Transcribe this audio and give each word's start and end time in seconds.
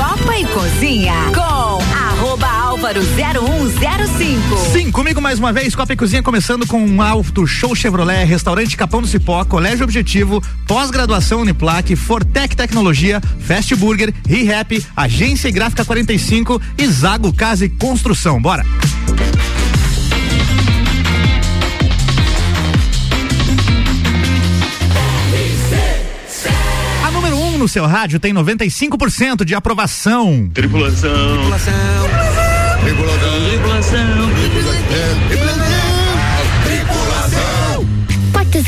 Copa 0.00 0.34
e 0.34 0.46
Cozinha 0.46 1.12
com 1.34 1.94
arroba 1.94 2.46
álvaro 2.46 3.02
0105. 3.02 4.56
Sim, 4.72 4.90
comigo 4.90 5.20
mais 5.20 5.38
uma 5.38 5.52
vez, 5.52 5.74
Copa 5.74 5.92
e 5.92 5.96
Cozinha 5.96 6.22
começando 6.22 6.66
com 6.66 6.82
um 6.82 7.02
Auto 7.02 7.46
Show 7.46 7.74
Chevrolet, 7.74 8.24
Restaurante 8.24 8.78
Capão 8.78 9.02
do 9.02 9.06
Cipó, 9.06 9.44
Colégio 9.44 9.84
Objetivo, 9.84 10.42
Pós-Graduação 10.66 11.42
Uniplaque, 11.42 11.96
Fortec 11.96 12.56
Tecnologia, 12.56 13.20
Fast 13.40 13.76
Burger, 13.76 14.14
ReHap, 14.26 14.82
Agência 14.96 15.50
Gráfica 15.50 15.84
45 15.84 16.58
e 16.78 16.86
Zago 16.86 17.30
Casa 17.30 17.66
e 17.66 17.68
Construção. 17.68 18.40
Bora! 18.40 18.64
No 27.60 27.68
seu 27.68 27.86
rádio 27.86 28.18
tem 28.18 28.32
95% 28.32 29.44
de 29.44 29.54
aprovação. 29.54 30.50
Tripulação. 30.54 31.12
Tripulação. 31.36 31.74
Tripulação. 32.82 33.50
Tripulação. 33.50 35.29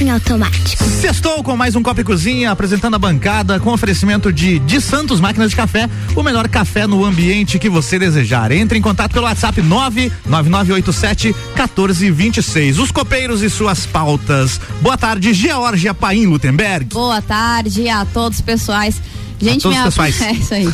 Em 0.02 0.11
automático. 0.11 0.83
Sextou 0.83 1.45
com 1.45 1.56
mais 1.56 1.77
um 1.77 1.83
Copa 1.83 2.01
e 2.01 2.05
Cozinha, 2.05 2.51
apresentando 2.51 2.97
a 2.97 2.98
bancada 2.98 3.60
com 3.60 3.73
oferecimento 3.73 4.33
de 4.33 4.59
De 4.59 4.80
Santos 4.80 5.20
Máquinas 5.20 5.51
de 5.51 5.56
Café, 5.56 5.88
o 6.16 6.24
melhor 6.24 6.48
café 6.48 6.88
no 6.88 7.05
ambiente 7.05 7.56
que 7.56 7.69
você 7.69 8.01
desejar. 8.01 8.51
Entre 8.51 8.77
em 8.77 8.83
contato 8.83 9.12
pelo 9.12 9.27
WhatsApp 9.27 9.62
99987 9.62 11.29
1426. 11.29 12.80
Os 12.80 12.91
copeiros 12.91 13.43
e 13.43 13.48
suas 13.48 13.87
pautas. 13.87 14.60
Boa 14.80 14.98
tarde, 14.98 15.33
Georgia 15.33 15.95
Paim 15.95 16.27
Lutemberg. 16.27 16.87
Boa 16.87 17.23
tarde 17.23 17.88
a 17.88 18.05
todos 18.05 18.41
pessoais. 18.41 19.01
Gente, 19.41 19.62
todos 19.62 19.77
minha 19.77 19.84
pessoais. 19.84 20.19
É 20.21 20.32
isso 20.32 20.52
aí. 20.52 20.69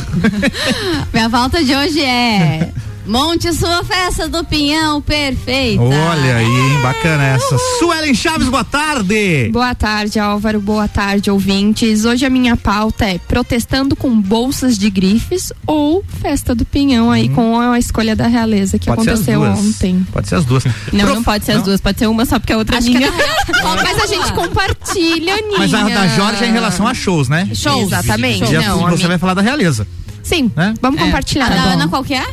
minha 1.13 1.29
pauta 1.29 1.63
de 1.63 1.75
hoje 1.75 2.01
é 2.01 2.71
Monte 3.09 3.51
sua 3.53 3.83
festa 3.83 4.27
do 4.27 4.43
Pinhão 4.43 5.01
perfeita. 5.01 5.81
Olha 5.81 6.35
aí, 6.35 6.45
hein? 6.45 6.79
Bacana 6.83 7.23
essa. 7.25 7.57
Suelen 7.79 8.13
Chaves, 8.13 8.47
boa 8.49 8.63
tarde. 8.63 9.49
Boa 9.51 9.73
tarde, 9.73 10.19
Álvaro. 10.19 10.59
Boa 10.61 10.87
tarde, 10.87 11.31
ouvintes. 11.31 12.05
Hoje 12.05 12.23
a 12.23 12.29
minha 12.29 12.55
pauta 12.55 13.05
é 13.05 13.17
protestando 13.17 13.95
com 13.95 14.21
bolsas 14.21 14.77
de 14.77 14.91
grifes 14.91 15.51
ou 15.65 16.03
festa 16.21 16.53
do 16.53 16.63
Pinhão 16.63 17.09
aí 17.09 17.29
com 17.29 17.59
a 17.59 17.79
escolha 17.79 18.15
da 18.15 18.27
realeza 18.27 18.77
que 18.77 18.87
Hum. 18.91 18.95
Pode 18.95 19.09
as 19.09 19.15
aconteceu 19.21 19.41
ontem. 19.41 20.05
Pode 20.13 20.27
ser 20.29 20.35
as 20.35 20.45
duas. 20.45 20.63
Não, 20.93 21.05
Pro- 21.05 21.15
não 21.15 21.23
pode 21.23 21.45
ser 21.45 21.51
as 21.53 21.57
não? 21.57 21.63
duas, 21.65 21.81
pode 21.81 21.97
ser 21.97 22.05
uma 22.07 22.25
só 22.27 22.37
porque 22.37 22.53
a 22.53 22.57
outra 22.57 22.75
é 22.75 22.77
Acho 22.77 22.89
minha. 22.91 23.11
que 23.11 23.21
é- 23.23 23.83
Mas 23.83 24.03
a 24.03 24.05
gente 24.05 24.31
compartilha, 24.33 25.33
Aninha. 25.33 25.57
Mas 25.57 25.73
a 25.73 25.83
da 25.89 26.07
Jorge 26.09 26.43
é 26.43 26.47
em 26.47 26.51
relação 26.51 26.87
a 26.87 26.93
shows, 26.93 27.27
né? 27.27 27.49
Shows. 27.55 27.87
Exatamente. 27.87 28.55
A- 28.55 28.61
Não, 28.61 28.79
você 28.81 28.95
minha- 28.97 29.07
vai 29.07 29.17
falar 29.17 29.33
da 29.33 29.41
realeza. 29.41 29.87
Sim, 30.21 30.51
né? 30.55 30.75
vamos 30.79 31.01
É. 31.01 31.05
compartilhar. 31.05 31.47
A 31.47 31.49
da 31.55 31.61
Bom. 31.63 31.69
Ana 31.69 31.87
qual 31.87 32.03
que 32.03 32.13
é? 32.13 32.23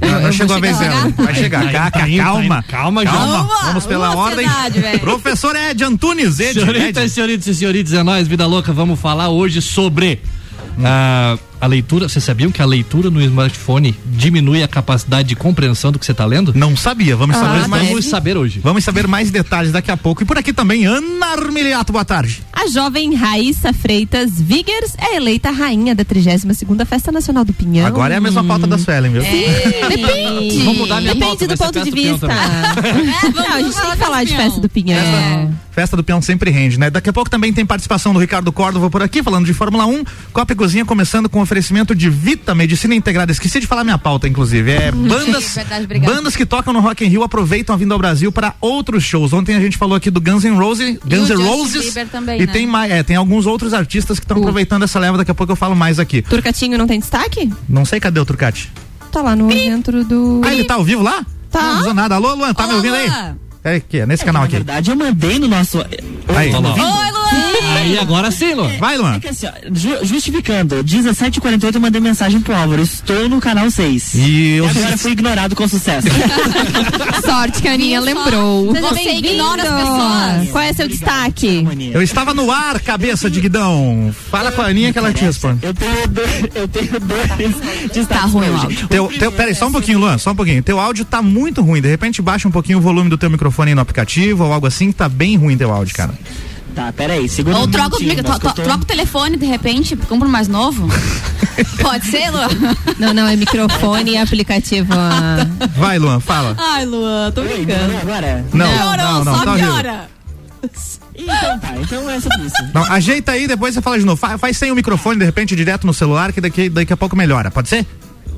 Não, 0.00 0.20
não 0.20 0.32
chegou 0.32 0.56
a 0.56 0.60
vez 0.60 0.76
chegar 0.76 0.90
dela. 0.90 1.14
Vai 1.16 1.34
chegar. 1.34 1.64
Tá 1.64 1.72
Caca, 1.72 1.98
indo, 2.00 2.02
tá 2.02 2.08
indo, 2.08 2.22
calma. 2.22 2.64
calma, 2.66 3.04
calma. 3.04 3.48
Calma. 3.48 3.64
Vamos 3.66 3.86
pela 3.86 4.16
ordem. 4.16 4.46
Professor 5.00 5.54
Ed 5.56 5.84
Antunes, 5.84 6.40
Ed. 6.40 6.54
Senhoritas, 6.60 7.12
senhoritas 7.12 7.46
e 7.46 7.54
senhoritas, 7.54 7.92
é 7.92 8.02
nóis, 8.02 8.26
vida 8.26 8.46
louca. 8.46 8.72
Vamos 8.72 8.98
falar 8.98 9.28
hoje 9.28 9.60
sobre 9.60 10.20
ah, 10.82 11.38
a 11.60 11.66
leitura. 11.66 12.08
Vocês 12.08 12.24
sabiam 12.24 12.50
que 12.50 12.62
a 12.62 12.66
leitura 12.66 13.10
no 13.10 13.20
smartphone 13.22 13.94
diminui 14.06 14.62
a 14.62 14.68
capacidade 14.68 15.28
de 15.28 15.36
compreensão 15.36 15.92
do 15.92 15.98
que 15.98 16.06
você 16.06 16.12
está 16.12 16.24
lendo? 16.24 16.52
Não 16.54 16.76
sabia. 16.76 17.16
Vamos 17.16 17.36
Ah, 17.36 17.40
saber 17.40 17.68
mais. 17.68 17.88
vamos 17.88 18.04
saber 18.06 18.36
hoje. 18.36 18.60
Vamos 18.60 18.84
saber 18.84 19.06
mais 19.06 19.30
detalhes 19.30 19.72
daqui 19.72 19.90
a 19.90 19.96
pouco. 19.96 20.22
E 20.22 20.26
por 20.26 20.38
aqui 20.38 20.52
também, 20.52 20.86
Ana 20.86 21.26
Armiliato, 21.32 21.92
boa 21.92 22.04
tarde. 22.04 22.42
A 22.52 22.66
jovem 22.68 23.14
Raíssa 23.14 23.72
Freitas 23.72 24.40
Vigers 24.40 24.94
é 24.98 25.16
eleita 25.16 25.50
rainha 25.50 25.94
da 25.94 26.04
32ª 26.04 26.84
Festa 26.86 27.10
Nacional 27.12 27.44
do 27.44 27.52
Pinhão. 27.52 27.86
Agora 27.86 28.14
é 28.14 28.16
a 28.16 28.20
mesma 28.20 28.42
pauta 28.44 28.66
da 28.66 28.78
Suelen, 28.78 29.12
viu? 29.12 29.22
Depende. 29.22 30.58
Vamos 30.64 30.78
mudar 30.78 31.00
minha 31.00 31.14
Depende 31.14 31.46
pauta, 31.46 31.46
do 31.48 31.56
ponto 31.56 31.84
de 31.84 31.90
vista. 31.90 32.26
Pinhão 32.28 33.32
Não, 33.34 33.54
a 33.54 33.62
gente 33.62 33.72
tem 33.74 33.82
falar 33.82 33.96
que 33.96 34.02
falar 34.02 34.24
de 34.24 34.30
Pinhão. 34.30 34.42
festa 34.44 34.60
do 34.60 34.68
Pinhão. 34.68 34.98
É. 34.98 35.48
Festa 35.72 35.96
do 35.96 36.04
Peão 36.04 36.20
sempre 36.20 36.50
rende, 36.50 36.78
né? 36.78 36.90
Daqui 36.90 37.08
a 37.08 37.12
pouco 37.12 37.30
também 37.30 37.52
tem 37.52 37.64
participação 37.64 38.12
do 38.12 38.18
Ricardo 38.18 38.50
Córdova 38.52 38.90
por 38.90 39.02
aqui, 39.02 39.22
falando 39.22 39.46
de 39.46 39.54
Fórmula 39.54 39.86
1. 39.86 40.04
Copa 40.32 40.52
e 40.52 40.56
Cozinha 40.56 40.84
começando 40.84 41.28
com 41.28 41.40
oferecimento 41.50 41.96
de 41.96 42.08
Vita 42.08 42.54
Medicina 42.54 42.94
Integrada. 42.94 43.32
Esqueci 43.32 43.58
de 43.58 43.66
falar 43.66 43.82
minha 43.82 43.98
pauta, 43.98 44.28
inclusive. 44.28 44.70
É 44.70 44.92
bandas, 44.94 45.54
verdade, 45.56 45.98
bandas 45.98 46.36
que 46.36 46.46
tocam 46.46 46.72
no 46.72 46.78
Rock 46.78 47.04
in 47.04 47.08
Rio 47.08 47.24
aproveitam 47.24 47.74
a 47.74 47.78
vinda 47.78 47.92
ao 47.92 47.98
Brasil 47.98 48.30
para 48.30 48.54
outros 48.60 49.02
shows. 49.02 49.32
Ontem 49.32 49.56
a 49.56 49.60
gente 49.60 49.76
falou 49.76 49.96
aqui 49.96 50.10
do 50.10 50.20
Guns 50.20 50.44
N' 50.44 50.56
Roses, 50.56 50.98
Guns 51.04 51.28
N' 51.28 51.42
Roses 51.42 51.92
também, 52.10 52.40
e 52.40 52.46
né? 52.46 52.52
tem 52.52 52.66
mais, 52.66 52.92
é, 52.92 53.02
tem 53.02 53.16
alguns 53.16 53.46
outros 53.46 53.74
artistas 53.74 54.20
que 54.20 54.24
estão 54.24 54.38
aproveitando 54.38 54.84
essa 54.84 54.98
leva. 55.00 55.18
Daqui 55.18 55.32
a 55.32 55.34
pouco 55.34 55.52
eu 55.52 55.56
falo 55.56 55.74
mais 55.74 55.98
aqui. 55.98 56.22
Turcatinho 56.22 56.78
não 56.78 56.86
tem 56.86 57.00
destaque? 57.00 57.52
Não 57.68 57.84
sei 57.84 57.98
cadê 57.98 58.20
o 58.20 58.24
Turcati. 58.24 58.70
Tá 59.10 59.20
lá 59.20 59.34
no 59.34 59.48
dentro 59.48 60.04
do. 60.04 60.40
Ah, 60.44 60.54
ele 60.54 60.64
tá 60.64 60.74
ao 60.74 60.84
vivo 60.84 61.02
lá? 61.02 61.26
Tá. 61.50 61.60
Não 61.60 61.74
avisou 61.74 61.94
nada. 61.94 62.14
Alô, 62.14 62.34
Luan, 62.34 62.54
tá 62.54 62.62
me 62.62 62.68
Olá, 62.68 62.76
ouvindo 62.76 62.94
aí? 62.94 63.08
Luan. 63.08 63.36
É 63.62 63.74
aqui, 63.74 63.98
é 63.98 64.06
nesse 64.06 64.24
canal 64.24 64.42
Na 64.42 64.46
aqui. 64.46 64.56
verdade, 64.56 64.90
eu 64.90 64.96
mandei 64.96 65.38
no 65.38 65.48
nosso. 65.48 65.84
Aí. 66.28 66.54
Oi, 66.54 66.60
Luan! 66.60 67.19
Aí 67.76 67.98
agora 67.98 68.30
sim, 68.30 68.54
Lu. 68.54 68.68
Vai, 68.78 68.96
Luan. 68.96 69.14
É 69.16 69.20
que 69.20 69.28
assim, 69.28 69.46
ó, 69.46 69.50
ju- 69.72 70.04
justificando, 70.04 70.82
17h48 70.84 71.74
eu 71.74 71.80
mandei 71.80 72.00
mensagem 72.00 72.40
pro 72.40 72.54
Álvaro. 72.54 72.82
Estou 72.82 73.28
no 73.28 73.40
canal 73.40 73.70
6. 73.70 74.14
E 74.14 74.18
E 74.20 74.56
eu 74.56 74.68
agora 74.68 74.96
fui 74.96 75.12
ignorado 75.12 75.54
com 75.54 75.66
sucesso. 75.68 76.08
Sorte 77.24 77.62
que 77.62 77.68
a 77.68 77.72
Aninha 77.74 78.00
lembrou. 78.00 78.66
Você 78.72 78.94
bem-vindo. 78.94 79.26
ignora 79.28 79.62
as 79.62 79.68
pessoas. 79.68 80.50
Qual 80.50 80.64
é 80.64 80.72
seu 80.72 80.88
destaque? 80.88 81.66
Eu 81.92 82.02
estava 82.02 82.34
no 82.34 82.50
ar, 82.50 82.80
cabeça 82.80 83.30
de 83.30 83.40
guidão. 83.40 84.14
Fala 84.30 84.50
com 84.52 84.62
a 84.62 84.66
Aninha 84.66 84.92
que 84.92 84.98
ela 84.98 85.12
te 85.12 85.22
responde. 85.24 85.64
Eu 85.64 85.74
tenho 85.74 86.08
dois, 86.08 86.30
eu 86.54 86.68
tenho 86.68 87.00
dois 87.00 87.28
destaques 87.92 88.08
Tá 88.08 88.20
ruim 88.26 88.48
o 88.50 88.56
áudio. 88.56 88.88
Teu, 88.88 89.08
teu, 89.08 89.32
peraí, 89.32 89.54
só 89.54 89.68
um 89.68 89.72
pouquinho, 89.72 89.98
Luan, 89.98 90.18
só 90.18 90.32
um 90.32 90.36
pouquinho. 90.36 90.62
Teu 90.62 90.80
áudio 90.80 91.04
tá 91.04 91.22
muito 91.22 91.62
ruim. 91.62 91.80
De 91.80 91.88
repente 91.88 92.20
baixa 92.20 92.48
um 92.48 92.50
pouquinho 92.50 92.78
o 92.78 92.80
volume 92.80 93.08
do 93.08 93.16
teu 93.16 93.30
microfone 93.30 93.70
aí 93.70 93.74
no 93.74 93.80
aplicativo 93.80 94.44
ou 94.44 94.52
algo 94.52 94.66
assim, 94.66 94.90
tá 94.92 95.08
bem 95.08 95.36
ruim 95.36 95.56
teu 95.56 95.72
áudio, 95.72 95.94
cara. 95.94 96.12
Tá, 96.74 96.92
peraí, 96.92 97.28
segura 97.28 97.56
Ou 97.58 97.64
um 97.64 97.70
troca 97.70 97.90
to- 97.98 97.98
to- 97.98 98.40
tô- 98.40 98.62
troca 98.62 98.82
o 98.82 98.84
telefone 98.84 99.36
de 99.36 99.44
repente, 99.46 99.96
compra 99.96 100.28
um 100.28 100.30
mais 100.30 100.46
novo. 100.48 100.88
Pode 101.82 102.06
ser, 102.06 102.30
Luan? 102.30 102.48
Não, 102.98 103.12
não, 103.12 103.26
é 103.26 103.36
microfone 103.36 104.12
e 104.12 104.16
aplicativo. 104.18 104.92
ah. 104.94 105.46
Vai, 105.76 105.98
Luan, 105.98 106.20
fala. 106.20 106.56
Ai, 106.58 106.86
Luan, 106.86 107.30
tô 107.32 107.40
Oi, 107.42 107.48
brincando. 107.48 107.96
agora? 107.96 108.44
Não, 108.52 108.66
Piorou, 108.72 108.96
não, 108.96 109.24
não, 109.24 109.34
só 109.36 109.44
tá 109.44 109.54
piora. 109.54 110.10
Então 111.14 111.58
tá, 111.58 111.74
então 111.80 112.08
é 112.10 112.20
sobre 112.20 112.42
isso. 112.46 112.54
Não, 112.72 112.82
ajeita 112.92 113.32
aí, 113.32 113.46
depois 113.46 113.74
você 113.74 113.82
fala 113.82 113.98
de 113.98 114.04
novo. 114.04 114.16
Fa- 114.18 114.38
Faz, 114.38 114.56
sem 114.56 114.70
o 114.70 114.74
microfone, 114.74 115.18
de 115.18 115.24
repente, 115.24 115.54
direto 115.56 115.86
no 115.86 115.92
celular, 115.92 116.32
que 116.32 116.40
daqui, 116.40 116.68
daqui 116.68 116.92
a 116.92 116.96
pouco 116.96 117.16
melhora. 117.16 117.50
Pode 117.50 117.68
ser? 117.68 117.86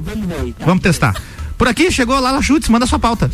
Vamos 0.00 0.26
ver 0.26 0.52
tá? 0.54 0.64
Vamos 0.66 0.82
testar. 0.82 1.14
Por 1.56 1.68
aqui 1.68 1.92
chegou 1.92 2.18
Lala 2.18 2.42
Chutes, 2.42 2.68
manda 2.68 2.86
sua 2.86 2.98
pauta. 2.98 3.30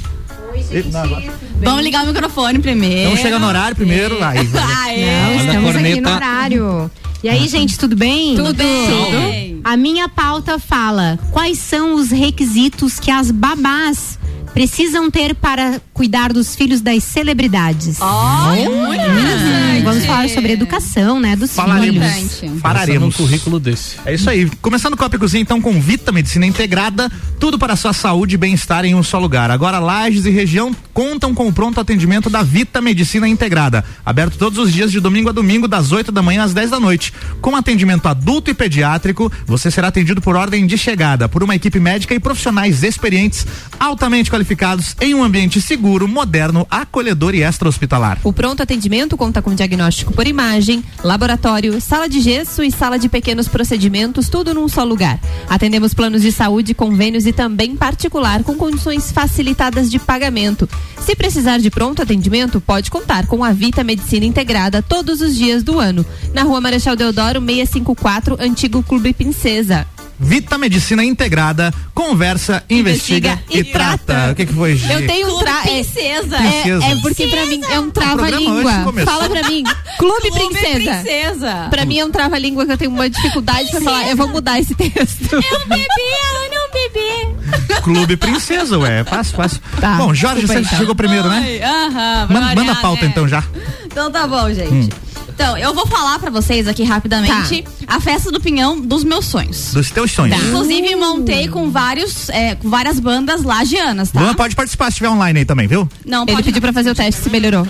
Vamos 1.62 1.82
ligar 1.82 2.04
o 2.04 2.06
microfone 2.06 2.58
primeiro. 2.58 3.10
Então 3.10 3.16
chega 3.16 3.38
no 3.38 3.46
horário 3.46 3.76
primeiro, 3.76 4.16
aí. 4.24 4.44
vai. 4.46 4.94
Aê. 4.94 5.04
Olha 5.04 5.26
a 5.26 5.36
Estamos 5.36 5.76
aqui 5.76 6.00
no 6.00 6.10
horário. 6.10 6.90
E 7.22 7.28
aí, 7.28 7.48
gente, 7.48 7.78
tudo 7.78 7.96
bem? 7.96 8.36
Tudo 8.36 8.54
bem. 8.54 9.60
A 9.64 9.76
minha 9.76 10.08
pauta 10.08 10.58
fala 10.58 11.18
quais 11.32 11.58
são 11.58 11.94
os 11.94 12.10
requisitos 12.10 13.00
que 13.00 13.10
as 13.10 13.30
babás 13.30 14.17
precisam 14.58 15.08
ter 15.08 15.34
para 15.36 15.80
cuidar 15.94 16.32
dos 16.32 16.56
filhos 16.56 16.80
das 16.80 17.04
celebridades. 17.04 18.00
Olha, 18.00 18.62
interessante. 18.62 19.84
Vamos 19.84 20.04
falar 20.04 20.28
sobre 20.28 20.52
educação, 20.52 21.20
né, 21.20 21.36
dos 21.36 21.52
Falaremos. 21.54 22.40
filhos. 22.40 22.60
Pensa 22.60 22.98
num 22.98 23.12
currículo 23.12 23.60
desse. 23.60 23.96
É 24.04 24.14
isso 24.14 24.28
aí. 24.28 24.50
Começando 24.60 24.96
com 24.96 25.04
a 25.04 25.10
Cozinha, 25.10 25.40
então, 25.40 25.60
com 25.60 25.80
Vita 25.80 26.10
Medicina 26.10 26.44
Integrada, 26.44 27.10
tudo 27.38 27.58
para 27.58 27.74
a 27.74 27.76
sua 27.76 27.92
saúde 27.92 28.34
e 28.34 28.38
bem-estar 28.38 28.84
em 28.84 28.94
um 28.96 29.02
só 29.02 29.18
lugar. 29.18 29.50
Agora, 29.50 29.78
Lages 29.78 30.26
e 30.26 30.30
região 30.30 30.74
contam 30.92 31.32
com 31.32 31.46
o 31.46 31.52
pronto 31.52 31.80
atendimento 31.80 32.28
da 32.28 32.42
Vita 32.42 32.80
Medicina 32.80 33.28
Integrada. 33.28 33.84
Aberto 34.04 34.38
todos 34.38 34.58
os 34.58 34.72
dias 34.72 34.90
de 34.90 34.98
domingo 34.98 35.28
a 35.28 35.32
domingo, 35.32 35.68
das 35.68 35.92
8 35.92 36.10
da 36.10 36.20
manhã 36.22 36.42
às 36.42 36.52
10 36.52 36.70
da 36.70 36.80
noite. 36.80 37.12
Com 37.40 37.54
atendimento 37.54 38.06
adulto 38.06 38.50
e 38.50 38.54
pediátrico, 38.54 39.30
você 39.46 39.70
será 39.70 39.86
atendido 39.86 40.20
por 40.20 40.34
ordem 40.34 40.66
de 40.66 40.76
chegada, 40.76 41.28
por 41.28 41.44
uma 41.44 41.54
equipe 41.54 41.78
médica 41.78 42.12
e 42.12 42.18
profissionais 42.18 42.82
experientes, 42.82 43.46
altamente 43.78 44.17
qualificados, 44.26 44.96
em 45.00 45.14
um 45.14 45.22
ambiente 45.22 45.60
seguro, 45.60 46.08
moderno, 46.08 46.66
acolhedor 46.70 47.34
e 47.34 47.42
extra-hospitalar. 47.42 48.18
O 48.24 48.32
pronto 48.32 48.62
atendimento 48.62 49.16
conta 49.16 49.40
com 49.40 49.54
diagnóstico 49.54 50.12
por 50.12 50.26
imagem, 50.26 50.82
laboratório, 51.04 51.80
sala 51.80 52.08
de 52.08 52.20
gesso 52.20 52.62
e 52.62 52.70
sala 52.72 52.98
de 52.98 53.08
pequenos 53.08 53.46
procedimentos, 53.46 54.28
tudo 54.28 54.52
num 54.52 54.68
só 54.68 54.82
lugar. 54.82 55.20
Atendemos 55.48 55.94
planos 55.94 56.22
de 56.22 56.32
saúde, 56.32 56.74
convênios 56.74 57.26
e 57.26 57.32
também 57.32 57.76
particular 57.76 58.42
com 58.42 58.54
condições 58.54 59.12
facilitadas 59.12 59.90
de 59.90 59.98
pagamento. 59.98 60.68
Se 61.00 61.14
precisar 61.14 61.58
de 61.58 61.70
pronto 61.70 62.02
atendimento, 62.02 62.60
pode 62.60 62.90
contar 62.90 63.26
com 63.26 63.44
a 63.44 63.52
Vita 63.52 63.84
Medicina 63.84 64.26
Integrada 64.26 64.82
todos 64.82 65.20
os 65.20 65.36
dias 65.36 65.62
do 65.62 65.78
ano. 65.78 66.04
Na 66.32 66.42
rua 66.42 66.60
Marechal 66.60 66.96
Deodoro 66.96 67.40
654, 67.40 68.36
antigo 68.40 68.82
Clube 68.82 69.12
Princesa. 69.12 69.86
Vita 70.20 70.58
Medicina 70.58 71.04
Integrada, 71.04 71.72
conversa, 71.94 72.64
investiga, 72.68 73.30
Investiga 73.32 73.42
e, 73.50 73.58
e 73.60 73.64
trata. 73.72 73.98
trata. 74.04 74.32
O 74.32 74.34
que, 74.34 74.46
que 74.46 74.52
foi, 74.52 74.76
Gi? 74.76 74.90
Eu 74.92 75.06
tenho 75.06 75.26
um 75.26 75.30
Clube 75.30 75.44
tra... 75.44 75.58
é- 75.60 75.62
Princesa. 75.62 76.36
É, 76.36 76.90
é 76.92 76.96
porque 77.00 77.28
pra 77.28 77.46
mim 77.46 77.60
é 77.70 77.78
um 77.80 77.90
trava-língua. 77.90 78.72
Fala 79.04 79.28
pra 79.28 79.42
mim. 79.48 79.62
Clube, 79.98 80.30
Clube 80.30 80.30
Princesa. 80.48 80.90
Princesa. 81.00 81.66
Pra 81.70 81.84
mim 81.84 81.98
é 81.98 82.04
um 82.04 82.10
trava-língua 82.10 82.66
que 82.66 82.72
eu 82.72 82.78
tenho 82.78 82.90
uma 82.90 83.08
dificuldade 83.08 83.70
pra 83.70 83.80
falar. 83.80 84.08
Eu 84.08 84.16
vou 84.16 84.28
mudar 84.28 84.58
esse 84.58 84.74
texto. 84.74 85.32
Eu 85.32 85.66
bebi, 85.68 85.86
ela 86.30 86.48
não 86.50 86.70
bebê. 86.72 87.80
Clube 87.82 88.16
Princesa, 88.16 88.76
ué. 88.78 89.04
Fácil, 89.04 89.36
fácil. 89.36 89.60
Tá, 89.80 89.94
Bom, 89.96 90.12
Jorge, 90.14 90.46
você 90.46 90.58
então. 90.60 90.78
chegou 90.78 90.94
primeiro, 90.94 91.28
né? 91.28 91.60
Aham, 91.62 92.26
vai 92.26 92.40
Manda, 92.42 92.54
manda 92.54 92.72
a 92.72 92.76
pauta 92.76 93.02
né? 93.04 93.08
então 93.10 93.28
já. 93.28 93.42
Então 93.86 94.10
tá 94.10 94.26
bom, 94.26 94.52
gente. 94.52 94.90
Então, 95.28 95.56
eu 95.56 95.74
vou 95.74 95.86
falar 95.86 96.18
pra 96.18 96.30
vocês 96.30 96.66
aqui 96.66 96.82
rapidamente 96.84 97.64
a 97.86 98.00
festa 98.00 98.30
do 98.30 98.40
pinhão 98.40 98.80
dos 98.80 99.04
meus 99.04 99.26
sonhos. 99.26 99.72
Dos 99.72 99.90
teus 99.90 100.10
sonhos. 100.10 100.36
Tá. 100.36 100.44
Inclusive, 100.46 100.96
montei 100.96 101.48
com 101.48 101.70
vários, 101.70 102.28
é, 102.30 102.54
com 102.54 102.68
várias 102.68 102.98
bandas 102.98 103.42
lagianas, 103.42 104.10
tá? 104.10 104.20
Luan 104.20 104.34
pode 104.34 104.56
participar 104.56 104.86
se 104.86 104.90
estiver 104.92 105.10
online 105.10 105.40
aí 105.40 105.44
também, 105.44 105.66
viu? 105.66 105.88
Não, 106.04 106.22
Ele 106.22 106.32
pode 106.32 106.44
pediu 106.44 106.60
pra 106.60 106.72
fazer 106.72 106.90
o 106.90 106.94
teste 106.94 107.22
se 107.22 107.30
melhorou. 107.30 107.66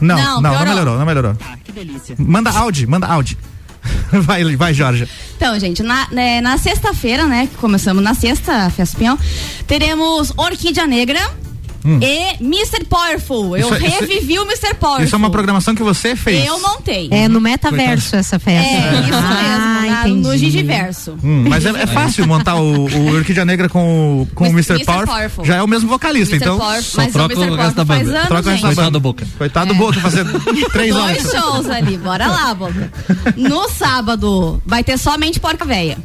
Não, 0.00 0.16
Não, 0.16 0.24
não, 0.24 0.40
não, 0.42 0.50
piorou. 0.50 0.66
melhorou, 0.68 0.98
não 0.98 1.06
melhorou. 1.06 1.36
Ah, 1.40 1.56
que 1.64 1.72
delícia. 1.72 2.16
Manda 2.18 2.50
áudio, 2.50 2.88
manda 2.88 3.06
áudio. 3.06 3.36
Vai, 4.10 4.56
vai, 4.56 4.74
Jorge. 4.74 5.08
Então, 5.36 5.58
gente, 5.60 5.80
na, 5.82 6.08
né, 6.10 6.40
na 6.40 6.58
sexta-feira, 6.58 7.26
né, 7.26 7.46
que 7.46 7.54
começamos 7.56 8.02
na 8.02 8.14
sexta, 8.14 8.68
Festa 8.70 8.96
do 8.96 8.98
Pinhão, 8.98 9.18
teremos 9.66 10.32
Orquídea 10.36 10.86
Negra 10.88 11.20
e 12.02 12.42
Mr. 12.44 12.84
Powerful. 12.84 13.56
Eu 13.56 13.68
Hum. 13.68 13.74
Isso 13.74 13.84
é- 13.84 13.88
isso 13.88 13.96
é- 13.96 14.06
revivi 14.06 14.38
o 14.38 14.42
Mr. 14.44 14.74
Powerful. 14.74 15.04
Isso 15.04 15.14
é 15.14 15.18
uma 15.18 15.30
programação 15.30 15.74
que 15.74 15.82
você 15.82 16.14
fez. 16.16 16.46
Eu 16.46 16.60
montei. 16.60 17.08
É 17.10 17.28
no 17.28 17.40
metaverso 17.40 18.16
essa 18.16 18.38
festa. 18.38 18.68
É, 18.68 19.00
isso 19.00 19.10
Ah, 19.14 19.82
mesmo, 20.04 20.22
na- 20.22 20.30
no. 20.30 20.36
Gigiverso. 20.36 21.16
Hum, 21.22 21.44
mas 21.48 21.64
é, 21.64 21.70
é 21.70 21.86
fácil 21.86 22.26
montar 22.26 22.56
o, 22.56 22.86
o 22.86 23.14
Orquídea 23.14 23.44
Negra 23.44 23.68
com, 23.68 24.22
o- 24.22 24.26
com 24.34 24.44
o 24.44 24.48
Mr. 24.48 24.74
Mr. 24.74 24.84
Powerful. 24.84 25.06
Powerful. 25.14 25.44
Já 25.44 25.56
é 25.56 25.62
o 25.62 25.66
mesmo 25.68 25.88
vocalista, 25.88 26.34
Mr. 26.34 26.44
então. 26.44 26.58
Powerful, 26.58 26.82
Só 26.82 27.02
mas 27.02 27.12
troca 27.12 27.38
o 27.38 27.52
o 27.52 27.56
resto 27.56 27.74
da 27.76 27.84
banda. 27.84 28.10
anos, 28.10 28.28
Troca 28.28 28.42
gente. 28.50 28.52
essa 28.58 28.66
Coitado 28.66 28.74
banda. 28.86 28.90
do 28.90 29.00
Boca. 29.00 29.26
Coitado 29.38 29.66
do 29.68 29.74
Boca, 29.74 30.00
fazer 30.00 30.24
três 30.72 30.94
Dois 30.94 30.96
horas. 31.26 31.30
shows 31.32 31.70
ali, 31.70 31.96
bora 31.96 32.26
lá, 32.26 32.54
Boca. 32.54 32.92
No 33.36 33.68
sábado, 33.68 34.62
vai 34.66 34.82
ter 34.84 34.98
somente 34.98 35.40
porca 35.40 35.64
véia. 35.64 35.98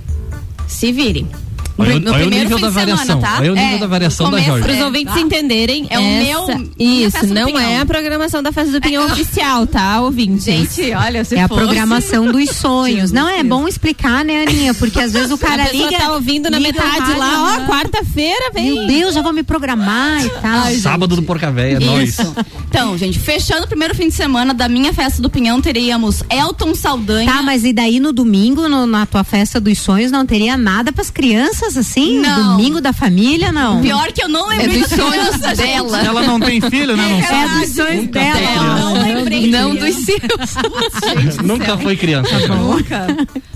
Se 0.68 0.92
virem. 0.92 1.28
No, 1.78 1.86
Olha 1.86 1.96
o- 1.96 2.00
no 2.00 2.12
olha 2.12 2.26
o 2.26 2.30
primeiro 2.30 2.44
nível 2.50 2.58
fim 2.58 2.62
da 2.64 2.68
de 2.68 2.74
semana, 2.74 2.96
variação, 2.96 3.20
tá? 3.22 3.38
olha 3.40 3.52
o 3.52 3.56
nível 3.56 3.80
da 3.80 3.88
variação 3.88 4.32
da 4.32 4.40
Jorge. 4.42 4.64
Para 4.64 4.72
os 4.74 4.78
é, 4.80 4.86
ouvintes 4.86 5.14
tá? 5.14 5.20
entenderem, 5.20 5.88
É 5.90 6.00
o 6.00 6.02
meu- 6.04 6.68
Isso, 6.78 7.26
não 7.28 7.58
é 7.60 7.80
a 7.80 7.86
programação 7.86 8.44
da 8.44 8.52
festa 8.52 8.72
do 8.74 8.82
pinhão 8.82 9.06
oficial, 9.06 9.66
tá, 9.66 10.02
ouvintes? 10.02 10.44
Gente, 10.46 10.92
olha, 10.94 11.24
se 11.24 11.36
É 11.36 11.44
a 11.44 11.48
fosse- 11.48 11.62
programação 11.64 12.32
dos 12.32 12.50
sonhos. 12.56 13.12
Não, 13.12 13.28
é 13.28 13.44
bom 13.44 13.68
explicar, 13.68 14.24
né, 14.26 14.44
Aninha? 14.44 14.74
Porque 14.74 15.00
às 15.00 15.12
vezes 15.14 15.32
o 15.32 15.38
cara 15.38 15.64
a 15.64 15.72
liga. 15.72 15.98
tá 15.98 16.14
ouvindo 16.14 16.50
na 16.50 16.58
o 16.58 16.62
metade 16.62 17.14
lá, 17.14 17.54
ó, 17.56 17.60
né? 17.60 17.68
quarta-feira 17.68 18.52
vem. 18.54 18.74
Meu 18.76 18.88
Deus, 18.88 19.14
já 19.16 19.22
vou 19.22 19.34
me 19.34 19.44
programar 19.44 20.24
e 20.26 20.30
tal. 20.30 20.72
Sábado 20.76 21.16
do 21.16 21.24
Porca 21.24 21.52
Véia, 21.52 21.80
nós. 21.80 22.10
Isso. 22.10 22.36
Então, 22.70 22.98
gente, 22.98 23.20
fechando 23.20 23.64
o 23.66 23.68
primeiro 23.68 23.96
fim 23.96 24.08
de 24.10 24.14
semana 24.16 24.54
da 24.54 24.68
minha 24.70 24.94
festa 24.94 25.22
do 25.22 25.30
Pinhão, 25.30 25.62
teríamos 25.62 26.24
Elton 26.30 26.74
Saldanha. 26.76 27.32
Tá, 27.32 27.42
mas 27.42 27.64
e 27.64 27.74
daí 27.74 28.00
no 28.00 28.12
domingo, 28.14 28.68
no- 28.68 28.86
na 28.86 29.06
tua 29.06 29.24
festa 29.24 29.60
dos 29.60 29.78
sonhos, 29.80 30.12
não 30.12 30.26
teria 30.26 30.58
nada 30.58 30.92
pras 30.92 31.10
crianças, 31.10 31.71
assim? 31.78 32.20
Não. 32.20 32.58
Domingo 32.58 32.80
da 32.82 32.92
família, 32.94 33.52
não. 33.52 33.82
Pior 33.82 34.12
que 34.12 34.24
eu 34.24 34.28
não 34.30 34.48
lembrei 34.48 34.78
É 34.78 34.80
dos 34.80 34.90
sonhos 34.90 35.38
dela. 35.58 36.00
Ela 36.02 36.22
não 36.24 36.40
tem 36.40 36.60
filho, 36.62 36.96
né? 36.98 37.08
Não 37.10 37.20
É 37.20 37.22
sabe. 37.24 37.56
É 37.64 37.66
dos 37.66 37.76
sonhos 37.76 38.08
dela. 38.08 38.40
Eu 38.40 38.64
não 38.64 38.94
lembrei. 38.94 39.48
Não 39.52 39.76
dos 39.76 39.96
seus. 39.96 41.36
Nunca 41.44 41.78
foi 41.78 41.96
criança. 41.98 42.38
Nunca. 42.48 43.08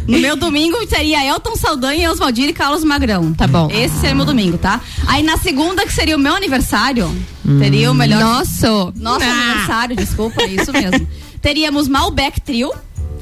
No 0.07 0.19
meu 0.19 0.35
domingo 0.35 0.77
seria 0.87 1.25
Elton 1.25 1.55
Saldanha, 1.55 2.11
Oswaldir 2.11 2.49
e 2.49 2.53
Carlos 2.53 2.83
Magrão. 2.83 3.33
Tá 3.33 3.47
bom. 3.47 3.69
Esse 3.71 3.95
seria 3.99 4.15
meu 4.15 4.25
domingo, 4.25 4.57
tá? 4.57 4.79
Aí 5.07 5.23
na 5.23 5.37
segunda, 5.37 5.85
que 5.85 5.93
seria 5.93 6.15
o 6.15 6.19
meu 6.19 6.35
aniversário, 6.35 7.09
teria 7.59 7.89
o 7.91 7.93
melhor. 7.93 8.19
Nossa. 8.21 8.93
Nosso 8.95 9.25
Ah. 9.25 9.29
aniversário, 9.31 9.95
desculpa, 9.95 10.41
é 10.43 10.47
isso 10.47 10.71
mesmo. 10.71 11.07
Teríamos 11.41 11.87
Malbec 11.87 12.41
Trio, 12.41 12.71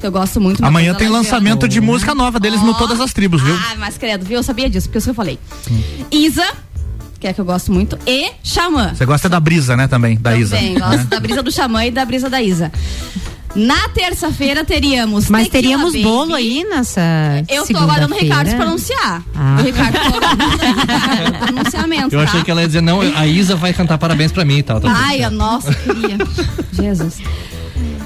eu 0.06 0.12
gosto 0.12 0.40
muito. 0.42 0.64
Amanhã 0.64 0.94
tem 0.94 1.10
lançamento 1.10 1.68
de 1.68 1.80
música 1.82 2.14
nova 2.14 2.40
deles 2.40 2.62
no 2.62 2.72
Ó. 2.72 2.74
Todas 2.74 3.00
as 3.00 3.14
Tribos, 3.14 3.42
viu? 3.42 3.56
Ah, 3.56 3.76
mas 3.78 3.98
credo, 3.98 4.26
viu? 4.26 4.38
Eu 4.38 4.44
sabia 4.44 4.70
disso, 4.70 4.88
porque 4.88 4.98
isso 4.98 5.06
que 5.06 5.12
eu 5.12 5.16
falei. 5.16 5.40
Isa, 6.12 6.46
que 7.20 7.28
é 7.28 7.34
que 7.34 7.40
eu 7.40 7.46
gosto 7.46 7.72
muito, 7.72 7.98
e 8.06 8.32
Xamã. 8.44 8.94
Você 8.94 9.06
gosta 9.06 9.30
da 9.30 9.40
brisa, 9.40 9.78
né, 9.78 9.88
também, 9.88 10.18
da 10.18 10.36
Isa. 10.36 10.58
Também, 10.58 10.74
né? 10.74 10.80
gosto 10.80 11.06
da 11.08 11.20
brisa 11.20 11.42
do 11.42 11.52
Xamã 11.52 11.86
e 11.86 11.92
da 11.92 12.04
brisa 12.06 12.30
da 12.30 12.42
Isa. 12.42 12.72
Na 13.56 13.88
terça-feira 13.90 14.66
teríamos. 14.66 15.30
Mas 15.30 15.48
teríamos 15.48 15.94
Baby. 15.94 16.04
bolo 16.04 16.34
aí 16.34 16.64
nessa. 16.64 17.02
Eu 17.48 17.68
tô 17.68 17.78
aguardando 17.78 18.16
o 18.16 18.18
Ricardo 18.18 18.50
segunda-feira? 18.50 18.58
pronunciar. 18.58 19.24
Ah. 19.36 19.58
O 19.60 19.64
Ricardo 19.64 19.98
pronunciamento. 21.46 22.16
Eu 22.16 22.20
tá? 22.20 22.26
achei 22.26 22.44
que 22.44 22.50
ela 22.52 22.62
ia 22.62 22.68
dizer, 22.68 22.82
não, 22.82 23.00
a 23.02 23.28
Isa 23.28 23.56
vai 23.56 23.72
cantar 23.72 23.98
parabéns 23.98 24.32
pra 24.32 24.44
mim 24.44 24.58
e 24.58 24.64
tal. 24.64 24.82
tá. 24.82 24.92
Ai, 24.92 25.22
a 25.24 25.30
nossa, 25.30 25.72
queria. 25.74 26.18
Jesus. 26.74 27.20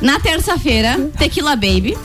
Na 0.01 0.19
terça-feira, 0.19 1.09
Tequila 1.17 1.55
Baby. 1.55 1.97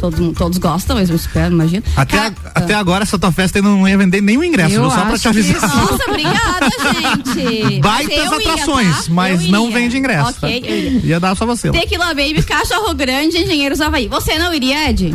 Todos, 0.00 0.36
todos 0.36 0.58
gostam, 0.58 0.98
eu 0.98 1.14
espero, 1.14 1.52
imagino. 1.54 1.82
Até, 1.94 2.16
Ca- 2.30 2.32
até 2.54 2.74
agora 2.74 3.04
essa 3.04 3.18
tua 3.18 3.30
festa 3.30 3.58
aí 3.58 3.62
não 3.62 3.86
ia 3.86 3.96
vender 3.96 4.20
nenhum 4.22 4.42
ingresso, 4.42 4.70
viu? 4.70 4.90
Só 4.90 5.04
pra 5.04 5.18
te 5.18 5.28
avisar. 5.28 5.60
Nossa, 5.60 6.04
obrigada, 6.08 6.68
gente. 7.30 7.80
Baitas 7.80 8.16
Eu 8.16 8.40
ia, 8.40 8.52
atrações, 8.52 8.96
tá? 9.06 9.12
mas 9.12 9.46
não 9.46 9.70
vende 9.70 9.96
ingresso. 9.96 10.30
Ok, 10.30 10.60
tá? 10.60 10.66
eu 10.66 10.76
iria. 10.78 11.00
Ia 11.04 11.20
dar 11.20 11.36
só 11.36 11.46
você. 11.46 11.70
Tequila 11.70 12.06
Baby, 12.06 12.42
Cachorro 12.42 12.92
Grande, 12.94 13.36
Engenheiros 13.38 13.80
Havaí. 13.80 14.08
Você 14.08 14.38
não 14.38 14.52
iria, 14.54 14.90
Ed? 14.90 15.14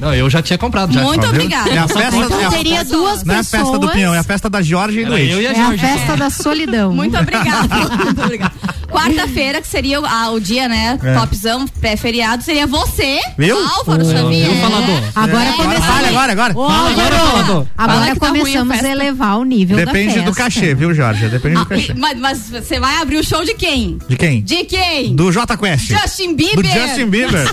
Não, 0.00 0.14
eu 0.14 0.28
já 0.30 0.40
tinha 0.42 0.56
comprado 0.58 0.92
já. 0.92 1.02
Muito 1.02 1.20
viu? 1.22 1.30
obrigada. 1.30 1.70
É 1.70 1.78
a 1.78 1.88
festa, 1.88 2.16
Então 2.16 2.40
é 2.40 2.44
a, 2.46 2.50
teria 2.50 2.84
duas 2.84 3.24
não 3.24 3.34
é 3.34 3.38
a 3.38 3.40
pessoas. 3.40 3.62
festa 3.62 3.78
do 3.78 3.88
Pinhão, 3.90 4.14
é 4.14 4.18
a 4.18 4.22
festa 4.22 4.48
da 4.50 4.62
Jorge 4.62 5.00
e 5.00 5.04
do 5.04 5.16
eu 5.16 5.40
e 5.40 5.46
a 5.46 5.52
É 5.52 5.60
a 5.60 5.78
festa 5.78 6.16
da 6.16 6.30
solidão. 6.30 6.92
Muito 6.92 7.16
obrigada. 7.18 7.68
Muito 8.04 8.22
obrigada. 8.22 8.52
Quarta-feira, 8.90 9.60
que 9.60 9.66
seria 9.68 10.00
o, 10.00 10.06
ah, 10.06 10.30
o 10.30 10.40
dia, 10.40 10.66
né? 10.66 10.98
É. 11.02 11.14
Topzão, 11.14 11.66
pré-feriado, 11.80 12.42
seria 12.42 12.66
você, 12.66 13.18
Viu? 13.36 13.56
Álvaro 13.76 14.02
Xavier. 14.04 14.48
Viu, 14.50 14.60
falador? 14.62 15.02
Agora 15.14 15.48
É, 15.48 15.52
começamos. 15.52 15.86
Fala 15.86 16.08
agora, 16.08 16.32
agora. 16.32 16.58
Ô, 16.58 16.68
Fala 16.68 16.90
agora. 16.90 17.16
Fala 17.18 17.66
Agora 17.76 18.12
que 18.14 18.20
tá 18.20 18.26
a 18.26 18.28
começamos 18.30 18.82
a 18.84 18.88
elevar 18.88 19.38
o 19.38 19.44
nível 19.44 19.76
Depende 19.76 20.06
da 20.08 20.14
festa. 20.14 20.30
do 20.30 20.36
cachê, 20.36 20.74
viu, 20.74 20.94
Jorge? 20.94 21.28
Depende 21.28 21.56
do 21.56 21.60
Ah, 21.62 21.66
cachê. 21.66 21.92
mas, 21.94 22.18
mas 22.18 22.48
você 22.50 22.80
vai 22.80 22.96
abrir 23.02 23.18
o 23.18 23.24
show 23.24 23.44
de 23.44 23.52
quem? 23.54 23.98
De 24.08 24.16
quem? 24.16 24.40
De 24.42 24.64
quem? 24.64 25.14
Do 25.14 25.30
J 25.30 25.56
Quest. 25.56 25.88
Justin 25.88 26.34
Bieber. 26.34 26.56
Do 26.62 26.68
Justin 26.68 27.06
Bieber. 27.10 27.44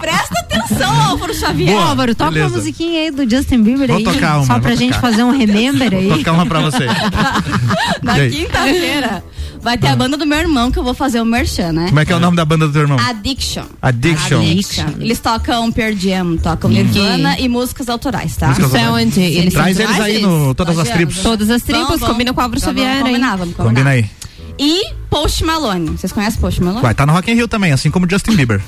Presta 0.00 0.46
atenção, 0.52 1.02
Álvaro 1.02 1.34
Xavier. 1.34 1.72
Boa. 1.72 1.84
Álvaro, 1.88 2.14
toca 2.14 2.30
Beleza. 2.30 2.48
uma 2.52 2.56
musiquinha 2.58 3.00
aí 3.02 3.10
do 3.10 3.28
Justin 3.28 3.62
Bieber 3.62 3.88
Vou 3.88 3.96
aí. 3.98 4.04
tocar 4.04 4.36
uma, 4.38 4.46
só 4.46 4.58
pra 4.58 4.74
gente 4.74 4.94
tocar. 4.94 5.00
fazer 5.00 5.22
um 5.24 5.30
remember 5.36 5.92
aí. 5.94 6.08
Vou 6.08 6.18
tocar 6.18 6.32
uma 6.32 6.46
pra 6.46 6.60
você. 6.60 6.86
Na 8.02 8.14
quinta-feira 8.28 9.22
vai 9.62 9.76
ter 9.76 9.88
a 9.88 9.96
banda 9.96 10.16
do 10.16 10.24
meu 10.26 10.38
irmão 10.38 10.70
que 10.70 10.78
eu 10.78 10.82
vou 10.82 10.94
fazer 10.94 11.20
o 11.20 11.24
merchan, 11.24 11.72
né? 11.72 11.86
Como 11.88 12.00
é 12.00 12.04
que 12.04 12.12
é 12.12 12.16
o 12.16 12.20
nome 12.20 12.36
da 12.36 12.44
banda 12.44 12.66
do 12.66 12.72
teu 12.72 12.82
irmão? 12.82 12.98
Addiction. 12.98 13.64
Addiction. 13.82 14.40
Addiction. 14.40 14.86
Eles 14.98 15.18
tocam 15.18 15.70
Pearl 15.70 15.94
Jam, 15.94 16.36
tocam 16.38 16.70
Nirvana 16.70 17.38
e 17.38 17.48
músicas 17.48 17.88
autorais, 17.88 18.36
tá? 18.36 18.48
Músicas 18.48 18.68
Isso 18.68 18.76
é 18.78 18.90
onde? 18.90 19.20
Eles 19.20 19.52
Traz 19.52 19.78
eles 19.78 20.00
aí 20.00 20.20
no 20.22 20.54
Todas 20.54 20.78
as. 20.78 20.88
Tribos. 20.88 21.18
Todas 21.18 21.50
as 21.50 21.62
tribos, 21.62 21.88
Vamos, 22.00 22.08
combina 22.08 22.32
com 22.32 22.40
o 22.40 22.42
Álvaro 22.42 22.60
Vamos 22.60 22.76
Xavier 22.80 22.96
aí. 22.96 23.02
combinar, 23.02 23.36
vamos 23.36 23.54
combinar. 23.54 23.68
Combina 23.70 23.90
aí. 23.90 24.10
E 24.58 24.80
Post 25.10 25.44
Malone. 25.44 25.90
Vocês 25.90 26.12
conhecem 26.12 26.40
Post 26.40 26.62
Malone? 26.62 26.82
Vai, 26.82 26.94
tá 26.94 27.04
no 27.04 27.12
Rock 27.12 27.30
in 27.30 27.34
Rio 27.34 27.48
também, 27.48 27.72
assim 27.72 27.90
como 27.90 28.08
Justin 28.08 28.36
Bieber. 28.36 28.62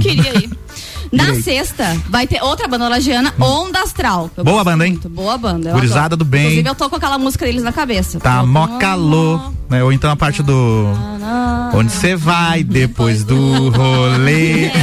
Queria 0.00 0.38
ir. 0.38 0.50
Na 1.12 1.24
Direito. 1.24 1.44
sexta, 1.44 1.96
vai 2.08 2.26
ter 2.26 2.42
outra 2.42 2.66
banda 2.68 2.88
lagiana, 2.88 3.32
Onda 3.40 3.80
Astral. 3.80 4.30
Boa 4.36 4.62
banda, 4.64 4.84
hein? 4.86 4.92
muito. 4.92 5.08
Boa 5.08 5.38
banda. 5.38 5.72
Gurizada 5.72 6.14
adoro. 6.14 6.16
do 6.18 6.24
bem. 6.24 6.42
Inclusive, 6.42 6.68
eu 6.68 6.74
tô 6.74 6.88
com 6.90 6.96
aquela 6.96 7.18
música 7.18 7.44
deles 7.46 7.62
na 7.62 7.72
cabeça. 7.72 8.18
Tá 8.20 8.40
Tô- 8.40 8.46
mó 8.46 8.78
calor, 8.78 9.52
né? 9.68 9.82
Ou 9.82 9.92
então 9.92 10.10
a 10.10 10.16
parte 10.16 10.42
do 10.42 10.86
Onde 11.74 11.92
você 11.92 12.16
vai 12.16 12.62
depois 12.64 13.24
do 13.24 13.70
rolê. 13.70 14.70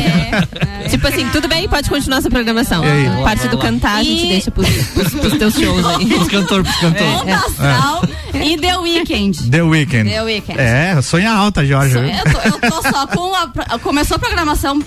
É, 0.85 0.87
Tipo 0.89 1.07
assim, 1.07 1.27
tudo 1.29 1.47
bem, 1.47 1.67
pode 1.67 1.89
continuar 1.89 2.17
essa 2.19 2.29
programação. 2.29 2.83
E 2.85 2.87
aí? 2.87 3.23
Parte 3.23 3.47
do 3.47 3.57
cantar 3.57 3.95
a 3.97 4.03
gente 4.03 4.25
E- 4.25 4.29
deixa 4.29 4.51
pros, 4.51 4.67
pros, 4.69 5.13
pros 5.13 5.33
teus 5.39 5.53
shows 5.55 5.83
aí. 5.85 6.13
Os 6.13 6.27
cantores, 6.27 6.69
os 6.69 6.75
cantores. 6.75 7.21
Onda 7.21 7.35
Astral 7.35 8.03
e 8.33 8.57
The 8.57 8.77
Weeknd. 8.77 9.49
The 9.49 9.61
Weeknd. 9.63 10.09
The 10.09 10.21
Weeknd. 10.23 10.59
É, 10.59 11.01
sonha 11.01 11.31
alta, 11.31 11.65
Jorge. 11.65 11.97
Eu 11.97 12.31
tô, 12.31 12.39
eu 12.67 12.71
tô 12.71 12.81
só 12.83 13.07
com 13.07 13.33
a. 13.33 13.79
Começou 13.79 14.15
a 14.15 14.19
programação 14.19 14.79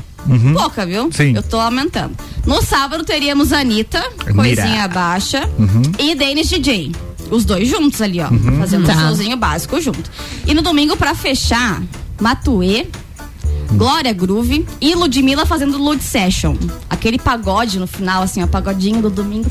pouca, 0.55 0.85
viu? 0.87 1.05
Uhum. 1.05 1.13
Sim. 1.13 1.35
Eu 1.37 1.43
tô 1.43 1.59
aumentando. 1.59 2.15
No 2.47 2.63
sábado 2.63 3.05
teríamos 3.05 3.53
Anitta, 3.53 4.03
coisinha 4.35 4.87
baixa, 4.89 5.49
Uhum. 5.59 5.83
e 5.99 6.15
Dennis 6.15 6.49
DJ. 6.49 6.93
Os 7.31 7.45
dois 7.45 7.69
juntos 7.69 8.01
ali, 8.01 8.21
ó. 8.21 8.29
Fazendo 8.59 8.87
Tá. 8.87 8.95
um 8.95 9.01
showzinho 9.01 9.37
básico 9.37 9.81
junto. 9.81 10.11
E 10.47 10.55
no 10.55 10.63
domingo, 10.63 10.97
pra 10.97 11.15
fechar, 11.15 11.83
Matuê. 12.21 12.87
Glória 13.73 14.13
Groove 14.13 14.67
e 14.81 14.95
Ludmilla 14.95 15.45
fazendo 15.47 15.79
Lud 15.79 16.03
Session. 16.03 16.57
Aquele 16.89 17.19
pagode 17.19 17.79
no 17.79 17.87
final, 17.87 18.23
assim, 18.23 18.43
ó, 18.43 18.47
pagodinho 18.47 19.01
do 19.03 19.11
domingo. 19.11 19.51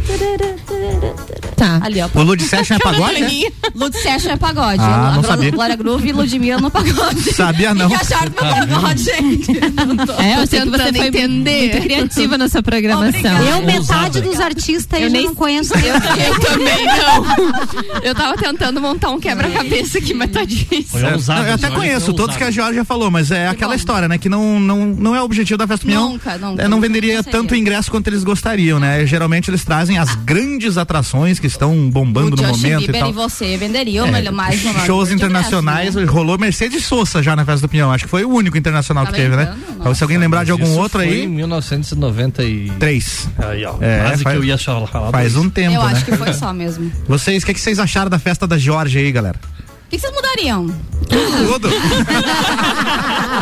Tá. 1.56 1.80
Ali, 1.84 2.02
ó. 2.02 2.10
O 2.14 2.24
Lud 2.24 2.42
Session 2.44 2.76
é 2.76 2.80
pagode? 2.84 3.54
Lud 3.76 3.96
Session 3.98 4.32
é 4.32 4.38
pagode. 4.38 4.82
Ah, 4.82 4.86
a 4.86 4.98
não 5.16 5.22
Glória- 5.22 5.28
sabia. 5.30 5.52
Glória 5.52 5.76
Groove 5.76 6.10
e 6.10 6.12
Ludmilla 6.12 6.60
no 6.60 6.70
pagode. 6.70 7.34
Sabia 7.34 7.74
não. 7.74 7.86
O 7.86 7.90
que 7.90 7.96
acharam 7.96 8.32
do 8.32 8.44
meu 8.44 8.68
pagode, 8.78 9.04
gente? 9.04 9.52
Não 9.88 10.06
tô- 10.06 10.14
É, 10.22 10.42
eu 10.42 10.48
sei 10.48 10.62
que 10.62 10.70
você 10.70 10.94
foi 10.94 11.08
entender. 11.08 11.60
muito 11.74 11.82
criativa 11.84 12.38
nessa 12.38 12.62
programação. 12.64 13.08
Obrigada. 13.10 13.44
Eu, 13.46 13.62
metade 13.66 14.22
dos 14.22 14.40
artistas, 14.40 15.00
eu, 15.00 15.06
Eu 15.08 15.12
nem- 15.12 15.26
não 15.26 15.36
conheço. 15.36 15.74
Eu 15.76 16.40
também 16.40 16.86
não. 16.86 18.02
Eu 18.02 18.14
tava 18.16 18.36
tentando 18.36 18.82
montar 18.82 19.12
um 19.12 19.20
quebra-cabeça 19.20 20.00
aqui, 20.00 20.14
mas 20.14 20.32
tá 20.32 20.44
difícil. 20.44 21.00
É, 21.08 21.14
ousado, 21.14 21.48
eu 21.48 21.54
até 21.54 21.70
conheço 21.70 22.14
todos 22.14 22.36
que 22.36 22.44
a. 22.44 22.52
Georgia 22.58 22.84
falou, 22.84 23.12
mas 23.12 23.30
é 23.30 23.48
aquela 23.48 23.74
bom. 23.74 23.76
Né? 24.08 24.18
Que 24.18 24.30
não, 24.30 24.60
não, 24.60 24.86
não 24.86 25.16
é 25.16 25.22
o 25.22 25.26
objetivo 25.26 25.58
da 25.58 25.68
Festa 25.68 25.86
do 25.86 25.90
Pinhão. 25.90 26.10
Nunca, 26.10 26.38
nunca, 26.38 26.62
É, 26.62 26.68
não 26.68 26.78
nunca 26.78 26.88
venderia 26.88 27.18
seria. 27.24 27.32
tanto 27.32 27.56
ingresso 27.56 27.90
quanto 27.92 28.08
eles 28.08 28.24
gostariam, 28.24 28.80
né? 28.80 29.06
Geralmente 29.06 29.50
eles 29.50 29.64
trazem 29.64 29.98
as 29.98 30.16
grandes 30.16 30.78
atrações 30.78 31.40
que 31.40 31.48
estão 31.48 31.90
bombando 31.90 32.28
o 32.28 32.42
no 32.42 32.48
Justin 32.48 32.64
momento 32.68 32.80
Bieber 32.80 32.96
e 32.96 33.00
tal. 33.00 33.10
e 33.10 33.14
você 33.14 33.58
venderiam 33.58 34.08
melhor 34.12 34.34
mais 34.34 34.64
no 34.64 34.74
Shows 34.86 35.12
internacionais, 35.12 35.90
ingresso, 35.96 36.06
né? 36.08 36.12
rolou 36.12 36.38
Mercedes 36.38 36.86
Sosa 36.86 37.22
já 37.24 37.36
na 37.36 37.44
Festa 37.46 37.68
do 37.68 37.70
Pinhão. 37.70 37.92
Acho 37.92 38.06
que 38.06 38.10
foi 38.10 38.24
o 38.24 38.30
único 38.30 38.58
internacional 38.58 39.06
Tá 39.06 39.12
que 39.12 39.18
teve, 39.18 39.36
né? 39.36 39.56
Então, 39.80 39.94
Se 39.96 40.04
alguém 40.04 40.18
lembrar 40.18 40.44
de 40.44 40.52
algum 40.52 40.64
Isso 40.66 40.80
outro 40.80 41.00
foi 41.00 41.08
aí, 41.10 41.24
Em 41.24 41.28
1993. 41.28 42.78
três. 42.80 43.30
Aí, 43.38 43.66
ó. 43.66 43.76
É, 43.82 44.02
quase 44.02 44.24
faz- 44.24 44.36
que 44.36 44.42
eu 44.42 44.46
ia 44.46 44.58
falar. 44.58 45.12
Faz 45.12 45.36
um 45.36 45.50
tempo, 45.50 45.76
Eu 45.76 45.84
né? 45.84 45.92
acho 45.94 46.06
que 46.06 46.16
foi 46.16 46.34
só 46.34 46.54
mesmo. 46.54 46.92
Vocês, 47.08 47.44
o 47.44 47.46
que, 47.46 47.54
que 47.54 47.60
vocês 47.60 47.80
acharam 47.80 48.10
da 48.10 48.20
festa 48.20 48.46
da 48.48 48.58
Georgia 48.58 49.02
aí, 49.02 49.12
galera? 49.12 49.40
Que, 49.90 49.98
que 49.98 50.00
vocês 50.00 50.14
mudariam? 50.14 50.68
Tudo. 51.10 51.70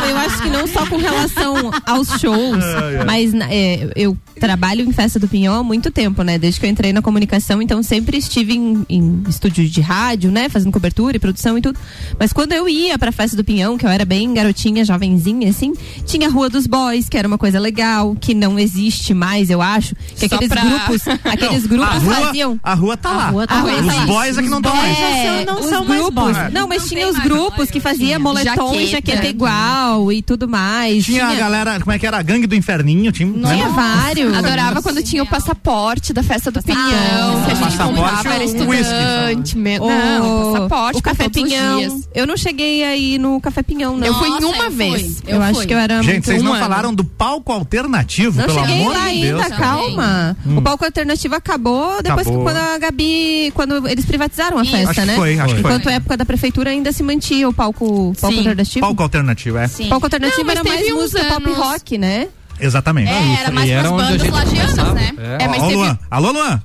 Eu 0.08 0.16
acho 0.18 0.42
que 0.42 0.50
não 0.50 0.66
só 0.66 0.86
com 0.86 0.96
relação 0.96 1.70
aos 1.84 2.08
shows, 2.20 2.64
mas 3.06 3.32
na- 3.32 3.50
é, 3.52 3.90
eu 3.96 4.16
trabalho 4.38 4.82
em 4.84 4.92
Festa 4.92 5.18
do 5.18 5.26
Pinhão 5.26 5.54
há 5.58 5.62
muito 5.62 5.90
tempo, 5.90 6.22
né? 6.22 6.38
Desde 6.38 6.60
que 6.60 6.66
eu 6.66 6.70
entrei 6.70 6.92
na 6.92 7.00
comunicação, 7.02 7.60
então 7.60 7.82
sempre 7.82 8.18
estive 8.18 8.54
em, 8.54 8.84
em 8.88 9.22
estúdio 9.28 9.66
de 9.68 9.80
rádio, 9.80 10.30
né? 10.30 10.48
Fazendo 10.48 10.70
cobertura 10.72 11.16
e 11.16 11.20
produção 11.20 11.56
e 11.58 11.62
tudo. 11.62 11.78
Mas 12.20 12.32
quando 12.32 12.52
eu 12.52 12.68
ia 12.68 12.96
pra 12.98 13.10
Festa 13.10 13.36
do 13.36 13.42
Pinhão, 13.42 13.76
que 13.78 13.84
eu 13.86 13.90
era 13.90 14.04
bem 14.04 14.32
garotinha, 14.32 14.84
jovenzinha, 14.84 15.48
assim, 15.50 15.72
tinha 16.04 16.28
a 16.28 16.30
Rua 16.30 16.48
dos 16.50 16.66
Boys, 16.66 17.08
que 17.08 17.16
era 17.16 17.26
uma 17.26 17.38
coisa 17.38 17.58
legal, 17.58 18.14
que 18.20 18.34
não 18.34 18.58
existe 18.58 19.12
mais, 19.14 19.50
eu 19.50 19.60
acho. 19.62 19.94
Que 20.16 20.28
Só 20.28 20.34
aqueles 20.36 20.48
pra- 20.48 20.62
grupos, 20.64 21.02
aqueles 21.24 21.64
a 21.64 21.68
grupos 21.68 22.02
rua, 22.02 22.14
faziam. 22.14 22.60
a 22.62 22.74
rua 22.74 22.96
tá 22.96 23.10
A 23.10 23.16
lá. 23.16 23.30
rua 23.30 23.46
tá 23.46 23.58
A 23.58 23.62
lá. 23.62 23.70
rua 23.72 23.80
Os 23.80 23.86
tá 23.94 24.06
boys 24.06 24.38
é 24.38 24.42
que 24.42 24.48
não 24.48 24.58
estão 24.58 24.76
mais. 24.76 24.98
É, 24.98 25.44
não 25.44 25.60
os 25.60 25.66
são 25.66 25.84
mais 25.84 26.00
grupos. 26.00 26.14
boys. 26.24 26.35
Não, 26.52 26.66
mas 26.68 26.82
Não 26.82 26.88
tinha 26.88 27.08
os 27.08 27.18
grupos 27.18 27.70
que 27.70 27.80
fazia 27.80 28.06
tinha. 28.06 28.18
moletom 28.18 28.74
e 28.74 28.86
Jaqueta. 28.86 29.12
jaqueta 29.16 29.28
igual 29.28 30.12
e 30.12 30.22
tudo 30.22 30.48
mais. 30.48 31.04
Tinha 31.04 31.26
a 31.26 31.34
galera, 31.34 31.78
como 31.80 31.92
é 31.92 31.98
que 31.98 32.06
era? 32.06 32.18
A 32.18 32.22
gangue 32.22 32.46
do 32.46 32.54
inferninho, 32.54 33.10
tinha, 33.12 33.28
né? 33.30 33.54
Tinha 33.54 33.68
vários. 33.68 34.34
Adorava 34.36 34.82
quando 34.82 35.02
tinha 35.02 35.22
o 35.22 35.26
passaporte 35.26 36.12
da 36.12 36.22
festa 36.22 36.50
do 36.50 36.62
Pinhão, 36.62 37.44
que 37.44 37.50
a 37.52 37.54
gente 37.54 37.76
Passaporte 37.76 37.94
comprava, 38.00 38.34
era 38.34 38.44
estudante. 38.44 39.56
O- 39.80 39.88
Não, 39.88 40.52
passaporte 40.52 40.98
o 40.98 41.02
Café 41.02 41.28
Pinhão. 41.28 42.02
Eu 42.14 42.26
não 42.26 42.36
cheguei 42.36 42.82
aí 42.84 43.18
no 43.18 43.40
Café 43.40 43.62
Pinhão, 43.62 43.96
não. 43.96 44.06
Eu 44.06 44.14
fui 44.14 44.28
em 44.28 44.32
Nossa, 44.32 44.46
uma 44.46 44.64
eu 44.64 44.70
vez. 44.70 45.02
fui. 45.02 45.34
Eu, 45.34 45.42
acho 45.42 45.54
fui. 45.54 45.66
que 45.66 45.74
eu 45.74 45.78
era 45.78 46.02
Gente, 46.02 46.26
vocês 46.26 46.42
não 46.42 46.56
falaram 46.58 46.94
do 46.94 47.04
palco 47.04 47.52
alternativo, 47.52 48.38
Não 48.40 48.46
pelo 48.46 48.60
cheguei 48.60 48.80
amor 48.80 48.92
lá 48.94 49.08
de 49.08 49.20
Deus. 49.20 49.42
ainda, 49.42 49.56
calma. 49.56 50.36
O 50.56 50.62
palco 50.62 50.84
alternativo 50.84 51.34
acabou 51.34 52.02
depois 52.02 52.26
Acabou. 52.26 52.44
que 52.46 52.52
quando 52.52 52.56
a 52.56 52.78
Gabi, 52.78 53.52
quando 53.54 53.88
eles 53.88 54.04
privatizaram 54.04 54.58
a 54.58 54.64
festa, 54.64 54.90
Acho 54.90 55.00
que 55.00 55.06
né? 55.06 55.14
foi, 55.16 55.38
acho 55.38 55.54
que 55.54 55.62
foi. 55.62 55.70
Enquanto 55.70 55.88
a 55.88 55.92
época 55.92 56.16
da 56.16 56.25
prefeitura 56.26 56.70
ainda 56.70 56.92
se 56.92 57.02
mantinha 57.02 57.48
o 57.48 57.52
palco, 57.54 58.14
palco 58.20 58.32
Sim. 58.34 58.38
alternativo. 58.38 58.80
Palco 58.80 59.02
alternativo, 59.02 59.56
é. 59.58 59.68
Sim. 59.68 59.86
O 59.86 59.88
palco 59.90 60.06
alternativo 60.06 60.38
Não, 60.40 60.46
mas 60.46 60.56
era 60.56 60.64
mais 60.68 60.80
teve 60.80 60.92
uns 60.92 61.00
música 61.00 61.24
pop 61.24 61.44
anos- 61.46 61.58
rock, 61.58 61.98
né? 61.98 62.28
Exatamente. 62.60 63.10
É, 63.10 63.34
era 63.40 63.50
mais 63.50 63.70
a 63.70 63.82
bandas 63.90 64.28
lagianas, 64.30 64.94
né? 64.94 65.12
É. 65.40 65.44
É, 65.44 65.48
mas 65.48 65.62
Ó, 65.62 65.66
teve. 65.66 65.74
Luan. 65.76 65.98
Alô, 66.10 66.32
Luan. 66.32 66.62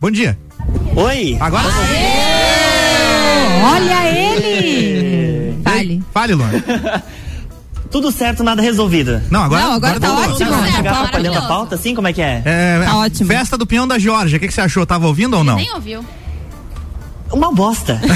Bom 0.00 0.10
dia. 0.10 0.38
Oi! 0.96 1.36
Agora 1.40 1.68
Olha 3.64 4.08
ele! 4.10 5.54
Fale. 5.62 6.02
Fale, 6.12 6.34
Luan. 6.34 6.50
Tudo 7.90 8.10
certo, 8.10 8.42
nada 8.42 8.62
resolvido. 8.62 9.20
Não, 9.30 9.42
agora, 9.42 9.62
Não, 9.62 9.72
agora 9.74 10.00
tá 10.00 10.12
ótimo. 10.14 10.50
Vamos 10.50 10.64
certo, 10.64 10.76
chegar 10.76 11.10
palhando 11.10 11.38
a 11.38 11.42
pauta, 11.42 11.74
assim? 11.74 11.94
Como 11.94 12.08
é 12.08 12.12
que 12.12 12.22
é? 12.22 12.42
É, 12.44 12.82
Tá 12.84 12.96
ótimo. 12.96 13.28
Festa 13.28 13.58
do 13.58 13.66
Pinhão 13.66 13.86
da 13.86 13.98
Georgia. 13.98 14.38
O 14.38 14.40
que, 14.40 14.48
que 14.48 14.54
você 14.54 14.62
achou? 14.62 14.86
Tava 14.86 15.06
ouvindo 15.06 15.36
ou 15.36 15.44
não? 15.44 15.56
Nem 15.56 15.70
ouviu. 15.74 16.02
Uma 17.32 17.52
bosta. 17.52 18.00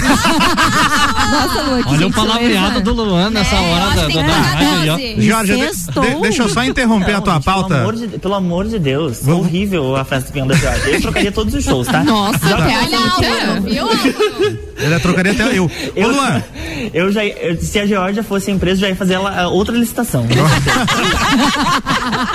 Nossa, 1.31 1.63
Lu, 1.63 1.83
que 1.85 1.89
Olha 1.95 2.07
o 2.07 2.13
palavreado 2.13 2.81
do 2.83 2.93
Luan 2.93 3.31
nessa 3.31 3.57
É, 3.57 3.61
hora 3.61 3.87
da, 3.87 3.95
que 3.95 4.01
da 4.01 4.09
que 4.09 4.15
pagar 4.15 4.43
rádio 4.43 4.69
aí, 4.69 4.91
ó. 4.91 4.97
12. 4.97 5.23
Georgia, 5.23 5.57
de- 5.57 6.21
deixa 6.21 6.43
eu 6.43 6.49
só 6.49 6.63
interromper 6.65 7.13
a 7.13 7.15
Não, 7.15 7.23
tua 7.23 7.35
gente, 7.35 7.45
pauta. 7.45 7.69
Pelo 7.69 7.81
amor, 7.81 7.95
de, 7.97 8.07
pelo 8.19 8.35
amor 8.35 8.69
de 8.69 8.79
Deus. 8.79 9.19
Vamos- 9.23 9.47
Horrível 9.47 9.97
a 9.97 10.05
festa 10.05 10.29
do 10.29 10.33
Pinhão 10.33 10.47
da 10.47 10.55
Georgia. 10.55 10.89
Eu 10.95 11.01
trocaria 11.01 11.33
todos 11.33 11.55
os 11.55 11.65
shows, 11.65 11.87
tá? 11.89 12.05
Nossa, 12.05 12.39
a 12.47 12.55
Olha, 12.55 13.61
viu? 13.63 13.89
Ele 14.79 14.99
trocaria 15.01 15.33
até 15.33 15.57
eu. 15.59 15.65
Ô, 15.65 15.71
Eu, 15.97 16.09
Luan. 16.13 16.43
eu 16.93 17.11
já, 17.13 17.25
eu- 17.25 17.61
se 17.61 17.79
a 17.79 17.87
Georgia 17.87 18.23
fosse 18.23 18.51
a 18.51 18.55
empresa, 18.55 18.81
já 18.83 18.89
ia 18.89 18.97
fazer 18.97 19.15
ela, 19.15 19.41
a 19.43 19.49
outra 19.49 19.75
licitação. 19.77 20.27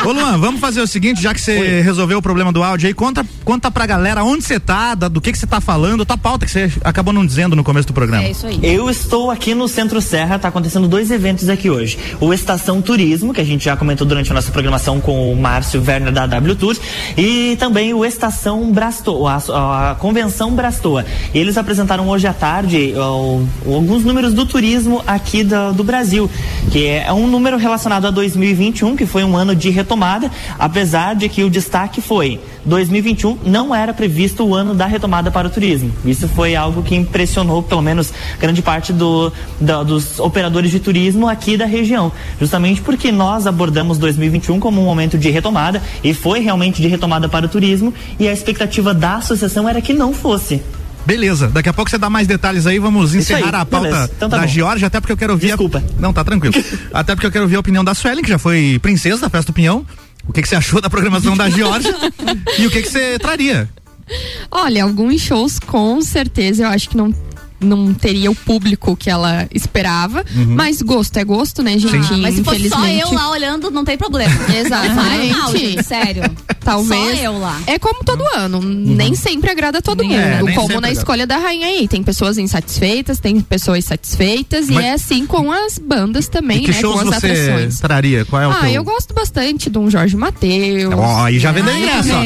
Ô, 0.06 0.12
Luan, 0.12 0.38
vamos 0.40 0.60
fazer 0.60 0.82
o 0.82 0.88
seguinte, 0.88 1.22
já 1.22 1.34
que 1.34 1.40
você 1.42 1.82
resolveu 1.82 2.18
o 2.18 2.22
problema 2.22 2.52
do 2.52 2.64
áudio 2.64 2.88
aí, 2.88 2.94
conta, 2.94 3.26
conta 3.46 3.70
pra 3.72 3.86
galera 3.86 4.24
onde 4.24 4.44
você 4.44 4.60
tá, 4.60 4.96
da- 4.96 5.08
do 5.08 5.22
que 5.22 5.32
que 5.32 5.38
você 5.38 5.46
tá 5.48 5.62
falando, 5.62 6.06
tua 6.06 6.18
pauta 6.18 6.46
que 6.46 6.52
você 6.52 6.71
acabou 6.84 7.14
não 7.14 7.26
dizendo 7.26 7.56
no 7.56 7.64
começo 7.64 7.88
do 7.88 7.94
programa. 7.94 8.24
É 8.24 8.32
isso 8.32 8.48
aí. 8.48 8.60
Eu 8.62 8.90
estou 8.90 9.30
aqui 9.32 9.54
no 9.54 9.68
Centro 9.68 10.02
Serra, 10.02 10.38
tá 10.40 10.48
acontecendo 10.48 10.88
dois 10.88 11.12
eventos 11.12 11.50
aqui 11.50 11.70
hoje. 11.70 11.98
O 12.20 12.34
Estação 12.34 12.82
Turismo, 12.82 13.34
que 13.34 13.42
a 13.42 13.44
gente 13.44 13.66
já 13.66 13.76
comentou 13.78 14.06
durante 14.06 14.32
a 14.32 14.34
nossa 14.34 14.52
programação 14.52 15.00
com 15.02 15.32
o 15.32 15.36
Márcio 15.36 15.84
Werner 15.86 16.12
da 16.12 16.26
W 16.28 16.56
Tours, 16.56 16.80
e 17.18 17.56
também 17.60 17.94
o 17.94 18.06
Estação 18.06 18.72
Brastoa, 18.72 19.42
a, 19.50 19.92
a 19.92 19.96
Convenção 19.96 20.52
Brastoa. 20.54 21.06
Eles 21.34 21.58
apresentaram 21.58 22.08
hoje 22.10 22.28
à 22.28 22.34
tarde 22.34 22.94
ó, 22.96 23.40
alguns 23.66 24.04
números 24.04 24.34
do 24.34 24.46
turismo 24.46 25.02
aqui 25.08 25.44
da- 25.44 25.72
do 25.72 25.84
Brasil, 25.84 26.30
que 26.72 26.86
é 26.88 27.12
um 27.14 27.28
número 27.28 27.58
relacionado 27.58 28.06
a 28.08 28.12
2021, 28.12 28.96
que 28.96 29.06
foi 29.06 29.24
um 29.24 29.36
ano 29.36 29.56
de 29.56 29.70
retomada, 29.70 30.30
apesar 30.58 31.16
de 31.16 31.28
que 31.30 31.44
o 31.44 31.50
destaque 31.50 32.02
foi 32.02 32.40
2021 32.66 33.38
não 33.46 33.74
era 33.74 33.94
previsto 33.94 34.44
o 34.46 34.54
ano 34.56 34.74
da 34.76 34.86
retomada 34.86 35.32
para 35.32 35.48
o 35.48 35.52
turismo. 35.52 35.92
Isso 36.06 36.28
foi 36.28 36.56
algo 36.56 36.84
que 36.84 36.96
impressionou, 36.96 37.62
pelo 37.64 37.82
menos, 37.82 38.14
grande 38.40 38.62
parte 38.62 38.94
do, 38.94 39.32
da- 39.60 39.84
dos 39.84 40.20
operadores 40.20 40.72
de 40.72 40.80
turismo 40.80 41.28
aqui 41.28 41.58
da 41.58 41.66
região. 41.66 42.12
Justamente 42.40 42.82
porque 42.82 43.12
nós 43.12 43.48
abordamos 43.48 43.98
2021 43.98 44.60
como 44.60 44.82
um 44.82 44.86
momento 44.86 45.18
de 45.18 45.30
retomada 45.30 45.82
e 46.04 46.14
foi 46.14 46.40
realmente 46.40 46.82
de 46.82 46.88
retomada 46.88 47.28
para 47.28 47.46
o 47.46 47.50
turismo 47.50 47.94
e 48.20 48.28
a 48.28 48.34
expectativa 48.34 48.94
da 48.94 49.16
associação 49.18 49.68
era 49.68 49.82
que 49.82 49.94
não 49.94 50.14
fosse. 50.14 50.62
Beleza, 51.04 51.48
daqui 51.48 51.68
a 51.68 51.74
pouco 51.74 51.90
você 51.90 51.98
dá 51.98 52.12
mais 52.12 52.28
detalhes 52.28 52.68
aí, 52.68 52.78
vamos 52.78 53.16
Isso 53.16 53.34
encerrar 53.34 53.56
aí, 53.56 53.62
a 53.62 53.66
pauta. 53.66 54.10
Então 54.16 54.30
tá 54.30 54.38
da 54.38 54.44
bom. 54.44 54.48
Georgia, 54.48 54.86
até 54.86 55.00
porque 55.00 55.12
eu 55.12 55.18
quero 55.18 55.34
ouvir. 55.34 55.48
a- 55.48 55.56
Desculpa. 55.56 55.84
Não, 56.00 56.14
tá 56.14 56.24
tranquilo. 56.24 56.54
até 56.94 57.16
porque 57.16 57.26
eu 57.26 57.32
quero 57.32 57.46
ouvir 57.46 57.56
a 57.56 57.60
opinião 57.60 57.84
da 57.84 57.96
Suelen, 57.96 58.22
que 58.24 58.30
já 58.30 58.38
foi 58.38 58.78
princesa 58.84 59.22
da 59.22 59.30
festa 59.30 59.52
do 59.52 59.56
Pinhão. 59.56 59.84
O 60.28 60.34
que, 60.34 60.42
que 60.42 60.48
você 60.48 60.56
achou 60.56 60.82
da 60.82 60.90
programação 60.90 61.36
da 61.36 61.50
Georgia? 61.50 61.94
e 62.60 62.68
o 62.68 62.72
que, 62.72 62.82
que 62.82 62.90
você 62.90 63.18
traria? 63.20 63.70
Olha, 64.50 64.84
alguns 64.84 65.22
shows 65.22 65.60
com 65.60 66.02
certeza 66.02 66.64
eu 66.64 66.68
acho 66.68 66.90
que 66.90 66.98
não 66.98 67.14
não 67.62 67.94
teria 67.94 68.30
o 68.32 68.36
público 68.36 68.96
que 68.96 69.10
ela 69.10 69.48
esperava, 69.54 70.24
mas 70.48 70.82
gosto 70.82 71.18
é 71.18 71.24
gosto, 71.24 71.62
né, 71.64 71.78
gente? 71.78 72.14
Ah, 72.14 72.18
mas 72.18 72.36
se 72.36 72.44
fosse 72.44 72.70
só 72.70 72.86
eu 72.88 73.14
lá 73.14 73.30
olhando, 73.32 73.70
não 73.72 73.84
tem 73.86 73.98
problema. 73.98 74.34
Exatamente. 74.54 75.34
Não, 75.34 75.52
gente, 75.56 75.84
sério. 75.84 76.24
Talvez. 76.60 77.18
Só 77.20 77.24
eu 77.24 77.40
lá. 77.40 77.60
É 77.68 77.78
como 77.80 78.04
todo 78.04 78.24
ano, 78.36 78.60
nem 78.62 79.16
sempre 79.16 79.50
agrada 79.50 79.82
todo 79.82 80.04
Nem- 80.04 80.16
é, 80.18 80.36
mundo. 80.36 80.46
nem 80.46 80.56
como 80.56 80.70
na 80.70 80.78
agrada. 80.78 80.94
escolha 80.94 81.28
da 81.28 81.38
rainha 81.38 81.68
aí. 81.68 81.88
Tem 81.88 82.04
pessoas 82.04 82.38
insatisfeitas, 82.38 83.20
tem 83.20 83.40
pessoas 83.42 83.86
satisfeitas, 83.86 84.68
Mas- 84.70 84.84
e 84.84 84.88
é 84.88 84.94
assim 84.94 85.26
com 85.26 85.52
as 85.52 85.78
bandas 85.80 86.28
também, 86.28 86.58
e 86.58 86.62
que 86.62 86.72
né? 86.72 86.80
shows 86.80 87.02
Com 87.02 87.10
as 87.10 87.16
você 87.16 87.28
atrações. 87.32 87.80
traria? 87.80 88.26
Qual 88.26 88.42
é 88.42 88.48
o 88.48 88.52
Ah, 88.52 88.60
teu? 88.62 88.70
eu 88.72 88.84
gosto 88.84 89.14
bastante 89.14 89.70
de 89.70 89.78
um 89.78 89.90
Jorge 89.90 90.16
Mateus. 90.18 90.94
Ó, 90.96 91.24
aí 91.26 91.40
já 91.40 91.52
vendeu 91.52 91.76
ingresso, 91.76 92.10
ó. 92.14 92.20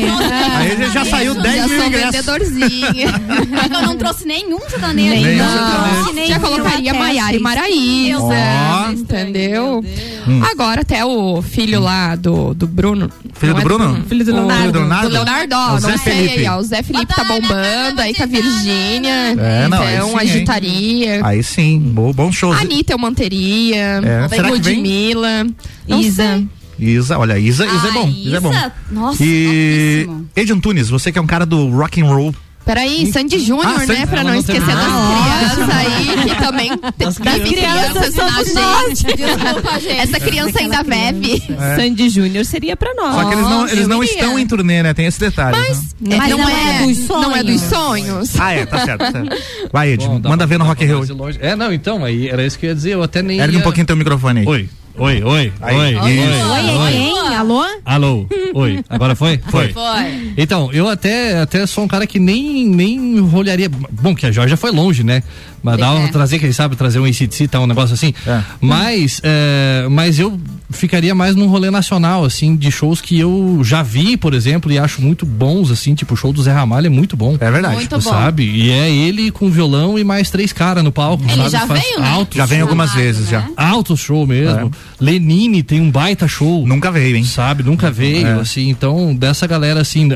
Aí 0.58 0.78
já, 0.78 0.90
já 0.90 1.06
saiu 1.06 1.34
Já 1.36 1.42
10 1.42 1.56
Já 1.56 1.68
mil 1.68 1.78
sou 1.78 1.88
ingressos. 1.88 2.26
É 3.66 3.66
eu 3.76 3.82
não 3.82 3.98
trouxe 3.98 4.26
nenhum 4.26 4.60
sertanejo. 4.70 5.25
Não. 5.38 6.14
Nem 6.14 6.28
Já 6.28 6.40
colocaria 6.40 6.94
Maiara 6.94 7.36
e. 7.36 7.40
Maraísa, 7.40 8.20
Ó. 8.24 8.92
entendeu? 8.92 9.82
Deus. 9.82 10.44
Agora 10.52 10.82
até 10.82 11.04
o 11.06 11.42
filho 11.42 11.80
lá 11.80 12.16
do, 12.16 12.54
do 12.54 12.68
Bruno. 12.68 13.10
Filho 13.34 13.54
Não 13.54 13.60
do 13.60 13.62
é 13.62 13.64
Bruno? 13.64 14.04
Filho 14.08 14.26
do 14.26 14.32
O 14.32 14.36
Leonardo. 14.36 14.62
filho 14.62 14.72
do 14.74 14.80
Leonardo? 14.80 15.08
Do 15.10 15.14
Leonardo, 15.14 15.54
É 15.54 15.58
ó, 15.58 15.68
o 15.68 15.72
não 15.74 15.80
Zé 15.80 15.98
sei 15.98 16.14
Felipe. 16.16 16.40
aí, 16.40 16.48
ó. 16.48 16.58
O 16.58 16.64
Zé 16.64 16.84
Felipe 16.84 17.14
tá 17.14 17.24
bombando, 17.24 18.02
aí 18.02 18.14
com 18.14 18.24
a 18.24 18.26
Virgínia. 18.26 19.36
É, 19.38 19.68
não, 19.68 19.78
então, 19.90 20.08
sim, 20.08 20.14
hein? 20.14 20.20
agitaria. 20.22 21.22
Aí 21.26 21.44
sim, 21.44 21.80
bo- 21.80 22.14
bons 22.14 22.36
shows. 22.36 22.56
A 22.58 22.62
Anitta 22.62 22.94
eu 22.94 22.98
manteria. 22.98 24.02
É, 24.04 24.28
será 24.30 24.52
que 24.52 24.60
vem? 24.62 24.76
Ludmilla. 24.78 25.46
Não 25.88 26.00
Isa. 26.02 26.24
sei. 26.24 26.48
Isa, 26.78 27.18
olha, 27.18 27.40
Isa, 27.40 27.66
Isa 27.66 27.88
é 27.88 27.90
Ah, 27.90 27.94
bom. 27.94 28.08
Isa, 28.10 28.38
é 28.38 28.40
bom. 28.40 28.52
Isa? 28.52 28.72
Nossa, 28.92 29.24
E. 29.24 30.10
Ed 30.36 30.52
Antunes, 30.52 30.90
você 30.90 31.10
que 31.12 31.18
é 31.18 31.22
um 31.22 31.28
cara 31.28 31.46
do 31.46 31.70
rock 31.70 32.02
and 32.02 32.06
roll, 32.06 32.36
Peraí, 32.66 33.12
Sandy 33.12 33.40
Júnior, 33.40 33.68
Ah, 33.68 33.78
né? 33.80 33.86
Sandy- 33.86 34.08
Pra 34.08 34.24
não 34.24 34.32
não 34.32 34.40
esquecer 34.40 34.66
das 34.66 34.76
nada. 34.76 35.56
crianças 35.56 35.76
aí, 35.76 36.30
que 36.30 36.36
também 36.44 36.70
Das 36.98 37.16
das 37.18 37.34
crianças. 37.36 38.16
crianças 38.16 38.16
na 38.16 38.84
gente. 38.90 39.06
Desculpa, 39.16 39.80
gente. 39.80 40.00
Essa 40.00 40.20
criança 40.20 40.60
ainda 40.60 40.84
bebe. 40.84 41.44
Sandy 41.76 42.10
Júnior 42.10 42.44
seria 42.46 42.76
pra 42.76 42.94
nós. 42.96 43.14
Só 43.16 43.26
que 43.26 43.34
eles 43.36 43.44
não, 43.50 43.68
eles 43.68 43.88
não 43.88 44.04
estão 44.04 44.40
em 44.40 44.48
turnê, 44.48 44.82
né? 44.82 44.94
Tem 44.96 45.06
esse 45.06 45.20
detalhe. 45.20 45.56
Mas, 45.58 45.96
né? 46.02 46.16
Mas 46.18 46.30
não, 46.32 46.38
não 46.40 46.50
é, 46.50 46.54
é 46.84 46.86
dos 46.88 47.08
não 47.08 47.36
é 47.36 47.44
dos 47.44 47.62
sonhos. 47.62 48.40
Ah, 48.40 48.52
é, 48.54 48.66
tá 48.66 48.84
certo. 48.84 49.00
tá 49.00 49.12
certo. 49.12 49.36
Vai, 49.72 49.90
Ed, 49.92 50.06
Bom, 50.06 50.14
manda 50.16 50.38
pra- 50.38 50.46
ver 50.48 50.58
no 50.58 50.66
Rock 50.66 50.88
fazer 50.88 51.14
longe. 51.14 51.38
É, 51.42 51.56
não, 51.56 51.72
então, 51.72 52.04
aí 52.04 52.28
era 52.30 52.44
isso 52.46 52.58
que 52.58 52.66
eu 52.66 52.70
ia 52.70 52.76
dizer, 52.76 52.94
eu 52.96 53.04
até 53.04 53.22
nem 53.22 53.40
Ergue 53.40 53.54
ia... 53.54 53.60
um 53.60 53.64
pouquinho 53.64 53.86
teu 53.86 53.96
microfone 53.96 54.40
aí. 54.42 54.46
Oi, 54.48 54.70
oi, 54.98 55.24
oi, 55.24 55.54
Aí. 55.62 55.76
oi, 55.76 55.96
Oi, 55.96 56.20
Oi, 56.20 56.78
oi. 56.78 56.92
quem? 56.92 57.36
Alô? 57.36 57.64
Alô, 57.84 58.26
oi, 58.54 58.80
agora 58.90 59.16
foi? 59.16 59.40
Foi. 59.50 59.70
Foi. 59.74 60.34
Então, 60.38 60.72
eu 60.72 60.88
até, 60.88 61.40
até 61.42 61.66
sou 61.68 61.84
um 61.84 61.88
cara 61.88 62.08
que 62.08 62.18
nem, 62.20 62.66
nem 62.68 63.20
olharia. 63.34 63.70
Bom, 63.70 64.16
que 64.16 64.26
a 64.26 64.32
Jorge 64.32 64.52
já 64.52 64.58
foi 64.58 64.72
longe, 64.72 65.04
né? 65.04 65.22
Mas 65.62 65.78
dá 65.78 65.92
É. 65.94 66.08
trazer, 66.08 66.40
quem 66.40 66.52
sabe, 66.52 66.76
trazer 66.76 67.00
um 67.00 67.06
ACDC, 67.06 67.48
tá, 67.48 67.60
um 67.60 67.68
negócio 67.68 67.94
assim. 67.94 68.14
É. 68.26 68.42
Mas, 68.62 69.20
é, 69.24 69.88
mas 69.90 70.18
eu 70.20 70.40
ficaria 70.70 71.14
mais 71.16 71.36
num 71.36 71.48
rolê 71.48 71.70
nacional, 71.72 72.24
assim, 72.26 72.56
de 72.56 72.72
shows 72.72 73.02
que 73.02 73.20
eu 73.20 73.62
já 73.64 73.84
vi, 73.84 74.18
por 74.18 74.34
exemplo, 74.34 74.72
e 74.72 74.78
acho 74.80 75.02
muito 75.02 75.26
bons, 75.26 75.72
assim, 75.72 75.94
tipo, 75.96 76.14
o 76.14 76.18
show 76.18 76.34
do 76.34 76.42
Zé 76.42 76.52
Ramalho 76.52 76.88
é 76.88 76.90
muito 76.90 77.16
bom. 77.16 77.38
É 77.40 77.52
verdade. 77.52 77.76
Muito 77.76 77.90
Tipo, 77.98 78.02
bom. 78.04 78.10
sabe? 78.10 78.44
E 78.44 78.72
é 78.72 78.90
ele 78.90 79.32
com 79.32 79.50
violão 79.50 79.98
e 80.00 80.04
mais 80.04 80.30
três 80.30 80.52
caras 80.52 80.84
no 80.84 80.92
palco. 80.92 81.24
Ele 81.24 81.36
sabe? 81.36 81.50
já 81.52 81.68
Faz 81.68 81.82
veio, 81.82 82.00
né? 82.00 82.08
alto 82.10 82.38
Já 82.38 82.46
vem 82.46 82.62
algumas 82.62 82.90
Chamado, 82.90 83.04
vezes 83.06 83.30
já. 83.30 83.40
né? 83.42 83.50
Alto 83.58 83.96
show 83.98 84.26
mesmo. 84.26 84.68
É. 84.68 84.70
Lenine 85.00 85.62
tem 85.64 85.80
um 85.82 85.90
baita 85.92 86.28
show. 86.28 86.66
Nunca 86.66 86.92
veio, 86.92 87.16
hein? 87.16 87.24
Sabe, 87.24 87.64
nunca 87.64 87.92
veio, 87.92 88.26
É. 88.28 88.34
assim, 88.40 88.70
então, 88.70 89.16
dessa 89.16 89.46
galera, 89.48 89.82
assim, 89.82 90.10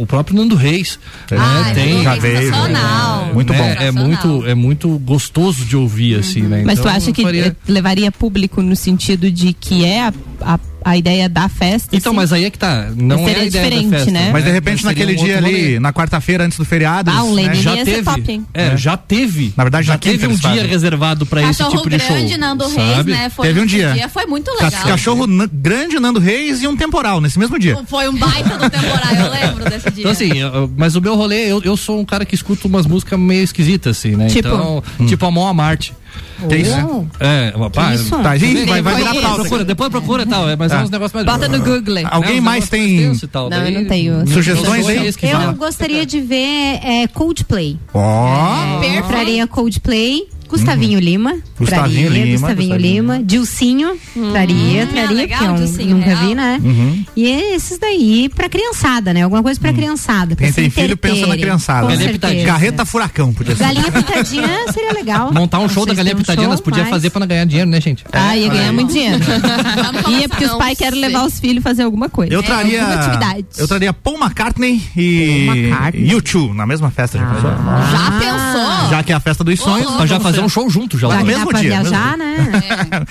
o 0.00 0.06
próprio 0.06 0.36
Nando 0.36 0.54
Reis, 0.54 0.98
né, 1.30 1.36
Ah, 1.40 1.70
tem, 1.74 2.02
já 2.02 2.14
veio, 2.16 2.38
sensacional. 2.52 3.30
Muito 3.34 3.52
né, 3.52 3.58
bom. 3.58 3.82
É 3.84 3.90
muito, 3.90 4.46
é 4.46 4.54
muito 4.54 4.98
gostoso 4.98 5.64
de 5.64 5.76
ouvir, 5.76 6.18
assim, 6.18 6.42
né? 6.42 6.62
Mas 6.64 6.78
Então, 6.78 6.90
tu 6.92 6.96
acha 6.96 7.12
que 7.12 7.22
faria- 7.22 7.56
levaria 7.68 8.12
público 8.12 8.62
no 8.62 8.76
sentido 8.76 9.30
de 9.30 9.52
que 9.52 9.84
é 9.84 9.95
a, 10.00 10.12
a, 10.42 10.58
a 10.84 10.96
ideia 10.96 11.28
da 11.28 11.48
festa? 11.48 11.94
Então, 11.96 12.12
assim? 12.12 12.16
mas 12.16 12.32
aí 12.32 12.44
é 12.44 12.50
que 12.50 12.58
tá, 12.58 12.90
não 12.96 13.18
Seria 13.18 13.32
é 13.38 13.40
a 13.40 13.44
ideia 13.44 13.64
diferente, 13.64 13.90
da 13.90 13.96
festa. 13.96 14.10
né? 14.12 14.30
Mas 14.32 14.44
de 14.44 14.50
repente 14.50 14.82
Seria 14.82 14.88
naquele 14.90 15.12
um 15.20 15.24
dia 15.24 15.38
ali, 15.38 15.52
rolê. 15.62 15.80
na 15.80 15.92
quarta-feira 15.92 16.44
antes 16.44 16.56
do 16.58 16.64
feriado, 16.64 17.10
Ah, 17.10 17.22
um 17.24 17.34
né? 17.34 17.42
Lenine 17.42 17.62
já 17.62 17.74
ia 17.74 17.84
ser 17.84 17.90
teve, 17.90 18.02
top, 18.04 18.32
hein? 18.32 18.46
é, 18.54 18.76
já 18.76 18.96
teve. 18.96 19.52
Na 19.56 19.64
verdade, 19.64 19.86
já 19.86 19.92
na 19.94 19.98
quinta 19.98 20.18
teve 20.18 20.32
um 20.32 20.36
dia 20.36 20.66
reservado 20.66 21.26
pra 21.26 21.42
esse 21.42 21.58
Cachorro 21.58 21.76
tipo 21.78 21.90
de 21.90 21.98
show. 21.98 22.08
grande, 22.16 22.36
Nando 22.36 22.68
Reis, 22.68 22.96
sabe? 22.96 23.10
né? 23.12 23.28
Foi 23.30 23.46
Teve 23.46 23.60
um 23.60 23.64
esse 23.64 23.74
dia. 23.76 24.08
Foi 24.08 24.26
muito 24.26 24.50
legal. 24.52 24.70
Cachorro 24.86 25.26
na- 25.26 25.48
grande, 25.52 25.98
Nando 25.98 26.20
Reis 26.20 26.62
e 26.62 26.68
um 26.68 26.76
temporal 26.76 27.20
nesse 27.20 27.38
mesmo 27.38 27.58
dia. 27.58 27.78
Foi 27.86 28.08
um 28.08 28.14
baita 28.16 28.56
do 28.56 28.70
temporal, 28.70 29.14
eu 29.14 29.30
lembro 29.30 29.64
desse 29.70 29.90
dia. 29.90 30.00
Então, 30.02 30.12
assim, 30.12 30.30
mas 30.76 30.94
o 30.94 31.00
meu 31.00 31.16
rolê, 31.16 31.50
eu, 31.50 31.60
eu 31.64 31.76
sou 31.76 32.00
um 32.00 32.04
cara 32.04 32.24
que 32.24 32.34
escuta 32.34 32.66
umas 32.68 32.86
músicas 32.86 33.18
meio 33.18 33.42
esquisitas, 33.42 33.96
assim, 33.98 34.14
né? 34.16 34.26
Tipo? 34.28 34.48
Então, 34.48 34.82
Hum. 35.00 35.06
tipo 35.06 35.26
Amon 35.26 35.46
Amarte. 35.48 35.92
Que 36.48 36.56
isso? 36.56 37.06
É, 37.18 37.52
pá, 37.72 37.94
isso? 37.94 38.10
Tá, 38.22 38.36
gente, 38.36 38.64
vai, 38.66 38.82
vai 38.82 38.94
virar 38.94 39.10
Depois 39.12 39.24
pauta. 39.26 39.40
procura, 39.42 39.64
depois 39.64 39.90
procura 39.90 40.22
e 40.22 40.26
tal, 40.26 40.48
é, 40.48 40.56
mas 40.56 40.70
Tá. 40.70 40.80
é 40.80 40.84
uns 40.84 40.90
negócios 40.90 41.12
mais 41.12 41.26
Bota 41.26 41.48
no 41.48 41.58
Google. 41.64 41.94
Alguém 42.10 42.38
É, 42.38 42.40
mais 42.40 42.68
tem 42.68 43.12
Não, 43.12 43.66
eu 43.66 43.70
não 43.72 43.84
tenho. 43.86 44.26
Sugestões 44.28 44.86
aí? 44.88 45.06
Eu 45.06 45.52
gostaria 45.54 46.04
de 46.04 46.20
ver 46.20 46.80
é, 46.82 47.06
Coldplay. 47.12 47.78
Ó, 47.94 48.80
Perfeito. 48.80 49.08
Traria 49.08 49.46
Coldplay. 49.46 50.28
Gustavinho 50.48 50.98
Lima. 51.00 51.32
Uhum. 51.32 51.40
Gustavinho 51.58 52.06
traria, 52.08 52.24
Lima, 52.24 52.38
Gustavinho 52.48 52.76
Lima. 52.76 53.22
Dilcinho. 53.22 53.96
Traria, 54.32 54.86
traria, 54.86 55.10
legal, 55.16 55.38
porque 55.40 55.52
eu 55.52 55.66
Dilcinho, 55.66 55.96
nunca 55.96 56.06
real. 56.14 56.26
vi, 56.28 56.34
né? 56.34 56.60
Uhum. 56.62 57.04
E 57.16 57.26
esses 57.26 57.78
daí 57.78 58.28
pra 58.34 58.48
criançada, 58.48 59.12
né? 59.12 59.22
Alguma 59.22 59.42
coisa 59.42 59.58
pra 59.60 59.72
criançada. 59.72 60.36
pra 60.36 60.44
Quem 60.46 60.52
tem 60.52 60.70
filho 60.70 60.96
pensa 60.96 61.26
na 61.26 61.36
criançada. 61.36 61.86
Galinha 61.88 62.10
pitadinha. 62.10 62.46
carreta 62.46 62.84
furacão, 62.84 63.32
podia 63.32 63.56
ser. 63.56 63.64
Galinha 63.64 63.90
pitadinha 63.92 64.72
seria 64.72 64.92
legal. 64.92 65.32
Montar 65.32 65.58
um 65.60 65.68
show 65.68 65.84
da 65.86 65.94
Galinha 65.94 66.14
têm 66.14 66.20
um 66.20 66.24
Pitadinha, 66.26 66.48
nós 66.48 66.60
podia 66.60 66.82
mas- 66.82 66.90
fazer 66.90 67.10
pra 67.10 67.20
não 67.20 67.26
ganhar 67.26 67.44
dinheiro, 67.44 67.70
né, 67.70 67.80
gente? 67.80 68.04
Ah, 68.12 68.36
ia 68.36 68.48
ganhar 68.48 68.72
muito 68.72 68.92
dinheiro. 68.92 69.18
Ia 70.20 70.28
porque 70.28 70.44
os 70.44 70.52
pais 70.54 70.78
querem 70.78 71.00
levar 71.00 71.24
os 71.26 71.38
filhos 71.40 71.62
fazer 71.62 71.82
alguma 71.82 72.08
coisa. 72.08 72.32
Eu 72.32 72.40
É, 72.40 72.42
traria. 72.42 72.82
Eu 73.58 73.66
traria 73.68 73.92
Paul 73.92 74.16
McCartney 74.18 74.82
e 74.96 75.46
Paul 75.46 75.56
McCartney. 75.56 76.08
U2 76.10 76.54
na 76.54 76.66
mesma 76.66 76.90
festa. 76.90 77.18
Já, 77.18 77.26
pensou? 77.26 77.50
Já 77.50 78.10
pensou? 78.18 78.90
Já 78.90 79.02
que 79.02 79.12
é 79.12 79.14
a 79.14 79.20
festa 79.20 79.44
dos 79.44 79.58
sonhos. 79.60 79.86
já 80.08 80.18
vamos 80.18 80.35
fazer 80.36 80.46
um 80.46 80.48
show 80.48 80.70
junto, 80.70 80.98
já. 80.98 81.08
Vai 81.08 81.16
Vai 81.18 81.24
no 81.24 81.30
mesmo 81.38 81.52
dia, 81.52 81.70
viajar, 81.82 82.16
mesmo 82.18 82.50
né? 82.52 82.56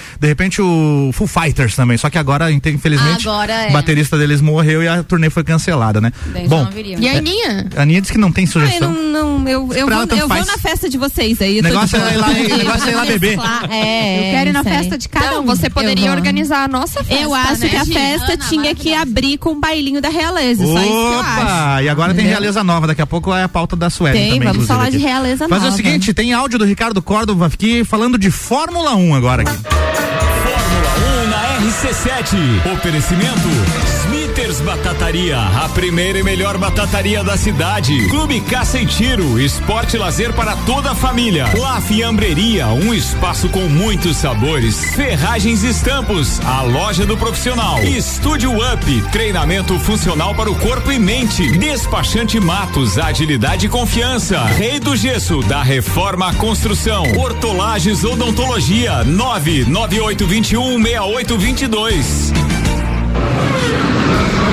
De 0.19 0.27
repente 0.27 0.61
o 0.61 1.11
Full 1.13 1.27
Fighters 1.27 1.75
também, 1.75 1.97
só 1.97 2.09
que 2.09 2.17
agora, 2.17 2.51
infelizmente, 2.51 3.27
Agora 3.27 3.53
é. 3.53 3.69
o 3.69 3.73
baterista 3.73 4.17
deles 4.17 4.41
morreu 4.41 4.81
e 4.83 4.87
a 4.87 5.03
turnê 5.03 5.29
foi 5.29 5.43
cancelada, 5.43 5.99
né? 6.01 6.11
Bem, 6.27 6.47
Bom. 6.47 6.67
E 6.75 7.09
a 7.09 7.17
Aninha? 7.17 7.67
a 7.75 7.81
Aninha 7.81 8.01
disse 8.01 8.13
que 8.13 8.19
não 8.19 8.31
tem 8.31 8.45
sugestão. 8.45 8.91
não, 8.91 9.39
não, 9.39 9.47
eu, 9.47 9.61
eu, 9.73 9.87
vou, 9.87 9.93
ela 9.95 10.05
eu 10.15 10.27
vou 10.27 10.45
na 10.45 10.57
festa 10.57 10.89
de 10.89 10.97
vocês 10.97 11.41
aí. 11.41 11.57
eu 11.57 11.63
Negócio 11.63 11.97
é 11.97 12.13
ir 12.13 12.17
lá- 12.17 12.27
negócio 12.57 12.87
é 12.89 12.91
ir 12.91 12.95
lá 12.95 13.05
beber. 13.05 13.37
É, 13.69 14.17
Eu 14.29 14.31
quero 14.31 14.49
ir 14.49 14.53
na 14.53 14.63
festa 14.63 14.97
de 14.97 15.09
cada 15.09 15.25
Então, 15.27 15.41
um. 15.43 15.45
você 15.45 15.69
poderia 15.69 16.07
Eu 16.07 16.13
organizar 16.13 16.63
a 16.63 16.67
nossa 16.67 17.03
festa, 17.03 17.23
Eu 17.23 17.33
acho 17.33 17.61
né, 17.61 17.69
que 17.69 17.75
a 17.75 17.85
festa 17.85 18.33
Ana, 18.33 18.37
tinha 18.49 18.75
que 18.75 18.93
abrir 18.93 19.37
com 19.37 19.51
o 19.51 19.59
bailinho 19.59 20.01
da 20.01 20.09
realeza. 20.09 20.63
Só 20.65 20.79
isso 20.79 20.81
que 20.83 20.87
eu 20.89 21.19
acho. 21.19 21.41
Opa! 21.41 21.81
E 21.83 21.89
agora 21.89 22.13
tem 22.13 22.25
realeza 22.25 22.63
nova, 22.63 22.87
daqui 22.87 23.01
a 23.01 23.05
pouco 23.07 23.33
é 23.33 23.43
a 23.43 23.49
pauta 23.49 23.75
da 23.75 23.89
Sueli 23.89 24.17
Tem, 24.17 24.33
também, 24.33 24.47
vamos 24.47 24.67
falar 24.67 24.89
de 24.91 24.97
realeza 24.97 25.47
nova. 25.47 25.67
o 25.67 25.71
seguinte, 25.71 26.13
tem 26.13 26.33
áudio 26.33 26.59
do 26.59 26.65
Ricardo 26.65 27.01
Córdova 27.15 27.45
aqui 27.45 27.85
falando 27.85 28.17
de 28.17 28.29
Fórmula 28.29 28.93
1 28.93 29.15
agora 29.15 29.43
aqui. 29.43 29.57
Fórmula 29.63 30.89
1 31.23 31.29
na 31.29 31.59
RC7. 31.61 32.73
Oferecimento 32.73 33.94
Batataria, 34.61 35.37
a 35.37 35.69
primeira 35.69 36.19
e 36.19 36.23
melhor 36.23 36.57
batataria 36.57 37.23
da 37.23 37.37
cidade. 37.37 38.07
Clube 38.07 38.39
Caça 38.41 38.79
e 38.79 38.85
Tiro, 38.85 39.39
esporte 39.39 39.95
e 39.95 39.99
lazer 39.99 40.33
para 40.33 40.55
toda 40.57 40.91
a 40.91 40.95
família. 40.95 41.45
La 41.57 41.81
Fiambreria, 41.81 42.67
um 42.67 42.93
espaço 42.93 43.49
com 43.49 43.67
muitos 43.67 44.17
sabores. 44.17 44.93
Ferragens 44.95 45.63
e 45.63 45.69
Estampos, 45.69 46.39
a 46.41 46.61
loja 46.61 47.05
do 47.05 47.17
profissional. 47.17 47.81
Estúdio 47.83 48.51
Up, 48.51 49.01
treinamento 49.11 49.79
funcional 49.79 50.33
para 50.33 50.49
o 50.49 50.55
corpo 50.55 50.91
e 50.91 50.99
mente. 50.99 51.57
Despachante 51.57 52.39
Matos, 52.39 52.97
agilidade 52.97 53.65
e 53.65 53.69
confiança. 53.69 54.43
Rei 54.45 54.79
do 54.79 54.95
Gesso, 54.95 55.39
da 55.41 55.61
Reforma 55.63 56.29
à 56.29 56.33
Construção. 56.33 57.03
Hortolagens 57.17 58.03
Odontologia, 58.03 59.03
99821 59.03 60.81
6822. 60.81 62.64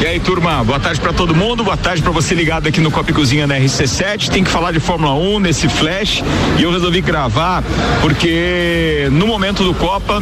E 0.03 0.05
aí, 0.05 0.18
turma, 0.18 0.64
boa 0.64 0.81
tarde 0.81 1.01
pra 1.01 1.12
todo 1.12 1.33
mundo, 1.33 1.62
boa 1.62 1.77
tarde 1.77 2.03
pra 2.03 2.11
você 2.11 2.35
ligado 2.35 2.66
aqui 2.66 2.81
no 2.81 2.90
Copa 2.90 3.12
Cozinha 3.12 3.46
na 3.46 3.55
RC7. 3.55 4.31
Tem 4.31 4.42
que 4.42 4.51
falar 4.51 4.72
de 4.72 4.81
Fórmula 4.81 5.14
1 5.14 5.38
nesse 5.38 5.68
flash 5.68 6.25
e 6.59 6.62
eu 6.64 6.72
resolvi 6.72 7.01
gravar 7.01 7.62
porque 8.01 9.09
no 9.12 9.29
momento 9.29 9.62
do 9.62 9.72
Copa 9.72 10.20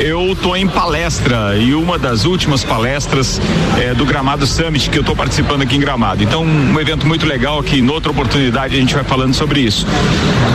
eu 0.00 0.36
tô 0.42 0.56
em 0.56 0.66
palestra 0.66 1.56
e 1.56 1.72
uma 1.74 1.96
das 1.96 2.24
últimas 2.24 2.64
palestras 2.64 3.40
é 3.80 3.94
do 3.94 4.04
Gramado 4.04 4.44
Summit 4.48 4.90
que 4.90 4.98
eu 4.98 5.04
tô 5.04 5.14
participando 5.14 5.62
aqui 5.62 5.76
em 5.76 5.80
Gramado. 5.80 6.24
Então, 6.24 6.42
um 6.42 6.80
evento 6.80 7.06
muito 7.06 7.24
legal 7.24 7.62
que 7.62 7.78
em 7.78 7.88
outra 7.88 8.10
oportunidade 8.10 8.74
a 8.74 8.80
gente 8.80 8.94
vai 8.94 9.04
falando 9.04 9.32
sobre 9.32 9.60
isso. 9.60 9.86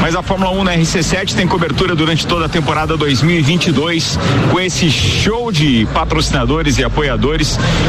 Mas 0.02 0.18
a 0.18 0.22
Fórmula 0.22 0.52
1 0.52 0.64
na 0.66 0.76
RC7 0.76 1.34
tem 1.34 1.48
cobertura 1.48 1.96
durante 1.96 2.28
toda 2.28 2.48
a 2.48 2.50
temporada 2.50 2.98
2022 2.98 4.20
com 4.52 4.60
esse 4.60 4.92
show 4.92 5.50
de 5.50 5.88
patrocinadores 5.94 6.78
e 6.78 6.84
apoiadores. 6.84 7.25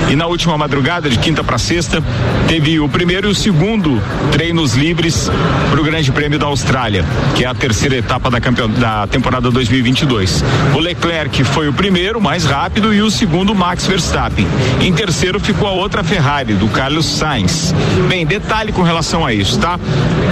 E 0.09 0.17
na 0.17 0.27
última 0.27 0.57
madrugada, 0.57 1.11
de 1.11 1.19
quinta 1.19 1.45
para 1.45 1.59
sexta, 1.59 2.03
teve 2.49 2.81
o 2.81 2.89
primeiro 2.89 3.29
e 3.29 3.31
o 3.31 3.35
segundo 3.35 4.01
treinos 4.33 4.75
livres 4.75 5.31
para 5.71 5.81
o 5.81 5.85
Grande 5.85 6.11
Prêmio 6.11 6.39
da 6.39 6.47
Austrália, 6.47 7.05
que 7.35 7.45
é 7.45 7.47
a 7.47 7.55
terceira 7.55 7.97
etapa 7.97 8.31
da, 8.31 8.41
campeon... 8.41 8.69
da 8.69 9.07
temporada 9.07 9.51
2022. 9.51 10.43
O 10.75 10.79
Leclerc 10.79 11.45
foi 11.45 11.69
o 11.69 11.73
primeiro, 11.73 12.21
mais 12.21 12.45
rápido, 12.45 12.95
e 12.95 13.03
o 13.03 13.11
segundo, 13.11 13.55
Max 13.55 13.87
Verstappen. 13.87 14.47
Em 14.81 14.93
terceiro 14.93 15.39
ficou 15.39 15.69
a 15.69 15.73
outra 15.73 16.03
Ferrari, 16.03 16.55
do 16.55 16.69
Carlos 16.69 17.05
Sainz. 17.07 17.75
Bem, 18.09 18.25
detalhe 18.25 18.73
com 18.73 18.83
relação 18.83 19.25
a 19.25 19.33
isso, 19.33 19.59
tá? 19.59 19.79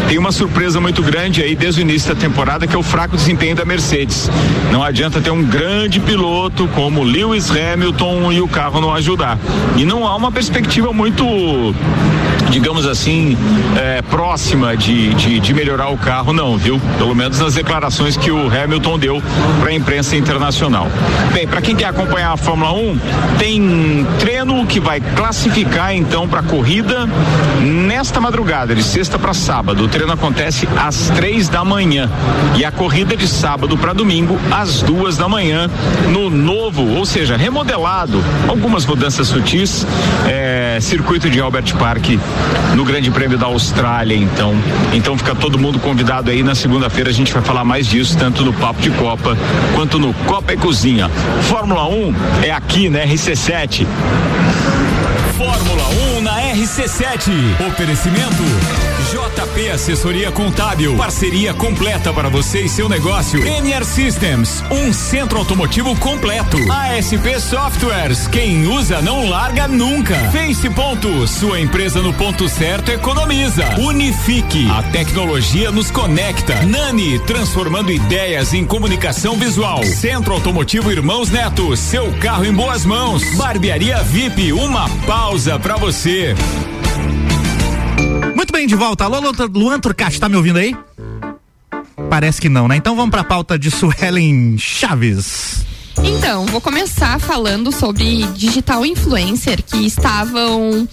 Tem 0.08 0.18
uma 0.18 0.32
surpresa 0.32 0.80
muito 0.80 1.02
grande 1.02 1.42
aí 1.42 1.54
desde 1.54 1.80
o 1.80 1.82
início 1.82 2.14
da 2.14 2.20
temporada, 2.20 2.66
que 2.66 2.74
é 2.74 2.78
o 2.78 2.82
fraco 2.82 3.16
desempenho 3.16 3.56
da 3.56 3.64
Mercedes. 3.64 4.30
Não 4.72 4.82
adianta 4.82 5.20
ter 5.20 5.30
um 5.30 5.42
grande 5.42 6.00
piloto 6.00 6.68
como 6.68 7.02
Lewis 7.02 7.50
Hamilton 7.50 8.32
e 8.32 8.40
o 8.40 8.48
carro 8.48 8.80
não 8.80 8.93
ajudar. 8.94 9.38
E 9.76 9.85
não 9.85 10.07
há 10.07 10.16
uma 10.16 10.30
perspectiva 10.30 10.92
muito, 10.92 11.24
digamos 12.50 12.87
assim, 12.87 13.37
é, 13.76 14.02
próxima 14.02 14.76
de, 14.76 15.14
de, 15.14 15.40
de 15.40 15.54
melhorar 15.54 15.88
o 15.88 15.98
carro, 15.98 16.33
não, 16.33 16.57
viu? 16.57 16.80
Pelo 16.98 17.14
menos 17.14 17.38
nas 17.38 17.54
declarações 17.54 18.16
que 18.16 18.30
o 18.30 18.46
Hamilton 18.46 18.98
deu 18.98 19.22
para 19.61 19.70
a 19.70 19.74
imprensa 19.74 20.16
internacional. 20.16 20.88
Bem, 21.33 21.46
para 21.46 21.61
quem 21.61 21.74
quer 21.74 21.87
acompanhar 21.87 22.33
a 22.33 22.37
Fórmula 22.37 22.72
1, 22.72 22.98
tem 23.38 24.07
treino 24.18 24.64
que 24.66 24.80
vai 24.80 25.00
classificar 25.00 25.94
então 25.94 26.28
para 26.28 26.40
a 26.40 26.42
corrida 26.42 27.09
nesta 27.61 28.20
madrugada, 28.20 28.74
de 28.74 28.83
sexta 28.83 29.18
para 29.18 29.35
sábado. 29.35 29.85
O 29.85 29.88
treino 29.88 30.12
acontece 30.12 30.68
às 30.76 31.09
três 31.11 31.48
da 31.48 31.64
manhã 31.64 32.11
e 32.57 32.64
a 32.64 32.70
corrida 32.70 33.16
de 33.16 33.26
sábado 33.26 33.76
para 33.76 33.92
domingo 33.92 34.38
às 34.50 34.83
duas 34.83 35.16
da 35.16 35.28
manhã 35.28 35.68
no 36.11 36.30
novo, 36.30 36.96
ou 36.96 37.04
seja, 37.04 37.37
remodelado, 37.37 38.22
algumas 38.48 38.83
mudanças 38.86 39.28
sutis 39.28 39.86
é, 40.26 40.78
circuito 40.80 41.30
de 41.30 41.40
Albert 41.40 41.74
Park 41.76 42.18
no 42.74 42.84
Grande 42.84 43.10
Prêmio 43.10 43.38
da 43.38 43.46
Austrália, 43.46 44.16
então. 44.16 44.54
Então 44.92 45.16
fica 45.16 45.34
todo 45.34 45.58
mundo 45.58 45.78
convidado 45.78 46.30
aí 46.30 46.42
na 46.42 46.54
segunda-feira 46.54 47.10
a 47.10 47.12
gente 47.12 47.32
vai 47.32 47.42
falar 47.42 47.64
mais 47.64 47.86
disso, 47.86 48.16
tanto 48.16 48.44
no 48.44 48.52
Papo 48.52 48.80
de 48.80 48.90
Copa 48.90 49.36
quanto 49.74 49.98
no 49.98 50.12
Copa 50.12 50.52
e 50.52 50.56
Cozinha. 50.56 51.10
Fórmula 51.42 51.88
1 51.88 52.14
é 52.42 52.50
aqui 52.50 52.88
na 52.88 53.00
RC7. 53.00 53.86
Fórmula 55.36 55.84
1 56.18 56.20
na 56.22 56.40
RC7. 56.54 57.30
Oferecimento 57.68 58.42
JP 59.54 59.70
Assessoria 59.70 60.32
Contábil. 60.32 60.96
Parceria 60.96 61.54
completa 61.54 62.12
para 62.12 62.28
você 62.28 62.62
e 62.62 62.68
seu 62.68 62.88
negócio. 62.88 63.40
Premier 63.40 63.84
Systems, 63.84 64.64
um 64.68 64.92
centro 64.92 65.38
automotivo 65.38 65.94
completo. 65.96 66.58
ASP 66.70 67.40
Softwares, 67.40 68.26
quem 68.26 68.66
usa 68.66 69.00
não 69.00 69.28
larga 69.28 69.68
nunca. 69.68 70.16
Face 70.32 70.68
Ponto, 70.70 71.28
sua 71.28 71.60
empresa 71.60 72.02
no 72.02 72.12
ponto 72.12 72.48
certo 72.48 72.90
economiza. 72.90 73.64
Unifique, 73.78 74.68
a 74.68 74.82
tecnologia 74.82 75.70
nos 75.70 75.88
conecta. 75.88 76.64
Nani, 76.64 77.20
transformando 77.20 77.92
ideias 77.92 78.52
em 78.52 78.64
comunicação 78.64 79.36
visual. 79.36 79.84
Centro 79.84 80.34
Automotivo 80.34 80.90
Irmãos 80.90 81.30
Neto, 81.30 81.76
seu 81.76 82.12
carro 82.14 82.44
em 82.44 82.52
boas 82.52 82.84
mãos. 82.84 83.22
Barbearia 83.36 84.02
VIP, 84.02 84.52
uma 84.52 84.88
pausa 85.06 85.60
para 85.60 85.76
você. 85.76 86.34
Muito 88.34 88.52
bem, 88.52 88.66
de 88.66 88.74
volta. 88.74 89.04
Alô, 89.04 89.20
Lu- 89.20 89.32
Luan 89.54 89.78
Turcati, 89.80 90.18
tá 90.18 90.28
me 90.28 90.36
ouvindo 90.36 90.58
aí? 90.58 90.76
Parece 92.10 92.40
que 92.40 92.48
não, 92.48 92.68
né? 92.68 92.76
Então 92.76 92.94
vamos 92.96 93.10
pra 93.10 93.24
pauta 93.24 93.58
de 93.58 93.70
Suelen 93.70 94.56
Chaves. 94.58 95.64
Então, 96.02 96.44
vou 96.46 96.60
começar 96.60 97.20
falando 97.20 97.70
sobre 97.70 98.24
digital 98.34 98.84
influencer 98.84 99.62
que 99.62 99.86
estavam 99.86 100.88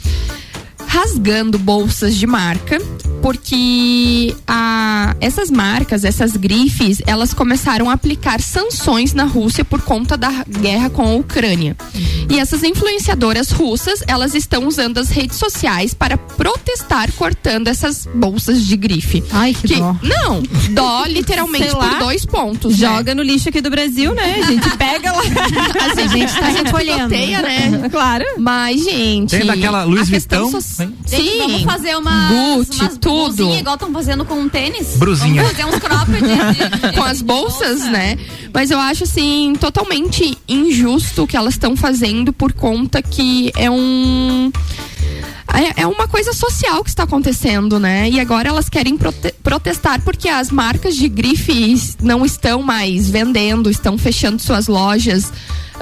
rasgando 0.91 1.57
bolsas 1.57 2.15
de 2.17 2.27
marca 2.27 2.77
porque 3.21 4.35
a, 4.47 5.15
essas 5.21 5.51
marcas, 5.51 6.03
essas 6.03 6.35
grifes, 6.35 7.03
elas 7.05 7.35
começaram 7.35 7.87
a 7.87 7.93
aplicar 7.93 8.41
sanções 8.41 9.13
na 9.13 9.25
Rússia 9.25 9.63
por 9.63 9.79
conta 9.83 10.17
da 10.17 10.43
guerra 10.49 10.89
com 10.89 11.03
a 11.03 11.13
Ucrânia. 11.13 11.77
E 12.27 12.39
essas 12.39 12.63
influenciadoras 12.63 13.51
russas, 13.51 13.99
elas 14.07 14.33
estão 14.33 14.67
usando 14.67 14.97
as 14.97 15.09
redes 15.09 15.37
sociais 15.37 15.93
para 15.93 16.17
protestar 16.17 17.11
cortando 17.11 17.67
essas 17.67 18.07
bolsas 18.11 18.65
de 18.65 18.75
grife. 18.75 19.23
Ai, 19.31 19.53
que, 19.53 19.75
dó. 19.75 19.95
Não, 20.01 20.41
dó 20.71 21.05
literalmente 21.05 21.65
Sei 21.69 21.73
lá. 21.77 21.89
por 21.89 21.99
dois 21.99 22.25
pontos. 22.25 22.79
né? 22.79 22.87
Joga 22.87 23.13
no 23.13 23.21
lixo 23.21 23.49
aqui 23.49 23.61
do 23.61 23.69
Brasil, 23.69 24.15
né? 24.15 24.39
A 24.39 24.47
gente 24.47 24.67
pega 24.77 25.11
lá. 25.11 25.21
Assim, 25.91 26.01
A 26.01 26.07
gente 26.07 26.33
tá 26.33 26.47
a 26.47 26.51
gente 26.51 26.65
recolhendo. 26.65 27.09
piloteia, 27.09 27.41
né? 27.43 27.89
Claro. 27.91 28.25
Mas, 28.39 28.83
gente. 28.83 29.29
Tem 29.37 29.45
daquela 29.45 29.85
Vuitton, 29.85 30.59
so- 30.59 30.80
hein? 30.83 30.95
Gente, 31.07 31.29
Sim. 31.29 31.37
vamos 31.39 31.61
fazer 31.63 31.95
umas, 31.97 32.31
Gucci, 32.31 32.81
umas 32.81 32.97
tudo. 32.97 33.35
blusinha 33.35 33.59
igual 33.59 33.75
estão 33.75 33.91
fazendo 33.93 34.25
com 34.25 34.35
um 34.35 34.49
tênis? 34.49 34.95
Brusinha. 34.97 35.41
Vamos 35.43 35.57
fazer 35.57 35.65
uns 35.75 35.79
cropped 35.79 36.21
de, 36.21 36.27
de- 36.29 36.89
de- 36.91 36.93
com 36.97 37.03
as 37.03 37.21
bolsas, 37.21 37.79
bolsa. 37.81 37.89
né? 37.91 38.17
Mas 38.53 38.71
eu 38.71 38.79
acho 38.79 39.03
assim 39.03 39.53
totalmente 39.59 40.37
injusto 40.47 41.23
o 41.23 41.27
que 41.27 41.37
elas 41.37 41.53
estão 41.53 41.75
fazendo 41.75 42.33
por 42.33 42.53
conta 42.53 43.01
que 43.01 43.51
é 43.55 43.69
um 43.69 44.51
é- 45.53 45.81
é 45.81 45.87
uma 45.87 46.07
coisa 46.07 46.31
social 46.33 46.83
que 46.83 46.89
está 46.89 47.03
acontecendo, 47.03 47.77
né? 47.79 48.09
E 48.09 48.19
agora 48.19 48.49
elas 48.49 48.69
querem 48.69 48.97
prote- 48.97 49.33
protestar 49.43 50.01
porque 50.01 50.29
as 50.29 50.49
marcas 50.49 50.95
de 50.95 51.07
grifes 51.09 51.97
não 52.01 52.25
estão 52.25 52.61
mais 52.61 53.09
vendendo, 53.09 53.69
estão 53.69 53.97
fechando 53.97 54.41
suas 54.41 54.67
lojas 54.67 55.31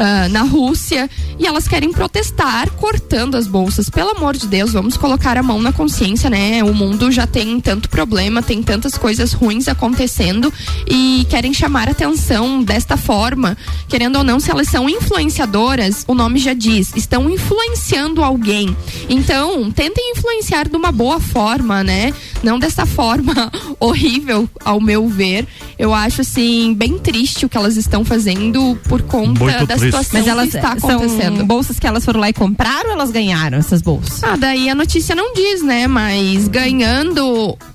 ah, 0.01 0.29
na 0.29 0.43
Rússia 0.43 1.09
e 1.37 1.45
elas 1.45 1.67
querem 1.67 1.91
protestar 1.91 2.71
cortando 2.71 3.35
as 3.35 3.47
bolsas. 3.47 3.89
Pelo 3.89 4.11
amor 4.11 4.37
de 4.37 4.47
Deus, 4.47 4.71
vamos 4.71 4.95
colocar 4.95 5.37
a 5.37 5.43
mão 5.43 5.61
na 5.61 5.73
consciência, 5.73 6.29
né? 6.29 6.63
O 6.63 6.73
mundo 6.73 7.11
já 7.11 7.27
tem 7.27 7.59
tanto 7.59 7.89
problema, 7.89 8.41
tem 8.41 8.63
tantas 8.63 8.97
coisas 8.97 9.33
ruins 9.33 9.67
acontecendo 9.67 10.53
e 10.87 11.27
querem 11.29 11.53
chamar 11.53 11.89
atenção 11.89 12.63
desta 12.63 12.95
forma. 12.95 13.57
Querendo 13.89 14.19
ou 14.19 14.23
não, 14.23 14.39
se 14.39 14.49
elas 14.49 14.69
são 14.69 14.87
influenciadoras, 14.87 16.05
o 16.07 16.13
nome 16.13 16.39
já 16.39 16.53
diz, 16.53 16.95
estão 16.95 17.29
influenciando 17.29 18.23
alguém. 18.23 18.73
Então, 19.09 19.69
tentem 19.69 20.13
influenciar 20.15 20.69
de 20.69 20.77
uma 20.77 20.93
boa 20.93 21.19
forma, 21.19 21.83
né? 21.83 22.13
Não 22.43 22.57
dessa 22.59 22.85
forma 22.85 23.51
horrível, 23.79 24.49
ao 24.63 24.79
meu 24.79 25.07
ver. 25.07 25.45
Eu 25.77 25.93
acho 25.93 26.21
assim 26.21 26.73
bem 26.73 26.97
triste 26.97 27.45
o 27.45 27.49
que 27.49 27.57
elas 27.57 27.75
estão 27.77 28.03
fazendo 28.05 28.77
por 28.87 29.01
conta 29.01 29.43
Muito 29.43 29.65
da 29.65 29.75
triste. 29.77 29.85
situação 29.85 30.19
Mas 30.19 30.27
elas 30.27 30.49
que 30.49 30.57
está 30.57 30.79
são 30.79 30.89
acontecendo. 30.91 31.45
bolsas 31.45 31.79
que 31.79 31.87
elas 31.87 32.03
foram 32.05 32.19
lá 32.19 32.29
e 32.29 32.33
compraram 32.33 32.89
ou 32.89 32.95
elas 32.95 33.11
ganharam 33.11 33.57
essas 33.57 33.81
bolsas? 33.81 34.23
Ah, 34.23 34.35
daí 34.35 34.69
a 34.69 34.75
notícia 34.75 35.15
não 35.15 35.33
diz, 35.33 35.61
né? 35.61 35.87
Mas 35.87 36.47
ganhando 36.47 37.25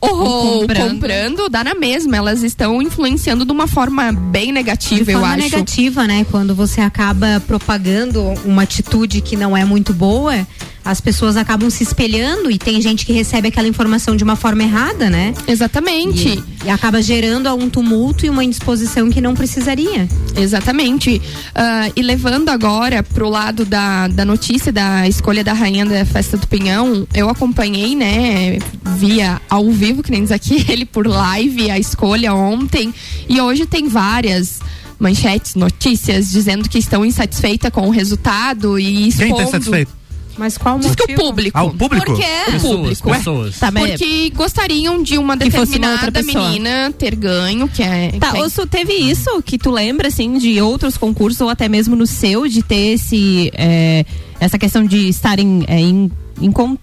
ou 0.01 0.61
comprando. 0.61 0.91
comprando. 0.91 1.49
dá 1.49 1.63
na 1.65 1.75
mesma. 1.75 2.17
Elas 2.17 2.43
estão 2.43 2.81
influenciando 2.83 3.45
de 3.45 3.53
uma 3.53 3.67
forma 3.67 4.13
bem 4.13 4.53
negativa, 4.53 5.05
de 5.05 5.13
eu 5.13 5.21
forma 5.21 5.35
acho. 5.35 5.45
negativa, 5.45 6.07
né? 6.07 6.27
Quando 6.31 6.55
você 6.55 6.81
acaba 6.81 7.43
propagando 7.47 8.23
uma 8.45 8.63
atitude 8.63 9.21
que 9.21 9.37
não 9.37 9.57
é 9.57 9.65
muito 9.65 9.93
boa, 9.93 10.47
as 10.85 11.01
pessoas 11.01 11.37
acabam 11.37 11.71
se 11.71 11.83
espelhando 11.83 12.51
e 12.51 12.59
tem 12.59 12.81
gente 12.81 13.07
que 13.07 13.13
recebe 13.13 13.49
aquela 13.49 13.67
informação 13.67 14.15
de 14.15 14.23
uma 14.23 14.37
forma 14.37 14.63
errada, 14.63 15.09
né? 15.09 15.33
Exatamente. 15.47 16.29
E, 16.29 16.67
e 16.67 16.71
acaba 16.71 17.01
gerando 17.01 17.53
um 17.55 17.71
tumulto 17.71 18.27
e 18.27 18.31
uma 18.31 18.45
indisposição 18.45 19.11
que 19.11 19.21
não 19.21 19.35
precisaria. 19.35 20.07
Exatamente. 20.37 21.23
Ah, 21.55 21.91
e 21.97 22.03
levando 22.03 22.51
agora 22.51 23.03
pro 23.03 23.29
lado 23.31 23.65
da, 23.65 24.09
da 24.09 24.25
notícia 24.25 24.71
da 24.71 25.09
escolha 25.09 25.43
da 25.43 25.55
rainha 25.55 25.87
da 25.87 26.05
festa 26.05 26.37
do 26.37 26.47
Pinhão, 26.47 27.07
eu 27.15 27.31
acompanhei, 27.31 27.95
né, 27.95 28.59
via 28.99 29.41
ao 29.49 29.71
vivo, 29.71 30.03
que 30.03 30.11
nem 30.11 30.23
diz 30.23 30.33
aqui, 30.33 30.65
ele 30.69 30.85
por 30.85 31.07
live, 31.07 31.71
a 31.71 31.79
escolha 31.79 32.35
ontem. 32.35 32.93
E 33.27 33.41
hoje 33.41 33.65
tem 33.65 33.89
várias 33.89 34.61
manchetes, 34.99 35.55
notícias, 35.55 36.31
dizendo 36.31 36.69
que 36.69 36.79
estão 36.79 37.05
insatisfeitas 37.05 37.71
com 37.71 37.89
o 37.89 37.91
resultado 37.91 38.79
e 38.79 39.09
expondo... 39.09 39.35
Quem 39.35 39.37
tá 39.37 39.49
insatisfeito? 39.49 40.04
Mas 40.37 40.59
qual 40.59 40.77
o 40.77 40.79
Diz 40.81 40.89
motivo? 40.91 41.07
que 41.07 41.15
o 41.15 41.17
público. 41.17 41.59
Ah, 41.59 41.65
o 41.65 41.75
público? 41.75 42.07
Por 42.07 42.17
quê? 42.17 42.27
Pessoas, 42.53 42.65
o 42.65 42.77
público. 42.79 43.11
Pessoas. 43.11 43.59
Tá, 43.59 43.71
mas- 43.71 43.91
Porque 43.91 44.31
gostariam 44.31 45.03
de 45.03 45.17
uma 45.19 45.25
uma 45.35 45.37
determinada 45.37 46.11
pessoa. 46.13 46.49
menina 46.49 46.93
ter 46.97 47.15
ganho, 47.15 47.69
que 47.69 47.83
é. 47.83 48.13
Tá, 48.19 48.33
que 48.33 48.39
é- 48.39 48.43
Osso, 48.43 48.67
teve 48.67 48.93
isso 48.93 49.43
que 49.43 49.57
tu 49.59 49.71
lembra, 49.71 50.09
assim, 50.09 50.37
de 50.39 50.61
outros 50.61 50.97
concursos 50.97 51.41
ou 51.41 51.49
até 51.49 51.69
mesmo 51.69 51.95
no 51.97 52.07
seu, 52.07 52.47
de 52.49 52.63
ter 52.63 52.95
esse, 52.95 53.51
é, 53.55 54.05
essa 54.45 54.59
questão 54.59 54.85
de 54.85 55.09
estarem 55.09 55.65
é, 55.67 55.81
in- 55.81 56.11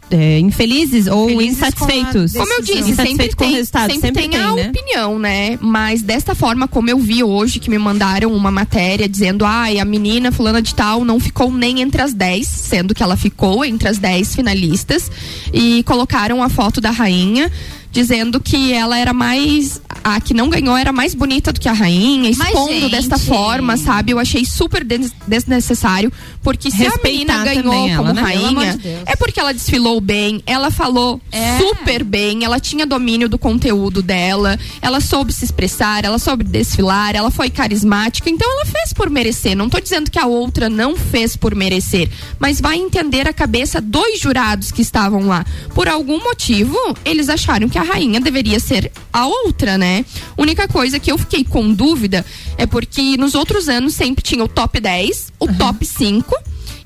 é, 0.10 0.40
infelizes 0.40 1.08
ou 1.08 1.28
a 1.28 1.44
insatisfeitos? 1.44 2.34
Como 2.34 2.54
eu 2.54 2.62
disse, 2.62 2.96
sempre 2.96 3.30
tem, 3.36 3.52
resultado, 3.54 3.92
sempre 3.92 4.08
sempre 4.08 4.28
tem 4.30 4.40
a 4.40 4.48
tem, 4.48 4.56
né? 4.56 4.70
opinião, 4.70 5.20
né? 5.20 5.58
Mas 5.62 6.02
desta 6.02 6.34
forma, 6.34 6.68
como 6.68 6.90
eu 6.90 6.98
vi 6.98 7.24
hoje, 7.24 7.60
que 7.60 7.70
me 7.70 7.78
mandaram 7.78 8.34
uma 8.34 8.52
matéria 8.52 9.08
dizendo, 9.08 9.46
ai, 9.46 9.80
a 9.80 9.86
menina 9.86 10.32
fulana 10.32 10.62
de 10.62 10.74
tal 10.74 11.04
não 11.06 11.20
ficou 11.20 11.52
nem 11.52 11.82
entre 11.82 12.02
as 12.02 12.14
10, 12.14 12.48
sendo 12.48 12.94
que 12.96 13.04
ela 13.04 13.16
ficou 13.18 13.64
entre 13.64 13.88
as 13.88 13.98
10 13.98 14.36
finalistas, 14.36 15.12
e 15.54 15.84
colocaram 15.84 16.42
a 16.42 16.50
foto 16.50 16.80
da 16.82 16.92
rainha. 16.92 17.52
Dizendo 17.94 18.40
que 18.40 18.72
ela 18.72 18.98
era 18.98 19.12
mais. 19.12 19.82
A 20.02 20.22
que 20.22 20.34
não 20.34 20.48
ganhou 20.50 20.78
era 20.78 20.94
mais 20.94 21.14
bonita 21.14 21.52
do 21.52 21.60
que 21.60 21.68
a 21.68 21.74
rainha, 21.74 22.30
expondo 22.30 22.88
desta 22.90 23.18
forma, 23.18 23.76
sabe? 23.76 24.14
Eu 24.14 24.18
achei 24.18 24.46
super 24.46 24.82
des- 24.86 25.12
desnecessário. 25.28 26.10
Porque 26.44 26.72
se 26.72 26.86
a 26.86 26.92
menina 27.04 27.44
Respeitar 27.44 27.46
ganhou 27.46 27.88
ela, 27.90 27.98
como 27.98 28.14
né? 28.14 28.22
Rainha, 28.22 28.78
de 28.78 28.90
é 29.06 29.16
porque 29.16 29.40
ela 29.40 29.54
desfilou 29.54 30.02
bem, 30.02 30.42
ela 30.46 30.72
falou 30.72 31.22
É. 31.32 31.58
super 31.60 32.04
bem, 32.04 32.44
ela 32.44 32.60
tinha 32.60 32.86
domínio 32.86 33.30
do 33.30 33.38
conteúdo 33.38 34.02
dela, 34.02 34.58
ela 34.82 35.00
soube 35.00 35.32
se 35.32 35.46
expressar, 35.46 36.04
ela 36.04 36.18
soube 36.18 36.44
desfilar, 36.44 37.16
ela 37.16 37.30
foi 37.30 37.50
carismática, 37.50 38.30
então 38.30 38.50
ela 38.52 38.66
fez 38.66 38.92
por 38.92 39.10
merecer. 39.10 39.56
Não 39.56 39.70
tô 39.70 39.80
dizendo 39.80 40.10
que 40.10 40.18
a 40.18 40.26
outra 40.26 40.70
não 40.70 40.96
fez 40.96 41.36
por 41.36 41.54
merecer, 41.54 42.10
mas 42.40 42.60
vai 42.60 42.78
entender 42.78 43.28
a 43.28 43.34
cabeça 43.34 43.80
dos 43.80 44.20
jurados 44.20 44.72
que 44.72 44.82
estavam 44.82 45.28
lá. 45.28 45.46
Por 45.76 45.88
algum 45.88 46.24
motivo, 46.24 46.78
eles 47.06 47.30
acharam 47.30 47.70
que 47.70 47.78
a 47.78 47.84
rainha 47.84 48.20
deveria 48.20 48.60
ser 48.60 48.92
a 49.14 49.28
outra, 49.28 49.78
né? 49.78 50.04
Única 50.38 50.68
coisa 50.68 51.00
que 51.00 51.12
eu 51.12 51.18
fiquei 51.18 51.44
com 51.44 51.72
dúvida 51.74 52.26
é 52.58 52.66
porque 52.66 53.16
nos 53.18 53.36
outros 53.36 53.70
anos 53.70 53.94
sempre 53.94 54.24
tinha 54.24 54.44
o 54.44 54.48
top 54.48 54.80
10, 54.80 55.34
o 55.40 55.48
top 55.54 55.86
5 55.86 56.31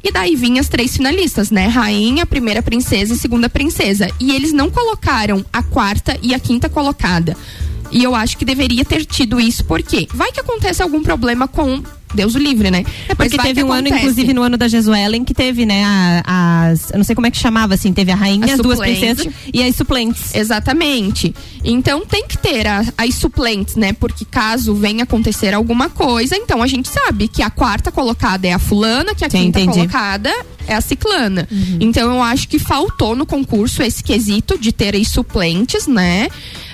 e 0.05 0.11
daí 0.11 0.35
vinham 0.35 0.59
as 0.59 0.69
três 0.69 0.95
finalistas, 0.95 1.49
né? 1.49 1.65
Rainha, 1.65 2.27
primeira 2.27 2.61
princesa 2.61 3.15
e 3.15 3.17
segunda 3.17 3.49
princesa. 3.49 4.07
E 4.19 4.35
eles 4.35 4.53
não 4.53 4.69
colocaram 4.69 5.43
a 5.51 5.63
quarta 5.63 6.15
e 6.21 6.31
a 6.35 6.39
quinta 6.39 6.69
colocada. 6.69 7.35
E 7.91 8.03
eu 8.03 8.13
acho 8.13 8.37
que 8.37 8.45
deveria 8.45 8.85
ter 8.85 9.03
tido 9.03 9.39
isso, 9.39 9.65
porque 9.65 10.07
vai 10.13 10.31
que 10.31 10.39
acontece 10.39 10.83
algum 10.83 11.01
problema 11.01 11.47
com 11.47 11.81
Deus 12.13 12.33
o 12.35 12.37
livre, 12.39 12.71
né? 12.71 12.83
É 13.09 13.15
porque 13.15 13.37
teve 13.37 13.63
um 13.63 13.71
ano, 13.73 13.87
inclusive 13.89 14.33
no 14.33 14.41
ano 14.41 14.57
da 14.57 14.67
Jesuelen, 14.67 15.23
que 15.25 15.33
teve, 15.33 15.65
né, 15.65 15.83
a- 15.83 16.67
as. 16.69 16.91
Eu 16.91 16.97
não 16.97 17.03
sei 17.03 17.13
como 17.15 17.27
é 17.27 17.31
que 17.31 17.37
chamava, 17.37 17.73
assim, 17.73 17.91
teve 17.91 18.11
a 18.11 18.15
rainha, 18.15 18.53
as 18.53 18.59
duas 18.59 18.79
princesas 18.79 19.27
e 19.53 19.61
as 19.61 19.75
suplentes. 19.75 20.33
Exatamente. 20.33 21.33
Então 21.63 22.05
tem 22.05 22.25
que 22.27 22.37
ter 22.37 22.67
a- 22.67 22.85
as 22.97 23.15
suplentes, 23.15 23.75
né? 23.75 23.91
Porque 23.93 24.23
caso 24.23 24.73
venha 24.75 25.03
acontecer 25.03 25.53
alguma 25.53 25.89
coisa, 25.89 26.35
então 26.37 26.61
a 26.63 26.67
gente 26.67 26.87
sabe 26.87 27.27
que 27.27 27.41
a 27.41 27.49
quarta 27.49 27.91
colocada 27.91 28.47
é 28.47 28.53
a 28.53 28.59
fulana, 28.59 29.13
que 29.13 29.25
a 29.25 29.29
Sim, 29.29 29.45
quinta 29.45 29.59
entendi. 29.59 29.79
colocada 29.79 30.31
é 30.67 30.73
a 30.75 30.81
ciclana. 30.81 31.47
Então 31.79 32.13
eu 32.13 32.21
acho 32.21 32.47
que 32.47 32.59
faltou 32.59 33.15
no 33.15 33.25
concurso 33.25 33.83
esse 33.83 34.03
quesito 34.03 34.57
de 34.57 34.71
ter 34.71 34.95
aí 34.95 35.03
suplentes, 35.05 35.85
né? 35.87 36.27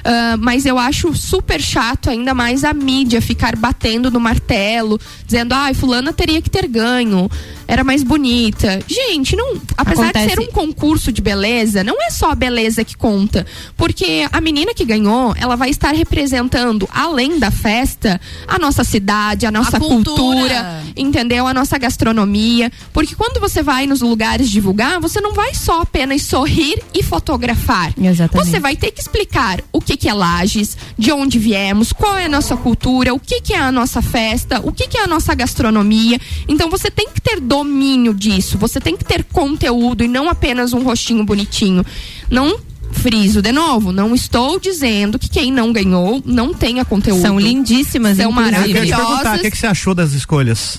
Ah, 0.03 0.35
mas 0.39 0.65
eu 0.65 0.77
acho 0.77 1.13
super 1.15 1.61
chato, 1.61 2.09
ainda 2.09 2.33
mais 2.33 2.63
a 2.63 2.73
mídia 2.73 3.21
ficar 3.21 3.55
batendo 3.55 4.09
no 4.09 4.19
martelo, 4.19 4.99
dizendo, 5.25 5.53
ai, 5.53 5.73
fulana 5.73 6.11
teria 6.13 6.41
que 6.41 6.49
ter 6.49 6.67
ganho, 6.67 7.29
era 7.67 7.83
mais 7.83 8.03
bonita. 8.03 8.79
Gente, 8.87 9.35
não. 9.35 9.61
Apesar 9.77 10.03
Acontece- 10.09 10.27
de 10.27 10.33
ser 10.35 10.39
um 10.41 10.51
concurso 10.51 11.11
de 11.11 11.21
beleza, 11.21 11.83
não 11.83 11.95
é 12.01 12.09
só 12.09 12.31
a 12.31 12.35
beleza 12.35 12.83
que 12.83 12.97
conta. 12.97 13.45
Porque 13.77 14.27
a 14.31 14.41
menina 14.41 14.73
que 14.73 14.83
ganhou, 14.85 15.33
ela 15.37 15.55
vai 15.55 15.69
estar 15.69 15.93
representando, 15.93 16.87
além 16.91 17.39
da 17.39 17.51
festa, 17.51 18.19
a 18.47 18.57
nossa 18.59 18.83
cidade, 18.83 19.45
a 19.45 19.51
nossa 19.51 19.79
cultura. 19.79 20.01
cultura, 20.11 20.83
entendeu? 20.97 21.47
A 21.47 21.53
nossa 21.53 21.77
gastronomia. 21.77 22.71
Porque 22.91 23.15
quando 23.15 23.39
você 23.39 23.63
vai 23.63 23.87
nos 23.87 24.01
lugares 24.01 24.49
divulgar, 24.49 24.99
você 24.99 25.21
não 25.21 25.33
vai 25.33 25.53
só 25.53 25.81
apenas 25.81 26.23
sorrir 26.23 26.81
e 26.93 27.01
fotografar. 27.03 27.93
Exatamente. 28.01 28.49
Você 28.49 28.59
vai 28.59 28.75
ter 28.75 28.91
que 28.91 29.01
explicar 29.01 29.61
o 29.71 29.79
que, 29.79 29.90
que 29.97 30.09
é 30.09 30.13
Lages, 30.13 30.77
de 30.97 31.11
onde 31.11 31.39
viemos, 31.39 31.91
qual 31.93 32.17
é 32.17 32.25
a 32.25 32.29
nossa 32.29 32.55
cultura, 32.57 33.13
o 33.13 33.19
que, 33.19 33.41
que 33.41 33.53
é 33.53 33.59
a 33.59 33.71
nossa 33.71 34.01
festa, 34.01 34.59
o 34.63 34.71
que, 34.71 34.87
que 34.87 34.97
é 34.97 35.03
a 35.03 35.07
nossa 35.07 35.33
gastronomia. 35.33 36.19
Então 36.47 36.69
você 36.69 36.89
tem 36.89 37.09
que 37.09 37.21
ter 37.21 37.39
domínio 37.39 38.13
disso, 38.13 38.57
você 38.57 38.79
tem 38.79 38.95
que 38.95 39.03
ter 39.05 39.23
conteúdo 39.23 40.03
e 40.03 40.07
não 40.07 40.29
apenas 40.29 40.73
um 40.73 40.83
rostinho 40.83 41.23
bonitinho. 41.23 41.85
Não. 42.29 42.59
Friso 42.93 43.41
de 43.41 43.53
novo, 43.53 43.93
não 43.93 44.13
estou 44.13 44.59
dizendo 44.59 45.17
que 45.17 45.29
quem 45.29 45.49
não 45.49 45.71
ganhou 45.71 46.21
não 46.25 46.53
tenha 46.53 46.83
conteúdo. 46.83 47.21
São 47.21 47.39
lindíssimas, 47.39 48.17
São 48.17 48.31
inclusive. 48.31 48.57
Eu 48.57 48.63
queria 48.63 48.81
te 48.81 48.87
perguntar, 48.89 48.97
o 48.97 49.15
maravilhosas. 49.15 49.41
que, 49.43 49.51
que 49.51 49.57
você 49.57 49.67
achou 49.67 49.95
das 49.95 50.11
escolhas? 50.11 50.77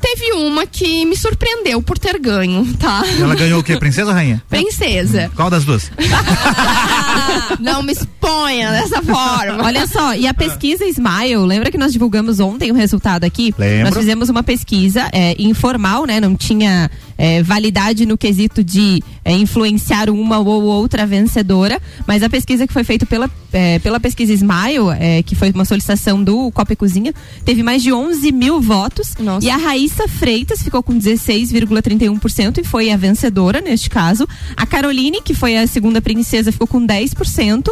Teve 0.00 0.32
uma 0.32 0.66
que 0.66 1.04
me 1.04 1.16
surpreendeu 1.16 1.82
por 1.82 1.98
ter 1.98 2.18
ganho, 2.18 2.66
tá? 2.78 3.02
Ela 3.18 3.34
ganhou 3.34 3.60
o 3.60 3.62
quê? 3.62 3.76
Princesa 3.76 4.10
ou 4.10 4.14
rainha? 4.14 4.42
Princesa. 4.48 5.30
Qual 5.34 5.50
das 5.50 5.64
duas? 5.64 5.90
Não 7.60 7.82
me 7.82 7.92
exponha 7.92 8.70
dessa 8.72 9.02
forma. 9.02 9.64
Olha 9.64 9.86
só, 9.86 10.14
e 10.14 10.26
a 10.26 10.34
pesquisa 10.34 10.84
Smile, 10.84 11.46
lembra 11.46 11.70
que 11.70 11.78
nós 11.78 11.92
divulgamos 11.92 12.40
ontem 12.40 12.70
o 12.70 12.74
resultado 12.74 13.24
aqui? 13.24 13.54
Lembro. 13.58 13.86
Nós 13.86 13.96
fizemos 13.96 14.28
uma 14.28 14.42
pesquisa 14.42 15.08
é, 15.12 15.34
informal, 15.38 16.04
né? 16.04 16.20
Não 16.20 16.36
tinha 16.36 16.90
é, 17.18 17.42
validade 17.42 18.04
no 18.06 18.18
quesito 18.18 18.62
de 18.62 19.02
é, 19.24 19.32
influenciar 19.32 20.10
uma 20.10 20.38
ou 20.38 20.62
outra 20.62 21.06
vencedora, 21.06 21.80
mas 22.06 22.22
a 22.22 22.28
pesquisa 22.28 22.66
que 22.66 22.72
foi 22.72 22.84
feita 22.84 23.06
pela, 23.06 23.30
é, 23.52 23.78
pela 23.78 23.98
pesquisa 23.98 24.32
Smile, 24.32 24.90
é, 24.98 25.22
que 25.22 25.34
foi 25.34 25.50
uma 25.50 25.64
solicitação 25.64 26.22
do 26.22 26.50
Copa 26.52 26.72
e 26.72 26.76
Cozinha, 26.76 27.14
teve 27.44 27.62
mais 27.62 27.82
de 27.82 27.92
11 27.92 28.32
mil 28.32 28.60
votos. 28.60 29.14
Nossa. 29.18 29.46
E 29.46 29.50
a 29.50 29.56
Raíssa 29.86 30.08
Freitas 30.08 30.62
ficou 30.62 30.82
com 30.82 30.98
16,31% 30.98 32.58
e 32.58 32.64
foi 32.64 32.90
a 32.90 32.96
vencedora 32.96 33.60
neste 33.60 33.88
caso. 33.88 34.26
A 34.56 34.66
Caroline, 34.66 35.22
que 35.22 35.32
foi 35.32 35.56
a 35.56 35.64
segunda 35.68 36.00
princesa, 36.02 36.50
ficou 36.50 36.66
com 36.66 36.84
10%. 36.84 37.68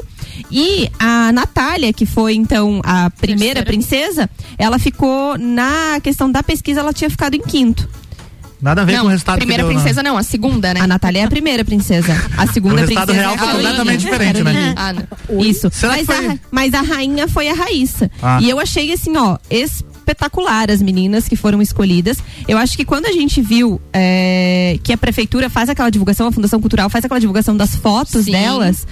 E 0.51 0.89
a 0.99 1.33
Natália, 1.33 1.93
que 1.93 2.07
foi 2.07 2.35
então 2.35 2.81
a 2.85 3.11
primeira 3.11 3.65
Terceira. 3.65 3.65
princesa, 3.65 4.31
ela 4.57 4.79
ficou 4.79 5.37
na 5.39 5.99
questão 6.03 6.31
da 6.31 6.41
pesquisa, 6.43 6.81
ela 6.81 6.93
tinha 6.93 7.11
ficado 7.11 7.35
em 7.35 7.41
quinto. 7.43 7.89
Nada 8.63 8.83
a 8.83 8.85
ver 8.85 8.93
Não, 8.93 9.01
com 9.03 9.07
o 9.09 9.11
resultado 9.11 9.37
primeira 9.39 9.63
que 9.65 9.69
deu, 9.69 9.75
princesa 9.77 10.03
não, 10.03 10.17
a 10.17 10.23
segunda, 10.23 10.73
né? 10.73 10.81
A 10.81 10.87
Natália 10.87 11.21
é 11.21 11.25
a 11.25 11.29
primeira 11.29 11.65
princesa. 11.65 12.15
A 12.39 12.47
segunda 12.51 12.77
O 12.77 12.79
resultado 12.79 13.09
princesa 13.09 13.29
real 13.29 13.33
é 13.33 13.35
a 13.35 13.39
foi 13.39 13.47
Caroline. 13.49 13.69
completamente 13.77 14.01
diferente, 14.01 14.43
né? 14.43 14.75
Ah, 14.79 14.93
não. 14.93 15.41
Isso. 15.45 15.69
Será 15.73 15.95
mas, 15.97 16.07
foi- 16.07 16.27
a, 16.29 16.39
mas 16.51 16.75
a 16.75 16.81
rainha 16.81 17.29
foi 17.29 17.49
a 17.49 17.55
Raíssa. 17.55 18.11
Ah. 18.23 18.39
E 18.41 18.49
eu 18.49 18.59
achei 18.61 18.93
assim, 18.93 19.15
ó, 19.17 19.37
espetacular 19.51 19.94
as 20.71 20.83
meninas 20.83 21.29
que 21.29 21.37
foram 21.37 21.61
escolhidas. 21.63 22.19
Eu 22.47 22.59
acho 22.59 22.77
que 22.77 22.85
quando 22.85 23.07
a 23.07 23.13
gente 23.13 23.41
viu 23.41 23.81
é, 23.93 24.79
que 24.83 24.93
a 24.93 24.97
prefeitura 24.99 25.49
faz 25.49 25.69
aquela 25.69 25.91
divulgação, 25.91 26.27
a 26.27 26.33
Fundação 26.33 26.61
Cultural 26.61 26.91
faz 26.91 27.05
aquela 27.05 27.21
divulgação 27.21 27.57
das 27.57 27.75
fotos 27.77 28.25
Sim. 28.25 28.33
delas, 28.33 28.87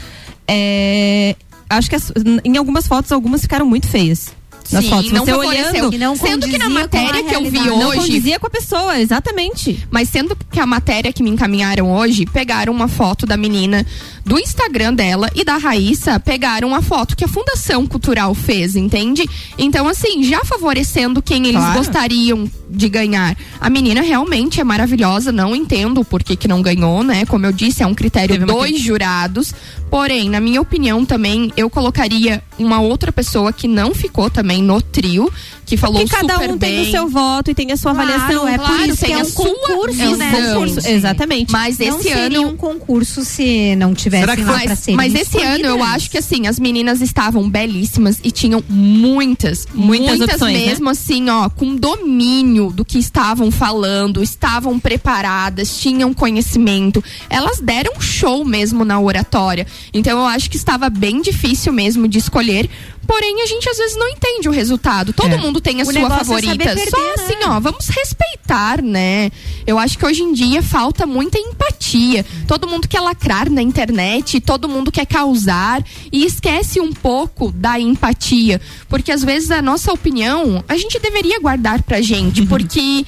é, 0.49 1.37
acho 1.69 1.89
que 1.89 1.97
as- 1.97 2.13
em 2.45 2.57
algumas 2.57 2.87
fotos, 2.87 3.13
algumas 3.13 3.41
ficaram 3.43 3.67
muito 3.67 3.87
feias. 3.89 4.33
Nas 4.71 4.85
Sim, 4.85 4.91
fotos. 4.91 5.13
não 5.13 5.25
Você 5.25 5.33
olhando. 5.35 5.99
Não 5.99 6.17
Sendo 6.17 6.47
que 6.49 6.57
na 6.57 6.71
matéria 6.71 7.25
que 7.25 7.35
eu 7.35 7.43
vi 7.43 7.51
realidade. 7.59 7.69
Não 7.81 7.89
hoje, 7.89 7.99
condizia 8.01 8.39
com 8.39 8.47
a 8.47 8.51
pessoa, 8.51 8.99
exatamente. 9.01 9.87
Mas 9.91 10.09
sendo 10.09 10.37
que 10.51 10.61
a 10.61 10.65
matéria 10.65 11.13
que 11.13 11.23
me 11.23 11.29
encaminharam 11.31 11.93
hoje, 11.93 12.25
pegaram 12.25 12.73
uma 12.73 12.87
foto 12.89 13.27
da 13.27 13.37
menina 13.37 13.85
do 14.25 14.39
Instagram 14.39 14.95
dela 14.95 15.29
e 15.35 15.45
da 15.45 15.57
Raíssa 15.57 16.19
pegaram 16.21 16.69
uma 16.69 16.81
foto 16.83 17.17
que 17.17 17.25
a 17.25 17.29
Fundação 17.29 17.87
Cultural 17.87 18.35
fez, 18.35 18.77
entende? 18.77 19.29
Então, 19.59 19.89
assim, 19.89 20.23
já 20.23 20.45
favorecendo 20.45 21.21
quem 21.21 21.47
eles 21.47 21.61
Claro. 21.61 21.79
gostariam 21.79 22.51
de 22.71 22.89
ganhar. 22.89 23.37
A 23.61 23.69
menina 23.69 24.01
realmente 24.01 24.61
é 24.61 24.65
maravilhosa, 24.65 25.31
não 25.33 25.55
entendo 25.55 26.01
o 26.01 26.05
porquê 26.05 26.37
que 26.37 26.49
não 26.49 26.63
ganhou, 26.63 27.03
né? 27.03 27.27
Como 27.27 27.45
eu 27.47 27.53
disse, 27.53 27.83
é 27.83 27.87
um 27.87 27.95
critério 27.95 28.39
Teve 28.39 28.51
uma 28.51 28.67
dos 28.67 28.81
jurados. 28.81 29.53
Porém, 29.91 30.31
na 30.31 30.41
minha 30.41 30.61
opinião 30.61 31.05
também, 31.05 31.53
eu 31.57 31.69
colocaria 31.69 32.43
uma 32.59 32.81
outra 32.81 33.13
pessoa 33.13 33.53
que 33.53 33.69
não 33.69 33.95
ficou 33.95 34.31
também 34.31 34.63
no 34.63 34.81
trio, 34.81 35.31
que 35.67 35.77
falou 35.77 36.01
Porque 36.01 36.17
cada 36.17 36.35
super 36.35 36.51
um 36.51 36.57
bem. 36.57 36.77
tem 36.77 36.89
o 36.89 36.91
seu 36.91 37.09
voto 37.09 37.51
e 37.51 37.55
tem 37.55 37.71
a 37.73 37.77
sua 37.77 37.93
Claro, 37.93 38.11
avaliação. 38.11 38.49
é 38.49 38.57
claro, 38.57 38.75
por 38.75 38.89
isso 38.89 39.05
que 39.05 39.13
é 39.13 39.17
a 39.17 39.19
um 39.19 39.25
sua 39.27 39.45
concurso, 39.45 39.93
visão. 39.93 40.17
né? 40.17 40.81
Sim. 40.81 40.91
exatamente. 40.93 41.53
Mas 41.53 41.79
não 41.79 41.87
esse 41.99 42.03
seria 42.09 42.39
ano 42.39 42.49
um 42.49 42.57
concurso 42.57 43.23
se 43.23 43.77
não 43.77 43.93
tivessem 44.21 44.21
Será 44.21 44.37
que 44.37 44.43
lá 44.43 44.53
foi- 44.59 44.67
pra 44.67 44.97
mas, 44.97 45.13
mas 45.13 45.15
esse 45.15 45.39
ano 45.43 45.65
eu 45.65 45.83
acho 45.83 46.11
que 46.11 46.19
assim, 46.19 46.47
as 46.47 46.59
meninas 46.59 47.01
estavam 47.01 47.49
belíssimas 47.49 48.19
e 48.23 48.31
tinham 48.31 48.63
muitas, 48.69 49.67
Muitas 49.75 50.19
muitas, 50.19 50.35
opções, 50.35 50.59
né? 50.59 50.67
mesmo 50.67 50.89
assim, 50.91 51.29
ó, 51.31 51.49
com 51.49 51.75
domínio 51.77 52.71
do 52.71 52.85
que 52.85 52.99
estavam 52.99 53.51
falando, 53.51 54.23
estavam 54.23 54.79
preparadas, 54.79 55.79
tinham 55.79 56.13
conhecimento. 56.13 57.03
Elas 57.31 57.61
deram 57.61 58.01
show 58.01 58.45
mesmo 58.45 58.85
na 58.85 59.01
oratória. 59.01 59.67
Então 59.93 60.19
eu 60.19 60.27
acho 60.27 60.51
que 60.51 60.57
estava 60.57 60.89
bem 60.91 61.21
difícil 61.23 61.73
mesmo 61.73 62.07
de 62.09 62.19
escolher. 62.19 62.69
Porém, 63.07 63.43
a 63.43 63.47
gente 63.47 63.69
às 63.69 63.77
vezes 63.77 63.97
não 63.97 64.09
entende 64.09 64.49
o 64.49 64.53
resultado. 64.53 65.13
Todo 65.13 65.35
É. 65.35 65.37
mundo 65.37 65.61
tem 65.61 65.81
a 65.81 65.85
O 65.85 65.93
sua 65.93 65.99
é 65.99 66.09
favorita. 66.09 66.53
saber 66.53 66.65
perder, 66.65 66.91
Só 66.91 66.99
né? 66.99 67.15
assim, 67.15 67.35
ó, 67.47 67.61
vamos 67.61 67.89
respeitar, 67.89 68.81
né? 68.83 69.31
Eu 69.67 69.79
acho 69.79 69.99
que 69.99 70.07
hoje 70.07 70.23
em 70.23 70.33
dia 70.33 70.63
falta 70.63 71.07
muita 71.07 71.39
empatia. 71.39 72.25
Todo 72.47 72.67
mundo 72.67 72.89
quer 72.89 73.01
lacrar 73.01 73.51
na 73.51 73.61
internet, 73.63 74.41
todo 74.41 74.69
mundo 74.69 74.91
quer 74.93 75.07
causar 75.07 75.85
e 76.11 76.25
esquece 76.25 76.81
um 76.81 76.93
pouco 76.93 77.51
da 77.53 77.79
empatia. 77.79 78.61
Porque 78.89 79.13
às 79.13 79.23
vezes 79.23 79.51
a 79.51 79.61
nossa 79.61 79.93
opinião 79.93 80.65
a 80.69 80.77
gente 80.77 80.99
deveria 80.99 81.39
guardar 81.41 81.83
pra 81.83 82.01
gente, 82.01 82.43
porque. 82.47 83.05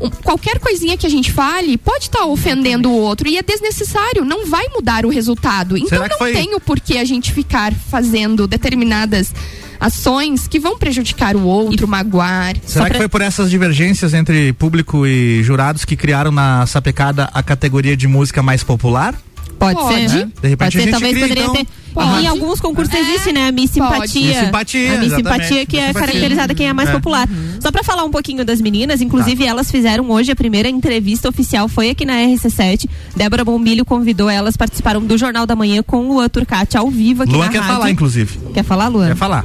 Um, 0.00 0.10
Qualquer 0.10 0.58
coisinha 0.58 0.96
que 0.96 1.06
a 1.06 1.10
gente 1.10 1.32
fale 1.32 1.76
pode 1.78 2.04
estar 2.04 2.24
ofendendo 2.26 2.90
o 2.90 2.94
outro 2.96 3.28
e 3.28 3.36
é 3.36 3.42
desnecessário, 3.42 4.24
não 4.24 4.46
vai 4.46 4.66
mudar 4.74 5.04
o 5.06 5.08
resultado. 5.08 5.76
Então 5.76 5.88
Será 5.88 6.04
que 6.04 6.10
não 6.10 6.18
foi- 6.18 6.32
tem 6.32 6.54
o 6.54 6.60
porquê 6.60 6.98
a 6.98 7.04
gente 7.04 7.32
ficar 7.32 7.72
fazendo 7.72 8.46
determinadas 8.46 9.32
ações 9.80 10.46
que 10.48 10.58
vão 10.58 10.78
prejudicar 10.78 11.36
o 11.36 11.42
outro, 11.44 11.86
magoar. 11.86 12.54
Será 12.64 12.88
que 12.88 12.96
foi 12.96 13.08
por 13.08 13.20
essas 13.20 13.50
divergências 13.50 14.14
entre 14.14 14.52
público 14.54 15.06
e 15.06 15.42
jurados 15.42 15.84
que 15.84 15.96
criaram 15.96 16.30
na 16.30 16.66
sapecada 16.66 17.28
a 17.34 17.42
categoria 17.42 17.96
de 17.96 18.06
música 18.06 18.42
mais 18.42 18.62
popular? 18.62 19.14
Pode, 19.58 19.78
Pode. 19.78 20.08
ser. 20.10 20.26
De 20.40 20.48
repente 20.48 20.56
Pode 20.56 20.64
a 20.64 20.70
ser, 20.70 20.80
gente 20.80 20.90
talvez 20.90 21.12
cria, 21.12 21.22
poderia 21.28 21.42
então, 21.44 21.54
ter. 21.54 21.66
Pode. 21.94 22.24
Em 22.24 22.26
alguns 22.26 22.60
concursos 22.60 22.92
É, 22.92 22.98
existe, 23.00 23.32
né? 23.32 23.48
A 23.48 23.52
Miss. 23.52 23.70
Simpatia. 23.70 24.26
Miss 24.26 24.38
Simpatia, 24.38 24.94
A 24.94 24.98
Miss. 24.98 25.14
Simpatia 25.14 25.64
que 25.66 25.76
Miss 25.76 25.84
é 25.84 25.86
Simpatia. 25.88 25.92
caracterizada 26.06 26.54
quem 26.54 26.68
é 26.68 26.72
mais 26.72 26.88
É. 26.88 26.92
popular. 26.92 27.28
Só 27.60 27.70
pra 27.70 27.82
falar 27.84 28.04
um 28.04 28.10
pouquinho 28.10 28.44
das 28.44 28.60
meninas, 28.60 29.00
inclusive 29.00 29.44
Tá. 29.44 29.50
elas 29.50 29.70
fizeram 29.70 30.10
hoje 30.10 30.30
a 30.32 30.36
primeira 30.36 30.68
entrevista 30.68 31.28
oficial, 31.28 31.68
foi 31.68 31.90
aqui 31.90 32.04
na 32.04 32.14
RC7. 32.14 32.88
Débora 33.16 33.44
Bombilho 33.44 33.84
convidou 33.84 34.28
elas, 34.28 34.56
participaram 34.56 35.00
do 35.00 35.16
Jornal 35.16 35.46
da 35.46 35.54
Manhã 35.56 35.82
com 35.82 35.98
o 36.04 36.14
Luan 36.14 36.28
Turcati 36.28 36.76
ao 36.76 36.90
vivo 36.90 37.22
aqui 37.22 37.32
Luan 37.32 37.46
na 37.46 37.52
quer 37.52 37.58
rádio. 37.58 37.74
falar, 37.74 37.90
inclusive. 37.90 38.38
Quer 38.52 38.64
falar, 38.64 38.88
Luan? 38.88 39.06
Quer 39.08 39.16
falar. 39.16 39.44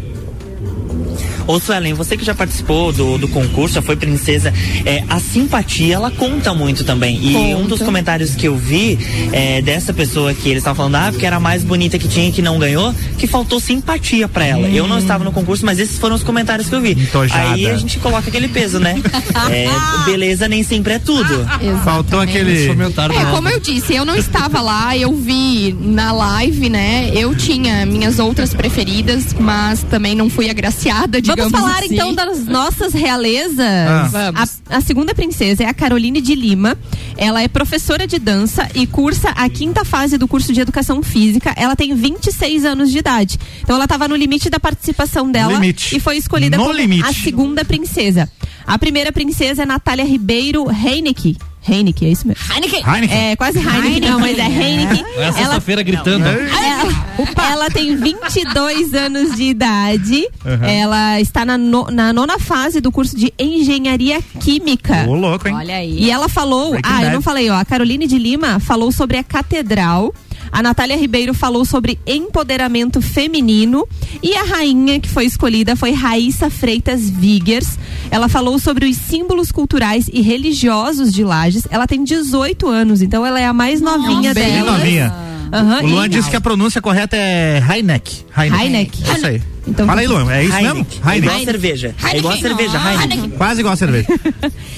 Ô 1.49 1.59
Suelen, 1.59 1.95
você 1.95 2.15
que 2.15 2.23
já 2.23 2.35
participou 2.35 2.93
do, 2.93 3.17
do 3.17 3.27
concurso, 3.27 3.73
já 3.73 3.81
foi 3.81 3.95
princesa, 3.95 4.53
é, 4.85 5.03
a 5.09 5.19
simpatia 5.19 5.95
ela 5.95 6.11
conta 6.11 6.53
muito 6.53 6.83
também. 6.83 7.19
E 7.19 7.33
Conta. 7.33 7.57
um 7.57 7.65
dos 7.65 7.81
comentários 7.81 8.35
que 8.35 8.47
eu 8.47 8.55
vi 8.55 8.99
é, 9.33 9.59
dessa 9.59 9.91
pessoa 9.91 10.31
que 10.31 10.47
eles 10.47 10.59
estavam 10.59 10.75
falando, 10.75 10.95
ah, 10.97 11.07
porque 11.09 11.25
era 11.25 11.37
a 11.37 11.39
mais 11.39 11.63
bonita 11.63 11.97
que 11.97 12.07
tinha 12.07 12.29
e 12.29 12.31
que 12.31 12.43
não 12.43 12.59
ganhou, 12.59 12.93
que 13.17 13.25
faltou 13.25 13.59
simpatia 13.59 14.27
pra 14.27 14.45
ela. 14.45 14.67
Eu 14.67 14.87
não 14.87 14.99
estava 14.99 15.23
no 15.23 15.31
concurso, 15.31 15.65
mas 15.65 15.79
esses 15.79 15.97
foram 15.97 16.15
os 16.15 16.21
comentários 16.21 16.69
que 16.69 16.75
eu 16.75 16.81
vi. 16.81 16.91
Entojada. 16.91 17.53
Aí 17.53 17.65
a 17.65 17.75
gente 17.75 17.97
coloca 17.97 18.29
aquele 18.29 18.47
peso, 18.47 18.77
né? 18.79 19.01
É, 19.49 19.67
beleza 20.05 20.47
nem 20.47 20.63
sempre 20.63 20.93
é 20.93 20.99
tudo. 20.99 21.47
Faltou 21.83 22.19
aquele. 22.19 22.67
Comentário 22.67 23.15
É, 23.15 23.25
como 23.31 23.47
eu 23.49 23.59
disse, 23.59 23.95
eu 23.95 24.05
não 24.05 24.15
estava 24.15 24.61
lá, 24.61 24.95
eu 24.95 25.15
vi 25.15 25.75
na 25.79 26.11
live, 26.11 26.69
né? 26.69 27.09
Eu 27.13 27.33
tinha 27.33 27.85
minhas 27.85 28.19
outras 28.19 28.53
preferidas, 28.53 29.33
mas 29.39 29.81
também 29.83 30.13
não 30.13 30.29
fui 30.29 30.49
agraciada, 30.49 31.21
digamos 31.21 31.38
Vamos 31.43 31.59
falar 31.59 31.79
assim. 31.83 31.93
então 31.95 32.13
das 32.13 32.45
nossas 32.45 32.93
realezas. 32.93 33.59
Ah. 33.59 34.07
Vamos. 34.11 34.61
A, 34.69 34.77
a 34.77 34.81
segunda 34.81 35.13
princesa 35.15 35.63
é 35.63 35.65
a 35.67 35.73
Caroline 35.73 36.21
de 36.21 36.35
Lima. 36.35 36.77
Ela 37.17 37.41
é 37.41 37.47
professora 37.47 38.07
de 38.07 38.17
dança 38.19 38.67
e 38.73 38.85
cursa 38.87 39.29
a 39.29 39.49
quinta 39.49 39.83
fase 39.83 40.17
do 40.17 40.27
curso 40.27 40.53
de 40.53 40.61
educação 40.61 41.01
física. 41.03 41.53
Ela 41.57 41.75
tem 41.75 41.93
26 41.93 42.65
anos 42.65 42.91
de 42.91 42.97
idade. 42.99 43.37
Então 43.61 43.75
ela 43.75 43.85
estava 43.85 44.07
no 44.07 44.15
limite 44.15 44.49
da 44.49 44.59
participação 44.59 45.29
dela 45.31 45.53
Limite. 45.53 45.95
e 45.95 45.99
foi 45.99 46.17
escolhida 46.17 46.57
No 46.57 46.63
como 46.63 46.75
limite. 46.75 47.03
a 47.07 47.13
segunda 47.13 47.65
princesa. 47.65 48.29
A 48.65 48.77
primeira 48.77 49.11
princesa 49.11 49.63
é 49.63 49.65
Natália 49.65 50.05
Ribeiro 50.05 50.65
Heinecke. 50.69 51.37
Heineken, 51.67 52.07
é 52.07 52.11
isso 52.11 52.27
mesmo? 52.27 52.41
Heineken. 52.53 52.83
É, 53.11 53.35
quase 53.35 53.59
Heineken, 53.59 53.99
não, 54.09 54.19
mas 54.19 54.37
é 54.37 54.45
Heineken. 54.45 55.05
É 55.17 55.31
sexta-feira 55.31 55.83
gritando. 55.83 56.25
Ela, 56.25 57.51
ela 57.51 57.69
tem 57.69 57.95
22 57.95 58.93
anos 58.93 59.35
de 59.35 59.43
idade. 59.43 60.27
Uhum. 60.45 60.65
Ela 60.65 61.19
está 61.19 61.43
na, 61.45 61.57
no- 61.57 61.91
na 61.91 62.13
nona 62.13 62.39
fase 62.39 62.79
do 62.79 62.91
curso 62.91 63.15
de 63.15 63.33
Engenharia 63.37 64.21
Química. 64.39 65.05
Ô, 65.07 65.13
louco, 65.15 65.47
hein? 65.47 65.55
Olha 65.55 65.75
aí. 65.75 65.99
E 66.03 66.09
ela 66.11 66.29
falou, 66.29 66.71
Breaking 66.71 66.89
ah, 66.91 66.97
eu 66.99 67.01
Bad. 67.03 67.13
não 67.15 67.21
falei, 67.21 67.49
ó, 67.49 67.55
a 67.55 67.65
Caroline 67.65 68.07
de 68.07 68.17
Lima 68.17 68.59
falou 68.59 68.91
sobre 68.91 69.17
a 69.17 69.23
catedral. 69.23 70.13
A 70.51 70.61
Natália 70.61 70.97
Ribeiro 70.97 71.33
falou 71.33 71.63
sobre 71.63 71.99
empoderamento 72.05 73.01
feminino 73.01 73.87
e 74.21 74.35
a 74.35 74.43
rainha 74.43 74.99
que 74.99 75.09
foi 75.09 75.25
escolhida 75.25 75.75
foi 75.75 75.91
Raíssa 75.91 76.49
Freitas 76.49 77.09
Vigers. 77.09 77.77
Ela 78.11 78.27
falou 78.27 78.57
sobre 78.59 78.85
os 78.87 78.95
símbolos 78.97 79.51
culturais 79.51 80.09
e 80.11 80.21
religiosos 80.21 81.13
de 81.13 81.23
Lages. 81.23 81.67
Ela 81.69 81.85
tem 81.87 82.03
18 82.03 82.67
anos, 82.67 83.01
então 83.01 83.25
ela 83.25 83.39
é 83.39 83.45
a 83.45 83.53
mais 83.53 83.79
novinha 83.81 84.33
Bem 84.33 84.53
dela. 84.53 84.77
novinha. 84.77 85.13
Aham, 85.51 85.83
O 85.83 85.87
Luan 85.87 86.05
e- 86.05 86.09
disse 86.09 86.29
que 86.29 86.35
a 86.35 86.41
pronúncia 86.41 86.81
correta 86.81 87.15
é 87.15 87.61
Heineck. 87.69 88.25
Heineck. 88.37 89.03
É 89.09 89.13
isso 89.13 89.25
aí. 89.27 89.41
Então, 89.67 89.85
Fala 89.85 90.01
aí, 90.01 90.07
Luan. 90.07 90.31
É 90.31 90.43
isso 90.43 90.53
mesmo? 90.55 90.69
Heineken. 90.79 90.99
É 91.11 91.17
igual 91.17 91.35
a 91.35 91.39
cerveja. 91.45 91.95
É 92.11 92.17
igual 92.17 92.33
a 92.33 92.37
cerveja, 92.37 92.77
Heineken. 92.77 93.29
Quase 93.31 93.59
igual 93.59 93.73
a 93.73 93.77
cerveja. 93.77 94.07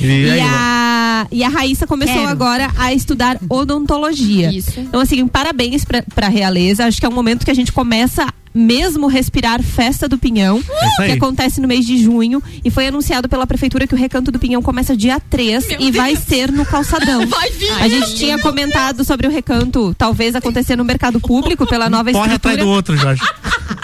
E, 0.01 0.05
E 0.05 0.29
aí, 0.31 0.39
a, 0.41 1.27
e 1.31 1.43
a 1.43 1.49
Raíssa 1.49 1.85
começou 1.87 2.15
Quero. 2.15 2.27
agora 2.29 2.69
a 2.77 2.93
estudar 2.93 3.37
odontologia. 3.49 4.51
Isso. 4.51 4.79
Então, 4.79 4.99
assim, 4.99 5.25
parabéns 5.27 5.85
pra, 5.85 6.03
pra 6.13 6.27
realeza. 6.27 6.85
Acho 6.85 6.99
que 6.99 7.05
é 7.05 7.09
um 7.09 7.13
momento 7.13 7.45
que 7.45 7.51
a 7.51 7.53
gente 7.53 7.71
começa 7.71 8.27
mesmo 8.53 9.07
respirar 9.07 9.61
Festa 9.63 10.07
do 10.07 10.17
Pinhão, 10.17 10.57
isso 10.59 11.03
que 11.05 11.11
acontece 11.13 11.61
no 11.61 11.67
mês 11.67 11.85
de 11.85 11.97
junho. 11.97 12.41
E 12.63 12.69
foi 12.69 12.87
anunciado 12.87 13.29
pela 13.29 13.47
prefeitura 13.47 13.87
que 13.87 13.93
o 13.93 13.97
Recanto 13.97 14.31
do 14.31 14.39
Pinhão 14.39 14.61
começa 14.61 14.95
dia 14.95 15.19
3 15.19 15.67
e 15.79 15.91
vai 15.91 16.15
ser 16.15 16.51
no 16.51 16.65
calçadão. 16.65 17.21
A 17.79 17.87
gente 17.87 18.15
tinha 18.15 18.37
comentado 18.39 19.03
sobre 19.03 19.27
o 19.27 19.29
recanto 19.31 19.93
talvez 19.97 20.35
acontecer 20.35 20.75
no 20.75 20.83
mercado 20.83 21.19
público 21.19 21.65
pela 21.67 21.89
nova 21.89 22.11
Corre 22.11 22.33
atrás 22.33 22.55
estrutura. 22.57 22.63
do 22.63 22.69
outro, 22.69 22.97
Jorge. 22.97 23.21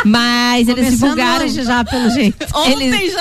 Mas 0.06 0.68
eles 0.68 0.92
divulgaram. 0.92 1.46
hoje 1.46 1.64
já, 1.64 1.84
pelo 1.84 2.10
jeito. 2.10 2.46
Eles, 2.66 3.14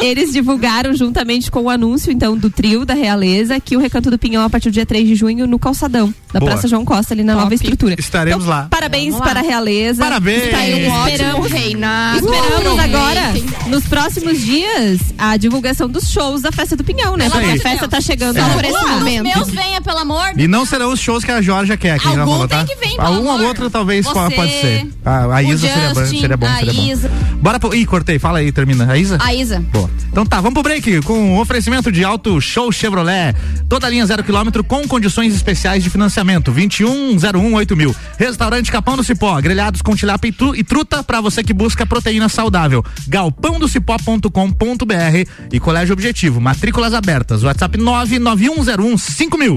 eles 0.00 0.32
divulgaram 0.32 0.94
juntamente 0.94 1.50
com 1.50 1.62
o 1.62 1.70
anúncio, 1.70 2.10
então, 2.12 2.36
do 2.36 2.48
trio 2.50 2.84
da 2.84 2.94
Realeza, 2.94 3.60
que 3.60 3.76
o 3.76 3.80
Recanto 3.80 4.10
do 4.10 4.18
Pinhão, 4.18 4.42
a 4.44 4.50
partir 4.50 4.70
do 4.70 4.72
dia 4.74 4.86
3 4.86 5.06
de 5.06 5.14
junho, 5.14 5.46
no 5.46 5.58
calçadão 5.58 6.12
da 6.32 6.40
Boa. 6.40 6.52
Praça 6.52 6.68
João 6.68 6.84
Costa, 6.84 7.12
ali 7.14 7.22
na 7.22 7.32
Top. 7.34 7.42
nova 7.44 7.54
estrutura. 7.54 7.96
Estaremos 7.98 8.44
Então, 8.44 8.56
lá. 8.56 8.66
Parabéns 8.70 9.14
lá. 9.14 9.20
para 9.20 9.40
a 9.40 9.42
Realeza. 9.42 10.02
Parabéns. 10.02 10.42
Um 10.60 10.90
ótimo 10.90 11.08
esperamos. 11.08 11.52
reinado. 11.52 12.26
Esperamos 12.26 12.78
agora, 12.78 13.32
nos 13.66 13.84
próximos 13.84 14.40
dias, 14.40 15.00
a 15.18 15.36
divulgação 15.36 15.88
dos 15.88 16.10
shows 16.10 16.42
da 16.42 16.52
festa 16.52 16.76
do 16.76 16.84
Pinhão, 16.84 17.16
né? 17.16 17.28
Porque 17.30 17.50
a 17.50 17.60
festa 17.60 17.88
tá 17.88 18.00
chegando 18.00 18.38
por 18.52 18.64
esse 18.64 18.84
momento. 18.84 19.22
meus 19.22 19.50
venha, 19.50 19.80
pelo 19.80 19.98
amor. 19.98 20.32
E 20.36 20.46
não 20.46 20.64
serão 20.64 20.92
os 20.92 21.00
shows 21.00 21.24
que 21.24 21.30
a 21.30 21.40
Georgia 21.40 21.76
quer 21.76 21.92
aqui, 21.92 22.04
já 22.04 22.20
Algum 22.20 22.32
falou, 22.32 22.48
tá? 22.48 22.64
tem 22.64 22.76
que 22.76 22.84
vir, 22.86 22.96
pelo 22.96 23.06
Ah, 23.06 23.10
Um 23.10 23.28
ou 23.28 23.42
outro 23.46 23.70
talvez 23.70 24.04
Você, 24.06 24.12
pode 24.12 24.52
ser. 24.60 24.86
Ah, 25.04 25.36
a 25.36 25.42
Isa 25.42 25.68
seria 25.68 25.94
bom, 25.94 26.06
seria 26.06 26.36
bom, 26.36 26.46
a 26.46 26.56
seria 26.56 26.72
bom. 26.72 26.82
Isa. 26.82 27.10
Bora 27.40 27.58
pro... 27.58 27.74
Ih, 27.74 27.86
cortei, 27.86 28.18
fala 28.18 28.38
aí, 28.38 28.52
termina. 28.52 28.90
A 28.92 28.98
Isa? 28.98 29.18
A 29.20 29.34
Isa. 29.34 29.60
Boa. 29.72 29.90
Então 30.10 30.26
tá, 30.26 30.36
vamos 30.40 30.54
pro 30.54 30.62
break 30.62 31.00
com 31.02 31.36
o 31.36 31.40
oferecimento 31.40 31.90
de 31.90 32.04
Auto 32.04 32.40
Show 32.40 32.70
Chevrolet. 32.72 33.34
Toda 33.68 33.88
linha 33.88 34.04
zero 34.06 34.22
quilômetro 34.22 34.62
com 34.64 34.86
condições 34.86 35.34
especiais 35.34 35.82
de 35.82 35.90
financiamento. 35.90 36.52
21018000 36.52 37.76
mil. 37.76 37.94
Restaurante 38.18 38.70
Capão 38.70 38.96
do 38.96 39.04
Cipó, 39.04 39.40
grelhados 39.40 39.80
com 39.82 39.94
tilápia 39.94 40.28
e, 40.28 40.32
tru- 40.50 40.56
e 40.56 40.64
truta 40.64 41.02
para 41.02 41.20
você 41.20 41.42
que 41.42 41.52
busca 41.52 41.84
proteína 41.86 42.28
saudável. 42.28 42.84
galpãodocipó.com.br 43.08 45.26
e 45.52 45.60
Colégio 45.60 45.92
Objetivo. 45.92 46.40
Matrículas 46.40 46.94
abertas. 46.94 47.42
WhatsApp 47.42 47.76
991015000. 47.78 49.56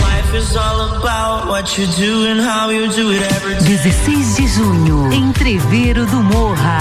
Life 0.00 0.34
is 0.36 0.56
all 0.56 0.96
about 0.98 1.48
what 1.48 1.78
you 1.80 1.86
do 1.96 2.26
and 2.26 2.40
how 2.40 2.70
you 2.70 2.88
do 2.88 3.12
it 3.12 3.22
every 3.34 3.54
day. 3.64 3.78
16 3.78 4.36
de 4.36 4.46
junho, 4.48 5.12
Entreveiro 5.12 6.04
do 6.06 6.22
Morra. 6.22 6.78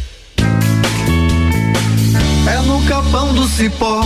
É 2.47 2.61
no 2.65 2.81
capão 2.85 3.33
do 3.33 3.47
cipó 3.47 4.03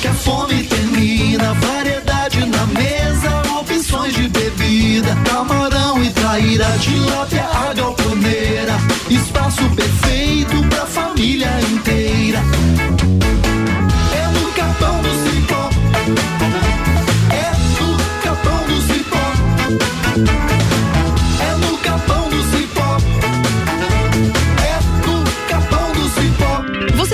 que 0.00 0.08
a 0.08 0.14
fome 0.14 0.64
termina. 0.64 1.54
Variedade 1.54 2.44
na 2.46 2.66
mesa, 2.66 3.42
opções 3.58 4.14
de 4.14 4.28
bebida. 4.28 5.16
Camarão 5.24 6.02
e 6.02 6.10
traíra, 6.10 6.66
tilápia, 6.78 7.44
a 7.44 7.72
galponeira. 7.72 8.74
Espaço 9.08 9.62
perfeito 9.70 10.62
pra 10.68 10.86
família 10.86 11.48
inteira. 11.72 12.40
É 14.12 14.26
no 14.38 14.52
capão 14.52 15.00
do 15.02 15.10
cipó. 15.24 15.70
É 17.30 17.50
no 17.80 17.96
capão 18.22 18.66
do 18.66 18.80
cipó. 18.82 20.63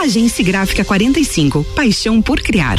Agência 0.00 0.44
Gráfica 0.44 0.84
45. 0.84 1.64
Paixão 1.74 2.20
por 2.20 2.40
criar. 2.40 2.76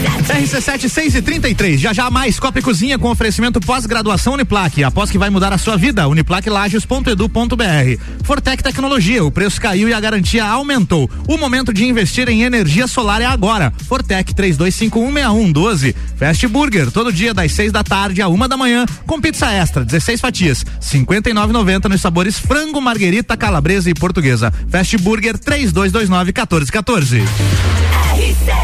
RC7 0.00 0.88
6 0.88 1.14
e 1.16 1.22
33. 1.22 1.80
Já 1.80 1.92
já 1.92 2.10
mais 2.10 2.40
Copa 2.40 2.58
e 2.58 2.62
Cozinha 2.62 2.98
com 2.98 3.10
oferecimento 3.10 3.60
pós-graduação 3.60 4.34
Uniplaque. 4.34 4.82
Após 4.82 5.10
que 5.10 5.18
vai 5.18 5.28
mudar 5.28 5.52
a 5.52 5.58
sua 5.58 5.76
vida, 5.76 6.08
uniplaquelages.edu.br. 6.08 8.02
Fortec 8.24 8.62
Tecnologia, 8.62 9.24
o 9.24 9.30
preço 9.30 9.60
caiu 9.60 9.88
e 9.88 9.92
a 9.92 10.00
garantia 10.00 10.44
aumentou. 10.44 11.10
O 11.28 11.36
momento 11.36 11.72
de 11.72 11.84
investir 11.84 12.28
em 12.28 12.42
energia 12.42 12.86
solar 12.86 13.20
é 13.20 13.26
agora. 13.26 13.72
Fortec 13.86 14.32
32516112. 14.34 15.94
Fast 16.16 16.46
Burger, 16.48 16.90
todo 16.90 17.12
dia 17.12 17.34
das 17.34 17.52
6 17.52 17.72
da 17.72 17.84
tarde 17.84 18.22
a 18.22 18.28
uma 18.28 18.48
da 18.48 18.56
manhã, 18.56 18.86
com 19.06 19.20
pizza 19.20 19.50
extra, 19.52 19.84
16 19.84 20.20
fatias, 20.20 20.64
59,90 20.80 21.88
nos 21.88 22.00
sabores 22.00 22.38
frango, 22.38 22.80
marguerita, 22.80 23.36
calabresa 23.36 23.90
e 23.90 23.94
portuguesa. 23.94 24.52
Fast 24.68 24.96
Burger 24.98 25.38
3229 25.38 26.32
1414. 26.32 27.99
Fast 28.34 28.62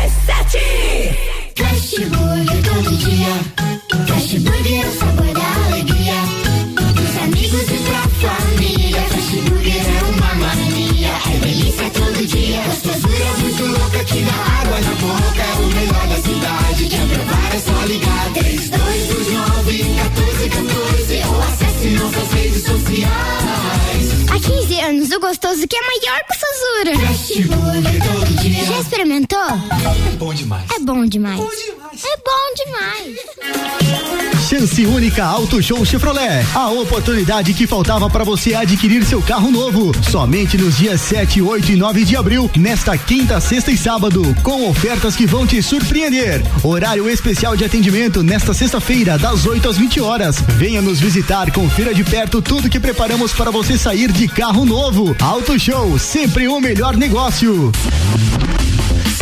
Burger 2.04 2.62
todo 2.62 2.96
dia. 2.98 3.34
Fast 4.06 4.38
Burger 4.38 4.84
é 4.84 4.86
o 4.86 4.92
sabor 4.92 5.32
da 5.34 5.64
alegria. 5.66 6.14
Dos 6.94 7.16
amigos 7.22 7.62
e 7.62 7.78
pra 7.78 8.02
família. 8.28 9.02
Fast 9.02 9.36
Burger 9.40 9.74
é 9.74 10.02
uma 10.04 10.34
mania. 10.36 11.10
É 11.34 11.38
delícia 11.38 11.90
todo 11.90 12.26
dia. 12.26 12.62
Gostosura 12.62 13.26
muito 13.40 13.64
louca 13.66 14.04
que 14.04 14.22
dá 14.22 14.34
água 14.60 14.80
na 14.80 14.94
boca. 14.94 15.42
É 15.42 15.54
o 15.54 15.66
melhor 15.66 16.06
da 16.06 16.16
cidade. 16.22 16.86
Quer 16.88 17.06
provar 17.08 17.54
é 17.54 17.58
só 17.58 17.84
ligar. 17.86 18.32
3229 18.34 19.82
1414 19.82 21.24
ou 21.26 21.42
acesse 21.42 21.88
nossas 21.88 22.32
redes 22.32 22.62
sociais. 22.62 24.06
Há 24.30 24.38
15 24.38 24.80
anos, 24.80 25.10
o 25.10 25.18
gostoso 25.18 25.66
que 25.66 25.76
é 25.76 25.80
maior 25.80 26.20
que 26.24 26.32
o 26.32 26.38
Sazura. 26.38 27.06
Fast 27.06 27.42
Burger 27.42 28.02
todo 28.04 28.25
experimentou? 28.86 29.38
É 29.40 30.16
bom 30.16 30.32
demais. 30.32 30.70
É 30.70 30.78
bom 30.78 31.04
demais. 31.04 31.40
É 31.40 32.16
bom 32.24 32.54
demais. 32.64 33.16
Chance 34.48 34.86
única 34.86 35.24
Auto 35.24 35.60
Show 35.60 35.84
Chevrolet. 35.84 36.46
A 36.54 36.68
oportunidade 36.70 37.52
que 37.52 37.66
faltava 37.66 38.08
para 38.08 38.22
você 38.22 38.54
adquirir 38.54 39.04
seu 39.04 39.20
carro 39.20 39.50
novo. 39.50 39.90
Somente 40.08 40.56
nos 40.56 40.76
dias 40.76 41.00
7, 41.00 41.42
8 41.42 41.72
e 41.72 41.76
9 41.76 42.04
de 42.04 42.16
abril, 42.16 42.48
nesta 42.56 42.96
quinta, 42.96 43.40
sexta 43.40 43.72
e 43.72 43.76
sábado, 43.76 44.22
com 44.44 44.68
ofertas 44.70 45.16
que 45.16 45.26
vão 45.26 45.44
te 45.46 45.60
surpreender. 45.60 46.42
Horário 46.62 47.10
especial 47.10 47.56
de 47.56 47.64
atendimento 47.64 48.22
nesta 48.22 48.54
sexta-feira, 48.54 49.18
das 49.18 49.46
8 49.46 49.68
às 49.68 49.76
20 49.76 50.00
horas. 50.00 50.36
Venha 50.56 50.80
nos 50.80 51.00
visitar, 51.00 51.50
confira 51.50 51.92
de 51.92 52.04
perto 52.04 52.40
tudo 52.40 52.70
que 52.70 52.78
preparamos 52.78 53.32
para 53.32 53.50
você 53.50 53.76
sair 53.76 54.12
de 54.12 54.28
carro 54.28 54.64
novo. 54.64 55.16
Auto 55.20 55.58
Show, 55.58 55.98
sempre 55.98 56.46
o 56.46 56.60
melhor 56.60 56.96
negócio. 56.96 57.72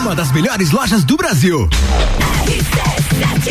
Uma 0.00 0.14
das 0.14 0.32
melhores 0.32 0.70
lojas 0.70 1.04
do 1.04 1.14
Brasil. 1.14 1.68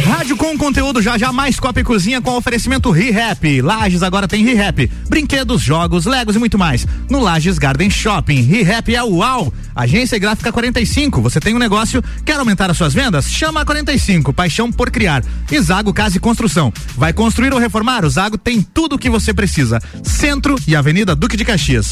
Rádio 0.04 0.36
com 0.36 0.58
conteúdo 0.58 1.00
já 1.00 1.16
já 1.16 1.32
mais 1.32 1.60
Copa 1.60 1.80
e 1.80 1.84
Cozinha 1.84 2.20
com 2.20 2.36
oferecimento 2.36 2.89
ReHap. 2.89 3.62
Lages 3.62 4.02
agora 4.02 4.28
tem 4.28 4.43
ReHap. 4.43 4.88
Brinquedos, 5.08 5.62
jogos, 5.62 6.08
legos 6.08 6.36
e 6.36 6.39
muito 6.39 6.58
mais. 6.58 6.88
No 7.08 7.20
Lages 7.20 7.60
Garden 7.60 7.91
Shopping. 7.91 8.41
ReHap 8.41 8.95
é 8.95 9.04
uau. 9.04 9.54
Agência 9.76 10.18
Gráfica 10.18 10.52
45. 10.52 11.22
Você 11.22 11.39
tem 11.39 11.56
um 11.56 11.60
negócio, 11.60 12.04
quer 12.26 12.39
aumentar 12.39 12.72
as 12.72 12.78
suas 12.78 12.95
vendas? 12.95 13.30
Chama 13.32 13.62
a 13.62 13.66
45. 13.66 14.34
Paixão 14.34 14.72
por 14.72 14.89
criar. 14.89 15.24
E 15.52 15.62
Zago 15.62 15.93
Casa 15.93 16.18
e 16.18 16.20
Construção. 16.20 16.74
Vai 16.97 17.14
construir 17.14 17.54
ou 17.54 17.60
reformar? 17.60 18.04
O 18.04 18.10
Zago 18.10 18.39
tem 18.39 18.60
tudo 18.60 18.95
o 18.95 19.00
que 19.00 19.10
você 19.10 19.36
precisa. 19.36 19.80
Centro 20.04 20.56
e 20.68 20.76
Avenida 20.76 21.16
Duque 21.16 21.38
de 21.38 21.45
Caxias. 21.45 21.91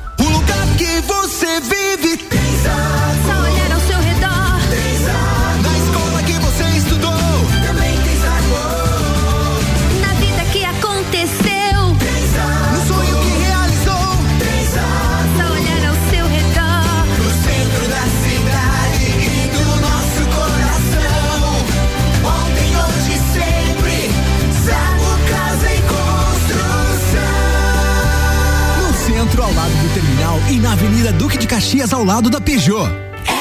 E 30.51 30.59
na 30.59 30.73
Avenida 30.73 31.13
Duque 31.13 31.37
de 31.37 31.47
Caxias, 31.47 31.93
ao 31.93 32.03
lado 32.03 32.29
da 32.29 32.41
Peugeot. 32.41 32.89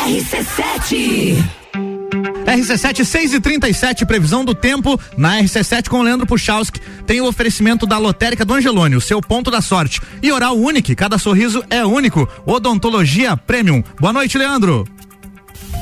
RC7. 0.06 1.42
RC7 2.46 3.04
6 3.04 3.34
e 3.34 3.40
37 3.40 4.06
previsão 4.06 4.44
do 4.44 4.54
tempo 4.54 4.98
na 5.16 5.40
RC7 5.40 5.88
com 5.88 6.02
Leandro 6.02 6.24
Puchalski. 6.24 6.80
Tem 7.06 7.20
o 7.20 7.26
oferecimento 7.26 7.84
da 7.84 7.98
Lotérica 7.98 8.44
do 8.44 8.54
Angelone, 8.54 8.94
o 8.94 9.00
seu 9.00 9.20
ponto 9.20 9.50
da 9.50 9.60
sorte. 9.60 10.00
E 10.22 10.30
Oral 10.30 10.56
Unique, 10.56 10.94
cada 10.94 11.18
sorriso 11.18 11.64
é 11.68 11.84
único. 11.84 12.28
Odontologia 12.46 13.36
Premium. 13.36 13.82
Boa 13.98 14.12
noite, 14.12 14.38
Leandro. 14.38 14.86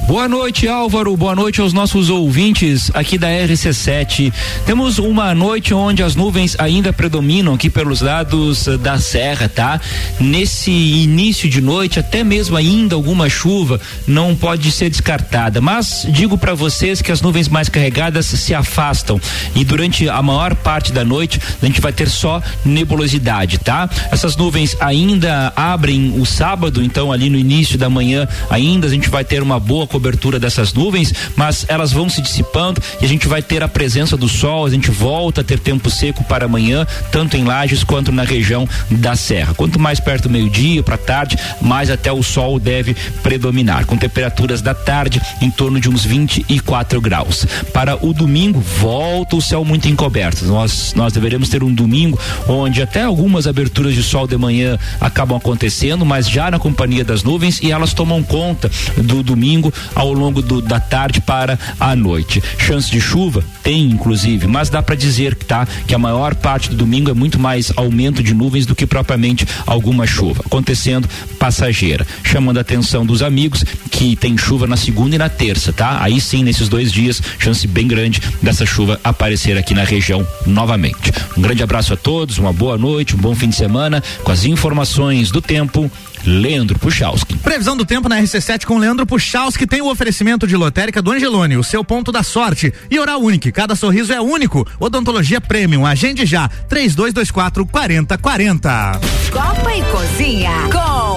Boa 0.08 0.26
noite, 0.26 0.66
Álvaro. 0.66 1.14
Boa 1.18 1.36
noite 1.36 1.60
aos 1.60 1.74
nossos 1.74 2.08
ouvintes 2.08 2.90
aqui 2.94 3.18
da 3.18 3.28
RC7. 3.28 4.32
Temos 4.64 4.98
uma 4.98 5.34
noite 5.34 5.74
onde 5.74 6.02
as 6.02 6.16
nuvens 6.16 6.56
ainda 6.58 6.94
predominam 6.94 7.52
aqui 7.52 7.68
pelos 7.68 8.00
lados 8.00 8.66
eh, 8.66 8.78
da 8.78 8.98
serra, 8.98 9.50
tá? 9.50 9.78
Nesse 10.18 10.70
início 10.70 11.46
de 11.46 11.60
noite, 11.60 12.00
até 12.00 12.24
mesmo 12.24 12.56
ainda 12.56 12.94
alguma 12.94 13.28
chuva 13.28 13.78
não 14.06 14.34
pode 14.34 14.72
ser 14.72 14.88
descartada. 14.88 15.60
Mas 15.60 16.06
digo 16.08 16.38
para 16.38 16.54
vocês 16.54 17.02
que 17.02 17.12
as 17.12 17.20
nuvens 17.20 17.46
mais 17.46 17.68
carregadas 17.68 18.24
se 18.24 18.54
afastam 18.54 19.20
e 19.54 19.62
durante 19.62 20.08
a 20.08 20.22
maior 20.22 20.54
parte 20.54 20.90
da 20.90 21.04
noite 21.04 21.38
a 21.62 21.66
gente 21.66 21.82
vai 21.82 21.92
ter 21.92 22.08
só 22.08 22.40
nebulosidade, 22.64 23.58
tá? 23.58 23.86
Essas 24.10 24.34
nuvens 24.38 24.74
ainda 24.80 25.52
abrem 25.54 26.18
o 26.18 26.24
sábado, 26.24 26.82
então 26.82 27.12
ali 27.12 27.28
no 27.28 27.36
início 27.36 27.76
da 27.76 27.90
manhã 27.90 28.26
ainda 28.48 28.86
a 28.86 28.90
gente 28.90 29.10
vai 29.10 29.22
ter 29.22 29.42
uma 29.42 29.60
boa 29.60 29.86
cobertura 29.98 30.38
dessas 30.38 30.72
nuvens, 30.72 31.12
mas 31.34 31.66
elas 31.68 31.90
vão 31.90 32.08
se 32.08 32.22
dissipando 32.22 32.80
e 33.00 33.04
a 33.04 33.08
gente 33.08 33.26
vai 33.26 33.42
ter 33.42 33.64
a 33.64 33.68
presença 33.68 34.16
do 34.16 34.28
sol, 34.28 34.64
a 34.64 34.70
gente 34.70 34.92
volta 34.92 35.40
a 35.40 35.44
ter 35.44 35.58
tempo 35.58 35.90
seco 35.90 36.22
para 36.22 36.44
amanhã, 36.44 36.86
tanto 37.10 37.36
em 37.36 37.42
Lages 37.42 37.82
quanto 37.82 38.12
na 38.12 38.22
região 38.22 38.68
da 38.88 39.16
Serra. 39.16 39.54
Quanto 39.54 39.78
mais 39.80 39.98
perto 39.98 40.24
do 40.24 40.30
meio-dia 40.30 40.84
para 40.84 40.96
tarde, 40.96 41.36
mais 41.60 41.90
até 41.90 42.12
o 42.12 42.22
sol 42.22 42.60
deve 42.60 42.94
predominar, 43.24 43.86
com 43.86 43.96
temperaturas 43.96 44.62
da 44.62 44.72
tarde 44.72 45.20
em 45.42 45.50
torno 45.50 45.80
de 45.80 45.90
uns 45.90 46.04
24 46.04 47.00
graus. 47.00 47.44
Para 47.72 47.98
o 48.06 48.12
domingo, 48.12 48.60
volta 48.60 49.34
o 49.34 49.42
céu 49.42 49.64
muito 49.64 49.88
encoberto. 49.88 50.44
Nós 50.44 50.92
nós 50.94 51.12
deveremos 51.12 51.48
ter 51.48 51.64
um 51.64 51.74
domingo 51.74 52.18
onde 52.46 52.80
até 52.80 53.02
algumas 53.02 53.48
aberturas 53.48 53.94
de 53.94 54.02
sol 54.02 54.28
de 54.28 54.36
manhã 54.36 54.78
acabam 55.00 55.36
acontecendo, 55.36 56.06
mas 56.06 56.28
já 56.28 56.50
na 56.50 56.58
companhia 56.58 57.04
das 57.04 57.24
nuvens 57.24 57.60
e 57.60 57.72
elas 57.72 57.92
tomam 57.92 58.22
conta 58.22 58.70
do 58.96 59.22
domingo 59.22 59.72
ao 59.94 60.12
longo 60.12 60.42
do, 60.42 60.60
da 60.60 60.80
tarde 60.80 61.20
para 61.20 61.58
a 61.78 61.94
noite. 61.94 62.42
Chance 62.58 62.90
de 62.90 63.00
chuva 63.00 63.44
tem, 63.62 63.84
inclusive, 63.84 64.46
mas 64.46 64.68
dá 64.70 64.82
para 64.82 64.94
dizer 64.94 65.34
que 65.34 65.44
tá 65.44 65.66
que 65.86 65.94
a 65.94 65.98
maior 65.98 66.34
parte 66.34 66.70
do 66.70 66.76
domingo 66.76 67.10
é 67.10 67.14
muito 67.14 67.38
mais 67.38 67.72
aumento 67.76 68.22
de 68.22 68.34
nuvens 68.34 68.66
do 68.66 68.74
que 68.74 68.86
propriamente 68.86 69.46
alguma 69.66 70.06
chuva, 70.06 70.42
acontecendo 70.44 71.08
passageira, 71.38 72.06
chamando 72.22 72.58
a 72.58 72.60
atenção 72.60 73.04
dos 73.04 73.22
amigos 73.22 73.64
que 73.90 74.16
tem 74.16 74.36
chuva 74.36 74.66
na 74.66 74.76
segunda 74.76 75.16
e 75.16 75.18
na 75.18 75.28
terça, 75.28 75.72
tá? 75.72 75.98
Aí 76.00 76.20
sim, 76.20 76.42
nesses 76.42 76.68
dois 76.68 76.92
dias, 76.92 77.22
chance 77.38 77.66
bem 77.66 77.86
grande 77.86 78.20
dessa 78.42 78.64
chuva 78.64 79.00
aparecer 79.02 79.56
aqui 79.56 79.74
na 79.74 79.84
região 79.84 80.26
novamente. 80.46 81.12
Um 81.36 81.42
grande 81.42 81.62
abraço 81.62 81.94
a 81.94 81.96
todos, 81.96 82.38
uma 82.38 82.52
boa 82.52 82.76
noite, 82.76 83.14
um 83.14 83.18
bom 83.18 83.34
fim 83.34 83.48
de 83.48 83.56
semana, 83.56 84.02
com 84.22 84.32
as 84.32 84.44
informações 84.44 85.30
do 85.30 85.40
tempo. 85.40 85.90
Leandro 86.24 86.78
Puchalski. 86.78 87.36
Previsão 87.38 87.76
do 87.76 87.84
tempo 87.84 88.08
na 88.08 88.20
RC7 88.20 88.64
com 88.64 88.78
Leandro 88.78 89.06
Puchalski 89.06 89.66
tem 89.66 89.80
o 89.80 89.90
oferecimento 89.90 90.46
de 90.46 90.56
lotérica 90.56 91.00
do 91.00 91.10
Angelone, 91.10 91.56
o 91.56 91.64
seu 91.64 91.84
ponto 91.84 92.12
da 92.12 92.22
sorte. 92.22 92.72
E 92.90 92.98
Oral 92.98 93.20
Unique, 93.20 93.52
cada 93.52 93.74
sorriso 93.74 94.12
é 94.12 94.20
único. 94.20 94.66
Odontologia 94.78 95.40
Premium, 95.40 95.86
agende 95.86 96.26
já. 96.26 96.48
3224 96.68 97.66
4040. 97.66 99.00
Copa 99.32 99.74
e 99.74 99.82
Cozinha 99.82 100.52
com 100.72 101.07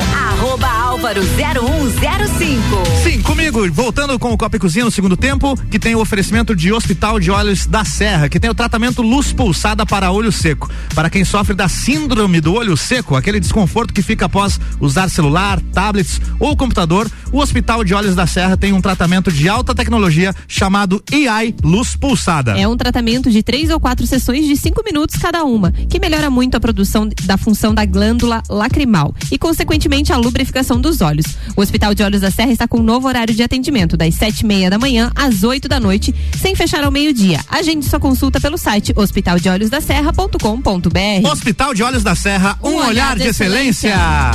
Álvaro 1.02 1.24
0105. 1.24 3.02
Sim, 3.02 3.24
comigo, 3.24 3.68
voltando 3.72 4.20
com 4.20 4.34
o 4.34 4.38
Copa 4.38 4.58
e 4.58 4.60
Cozinha 4.60 4.86
no 4.86 4.92
segundo 4.92 5.18
tempo, 5.18 5.58
que 5.72 5.80
tem 5.80 5.96
o 5.96 6.00
oferecimento 6.00 6.56
de 6.56 6.72
Hospital 6.72 7.20
de 7.20 7.32
Olhos 7.32 7.66
da 7.66 7.84
Serra, 7.84 8.30
que 8.30 8.40
tem 8.40 8.52
o 8.52 8.54
tratamento 8.54 9.02
luz 9.02 9.34
pulsada 9.34 9.84
para 9.84 10.12
olho 10.12 10.32
seco. 10.32 10.70
Para 10.94 11.10
quem 11.10 11.26
sofre 11.26 11.56
da 11.56 11.68
síndrome 11.68 12.40
do 12.40 12.54
olho 12.54 12.78
seco, 12.78 13.16
aquele 13.16 13.40
desconforto 13.40 13.96
que 13.96 14.04
fica 14.04 14.28
após 14.28 14.60
usar 14.80 15.10
celular, 15.10 15.60
tablets 15.74 16.22
ou 16.40 16.56
computador, 16.56 17.10
o 17.32 17.40
Hospital 17.40 17.84
de 17.84 17.96
Olhos 17.96 18.16
da 18.16 18.28
Serra 18.28 18.56
tem 18.56 18.72
um 18.72 18.80
tratamento 18.80 19.32
de 19.32 19.50
alta 19.50 19.74
tecnologia 19.74 20.36
chamado 20.48 21.04
AI 21.12 21.56
Luz 21.64 21.96
Pulsada. 21.96 22.60
É 22.60 22.68
um 22.68 22.78
tratamento 22.78 23.32
de 23.32 23.42
três 23.42 23.72
ou 23.72 23.80
quatro 23.80 24.06
sessões 24.06 24.46
de 24.46 24.56
cinco 24.56 24.84
minutos 24.86 25.16
cada 25.16 25.44
uma, 25.46 25.72
que 25.72 26.00
melhora 26.00 26.30
muito 26.30 26.58
a 26.58 26.60
produção 26.60 27.10
da 27.24 27.38
função 27.38 27.74
da 27.74 27.86
glândula 27.86 28.44
lacrimal 28.48 29.16
e, 29.32 29.38
consequentemente, 29.40 30.14
a 30.14 30.18
lubrificação 30.18 30.80
dos 30.92 31.02
olhos. 31.02 31.26
O 31.56 31.62
Hospital 31.62 31.94
de 31.94 32.04
Olhos 32.04 32.20
da 32.22 32.30
Serra 32.30 32.52
está 32.52 32.68
com 32.68 32.80
um 32.80 32.84
novo 32.84 33.08
horário 33.08 33.34
de 33.34 33.42
atendimento, 33.42 33.96
das 33.96 34.16
sete 34.16 34.42
e 34.42 34.46
meia 34.46 34.70
da 34.70 34.78
manhã 34.78 35.10
às 35.16 35.44
8 35.44 35.70
da 35.70 35.80
noite, 35.80 36.14
sem 36.40 36.56
fechar 36.56 36.84
ao 36.84 36.92
meio-dia. 36.92 37.40
Agende 37.50 37.86
sua 37.86 38.00
consulta 38.00 38.40
pelo 38.40 38.58
site 38.58 38.94
hospitaldeolhosdaserra.com.br. 38.96 41.32
Hospital 41.32 41.74
de 41.74 41.84
Olhos 41.84 42.04
da 42.04 42.16
Serra, 42.16 42.58
um, 42.62 42.76
olhar, 42.76 43.18
de 43.18 43.28
excelência. 43.28 43.96
A 43.96 44.32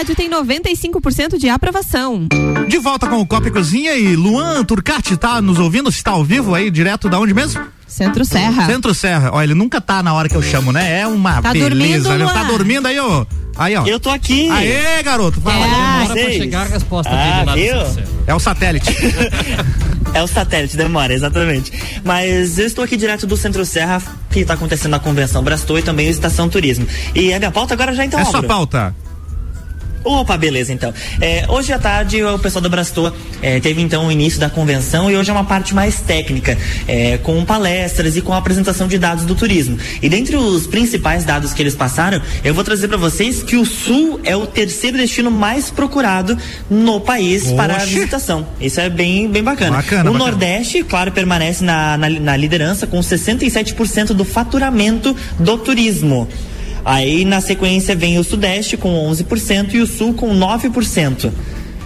rádio 0.00 0.16
tem 0.16 0.30
95% 0.30 1.36
de 1.36 1.48
aprovação. 1.50 2.26
De 2.68 2.78
volta 2.78 3.06
com 3.06 3.20
o 3.20 3.26
Copa 3.26 3.48
e 3.48 3.50
Cozinha 3.50 3.94
e 3.94 4.16
Luan 4.16 4.64
Turcati 4.64 5.14
tá 5.14 5.42
nos 5.42 5.58
ouvindo? 5.58 5.90
Está 5.90 6.12
ao 6.12 6.24
vivo 6.24 6.54
aí, 6.54 6.70
direto 6.70 7.06
da 7.06 7.18
onde 7.20 7.34
mesmo? 7.34 7.62
Centro 7.86 8.24
Serra. 8.24 8.64
Centro 8.64 8.94
Serra. 8.94 9.30
Ó, 9.34 9.42
ele 9.42 9.52
nunca 9.52 9.78
tá 9.78 10.02
na 10.02 10.14
hora 10.14 10.26
que 10.26 10.34
eu 10.34 10.42
chamo, 10.42 10.72
né? 10.72 11.00
É 11.00 11.06
uma 11.06 11.42
Tá 11.42 11.52
beleza. 11.52 11.68
dormindo, 11.68 12.08
né? 12.08 12.24
Luan? 12.24 12.32
Tá 12.32 12.42
dormindo 12.44 12.86
aí, 12.88 12.98
ó. 12.98 13.26
Aí, 13.58 13.76
ó. 13.76 13.84
Eu 13.84 14.00
tô 14.00 14.08
aqui. 14.08 14.48
Aê, 14.48 15.02
garoto. 15.02 15.38
Fala. 15.38 15.66
É, 15.66 15.68
Demora 15.68 16.14
pra 16.14 16.32
chegar 16.32 16.60
a 16.62 16.64
resposta 16.64 17.12
Ah, 17.12 17.44
dele 17.44 17.44
lá 17.44 17.44
do 17.44 17.60
viu? 17.60 17.74
Centro 17.76 17.94
Serra. 17.94 18.08
É 18.26 18.34
o 18.34 18.38
satélite. 18.40 18.96
É 20.12 20.20
o 20.20 20.26
satélite, 20.26 20.76
demora, 20.76 21.14
exatamente. 21.14 21.70
Mas 22.02 22.58
eu 22.58 22.66
estou 22.66 22.82
aqui 22.82 22.96
direto 22.96 23.28
do 23.28 23.36
Centro 23.36 23.64
Serra, 23.64 24.02
que 24.28 24.40
está 24.40 24.54
acontecendo 24.54 24.94
a 24.94 24.98
convenção 24.98 25.40
Brastou 25.40 25.78
e 25.78 25.82
também 25.82 26.08
o 26.08 26.10
Estação 26.10 26.48
Turismo. 26.48 26.84
E 27.14 27.32
a 27.32 27.38
minha 27.38 27.52
pauta 27.52 27.74
agora 27.74 27.94
já 27.94 28.04
então, 28.04 28.18
é 28.18 28.24
sua 28.24 28.42
pauta. 28.42 28.92
Opa, 30.02 30.36
beleza 30.36 30.72
então. 30.72 30.94
É, 31.20 31.44
hoje 31.48 31.72
à 31.72 31.78
tarde 31.78 32.22
o 32.24 32.38
pessoal 32.38 32.62
da 32.62 32.68
Brastor 32.68 33.12
é, 33.42 33.60
teve 33.60 33.82
então 33.82 34.06
o 34.06 34.12
início 34.12 34.40
da 34.40 34.48
convenção 34.48 35.10
e 35.10 35.16
hoje 35.16 35.30
é 35.30 35.32
uma 35.32 35.44
parte 35.44 35.74
mais 35.74 36.00
técnica, 36.00 36.56
é, 36.88 37.18
com 37.18 37.44
palestras 37.44 38.16
e 38.16 38.22
com 38.22 38.32
a 38.32 38.38
apresentação 38.38 38.88
de 38.88 38.98
dados 38.98 39.24
do 39.24 39.34
turismo. 39.34 39.78
E 40.00 40.08
dentre 40.08 40.36
os 40.36 40.66
principais 40.66 41.24
dados 41.24 41.52
que 41.52 41.62
eles 41.62 41.74
passaram, 41.74 42.20
eu 42.42 42.54
vou 42.54 42.64
trazer 42.64 42.88
para 42.88 42.96
vocês 42.96 43.42
que 43.42 43.56
o 43.56 43.66
Sul 43.66 44.20
é 44.24 44.34
o 44.34 44.46
terceiro 44.46 44.96
destino 44.96 45.30
mais 45.30 45.70
procurado 45.70 46.36
no 46.70 47.00
país 47.00 47.52
para 47.52 47.74
a 47.74 47.76
Oxe. 47.76 47.94
visitação. 47.94 48.46
Isso 48.60 48.80
é 48.80 48.88
bem, 48.88 49.28
bem 49.28 49.42
bacana. 49.42 49.76
Bacana, 49.76 50.10
o 50.10 50.12
bacana. 50.14 50.30
Nordeste, 50.30 50.82
claro, 50.82 51.12
permanece 51.12 51.62
na, 51.62 51.98
na, 51.98 52.08
na 52.08 52.36
liderança 52.36 52.86
com 52.86 53.00
67% 53.00 54.08
do 54.08 54.24
faturamento 54.24 55.14
do 55.38 55.58
turismo. 55.58 56.26
Aí 56.84 57.24
na 57.24 57.40
sequência 57.40 57.94
vem 57.94 58.18
o 58.18 58.24
Sudeste 58.24 58.76
com 58.76 59.10
11% 59.10 59.74
e 59.74 59.80
o 59.80 59.86
Sul 59.86 60.14
com 60.14 60.34
9%. 60.34 61.30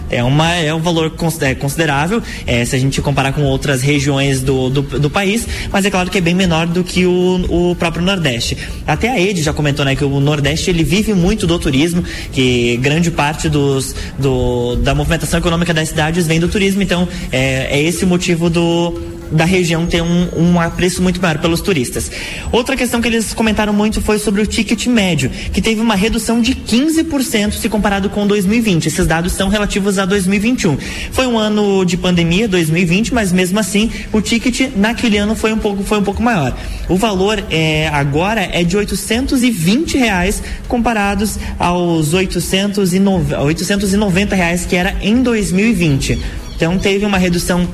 É, 0.09 0.23
uma, 0.23 0.53
é 0.53 0.73
um 0.73 0.79
valor 0.79 1.11
é, 1.41 1.55
considerável 1.55 2.21
é, 2.45 2.63
se 2.63 2.75
a 2.75 2.79
gente 2.79 3.01
comparar 3.01 3.33
com 3.33 3.41
outras 3.43 3.81
regiões 3.81 4.41
do, 4.41 4.69
do, 4.69 4.81
do 4.99 5.09
país, 5.09 5.47
mas 5.71 5.83
é 5.83 5.89
claro 5.89 6.09
que 6.11 6.17
é 6.17 6.21
bem 6.21 6.35
menor 6.35 6.67
do 6.67 6.83
que 6.83 7.05
o, 7.05 7.71
o 7.71 7.75
próprio 7.75 8.03
Nordeste. 8.03 8.57
Até 8.85 9.09
a 9.09 9.19
Ed 9.19 9.41
já 9.41 9.51
comentou 9.51 9.83
né, 9.83 9.95
que 9.95 10.05
o 10.05 10.19
Nordeste 10.19 10.69
ele 10.69 10.83
vive 10.83 11.13
muito 11.13 11.47
do 11.47 11.57
turismo, 11.57 12.03
que 12.31 12.77
grande 12.77 13.09
parte 13.09 13.49
dos, 13.49 13.95
do, 14.19 14.75
da 14.75 14.93
movimentação 14.93 15.39
econômica 15.39 15.73
das 15.73 15.89
cidades 15.89 16.27
vem 16.27 16.39
do 16.39 16.47
turismo, 16.47 16.83
então 16.83 17.07
é, 17.31 17.67
é 17.71 17.81
esse 17.81 18.05
o 18.05 18.07
motivo 18.07 18.47
do, 18.49 18.93
da 19.31 19.45
região 19.45 19.85
ter 19.85 20.01
um, 20.01 20.27
um 20.35 20.59
apreço 20.59 21.01
muito 21.01 21.21
maior 21.21 21.37
pelos 21.39 21.61
turistas. 21.61 22.11
Outra 22.51 22.75
questão 22.75 23.01
que 23.01 23.07
eles 23.07 23.33
comentaram 23.33 23.73
muito 23.73 24.01
foi 24.01 24.19
sobre 24.19 24.41
o 24.41 24.45
ticket 24.45 24.87
médio, 24.87 25.29
que 25.29 25.61
teve 25.61 25.81
uma 25.81 25.95
redução 25.95 26.41
de 26.41 26.55
15% 26.55 27.53
se 27.53 27.69
comparado 27.69 28.09
com 28.09 28.25
2020. 28.25 28.87
Esses 28.87 29.07
dados 29.07 29.33
são 29.33 29.49
relativos 29.49 29.97
a 29.97 30.05
2021. 30.05 30.77
Foi 31.11 31.27
um 31.27 31.37
ano 31.37 31.85
de 31.85 31.97
pandemia, 31.97 32.47
2020, 32.47 33.13
mas 33.13 33.31
mesmo 33.31 33.59
assim 33.59 33.91
o 34.11 34.21
ticket 34.21 34.71
naquele 34.75 35.17
ano 35.17 35.35
foi 35.35 35.53
um 35.53 35.57
pouco, 35.57 35.83
foi 35.83 35.99
um 35.99 36.03
pouco 36.03 36.21
maior. 36.21 36.55
O 36.87 36.95
valor 36.95 37.43
é, 37.49 37.87
agora 37.89 38.41
é 38.51 38.63
de 38.63 38.77
820 38.77 39.97
reais 39.97 40.41
comparados 40.67 41.37
aos 41.57 42.13
890, 42.13 43.41
890 43.41 44.35
reais 44.35 44.65
que 44.65 44.75
era 44.75 44.95
em 45.01 45.21
2020. 45.21 46.19
Então 46.55 46.77
teve 46.77 47.05
uma 47.05 47.17
redução 47.17 47.67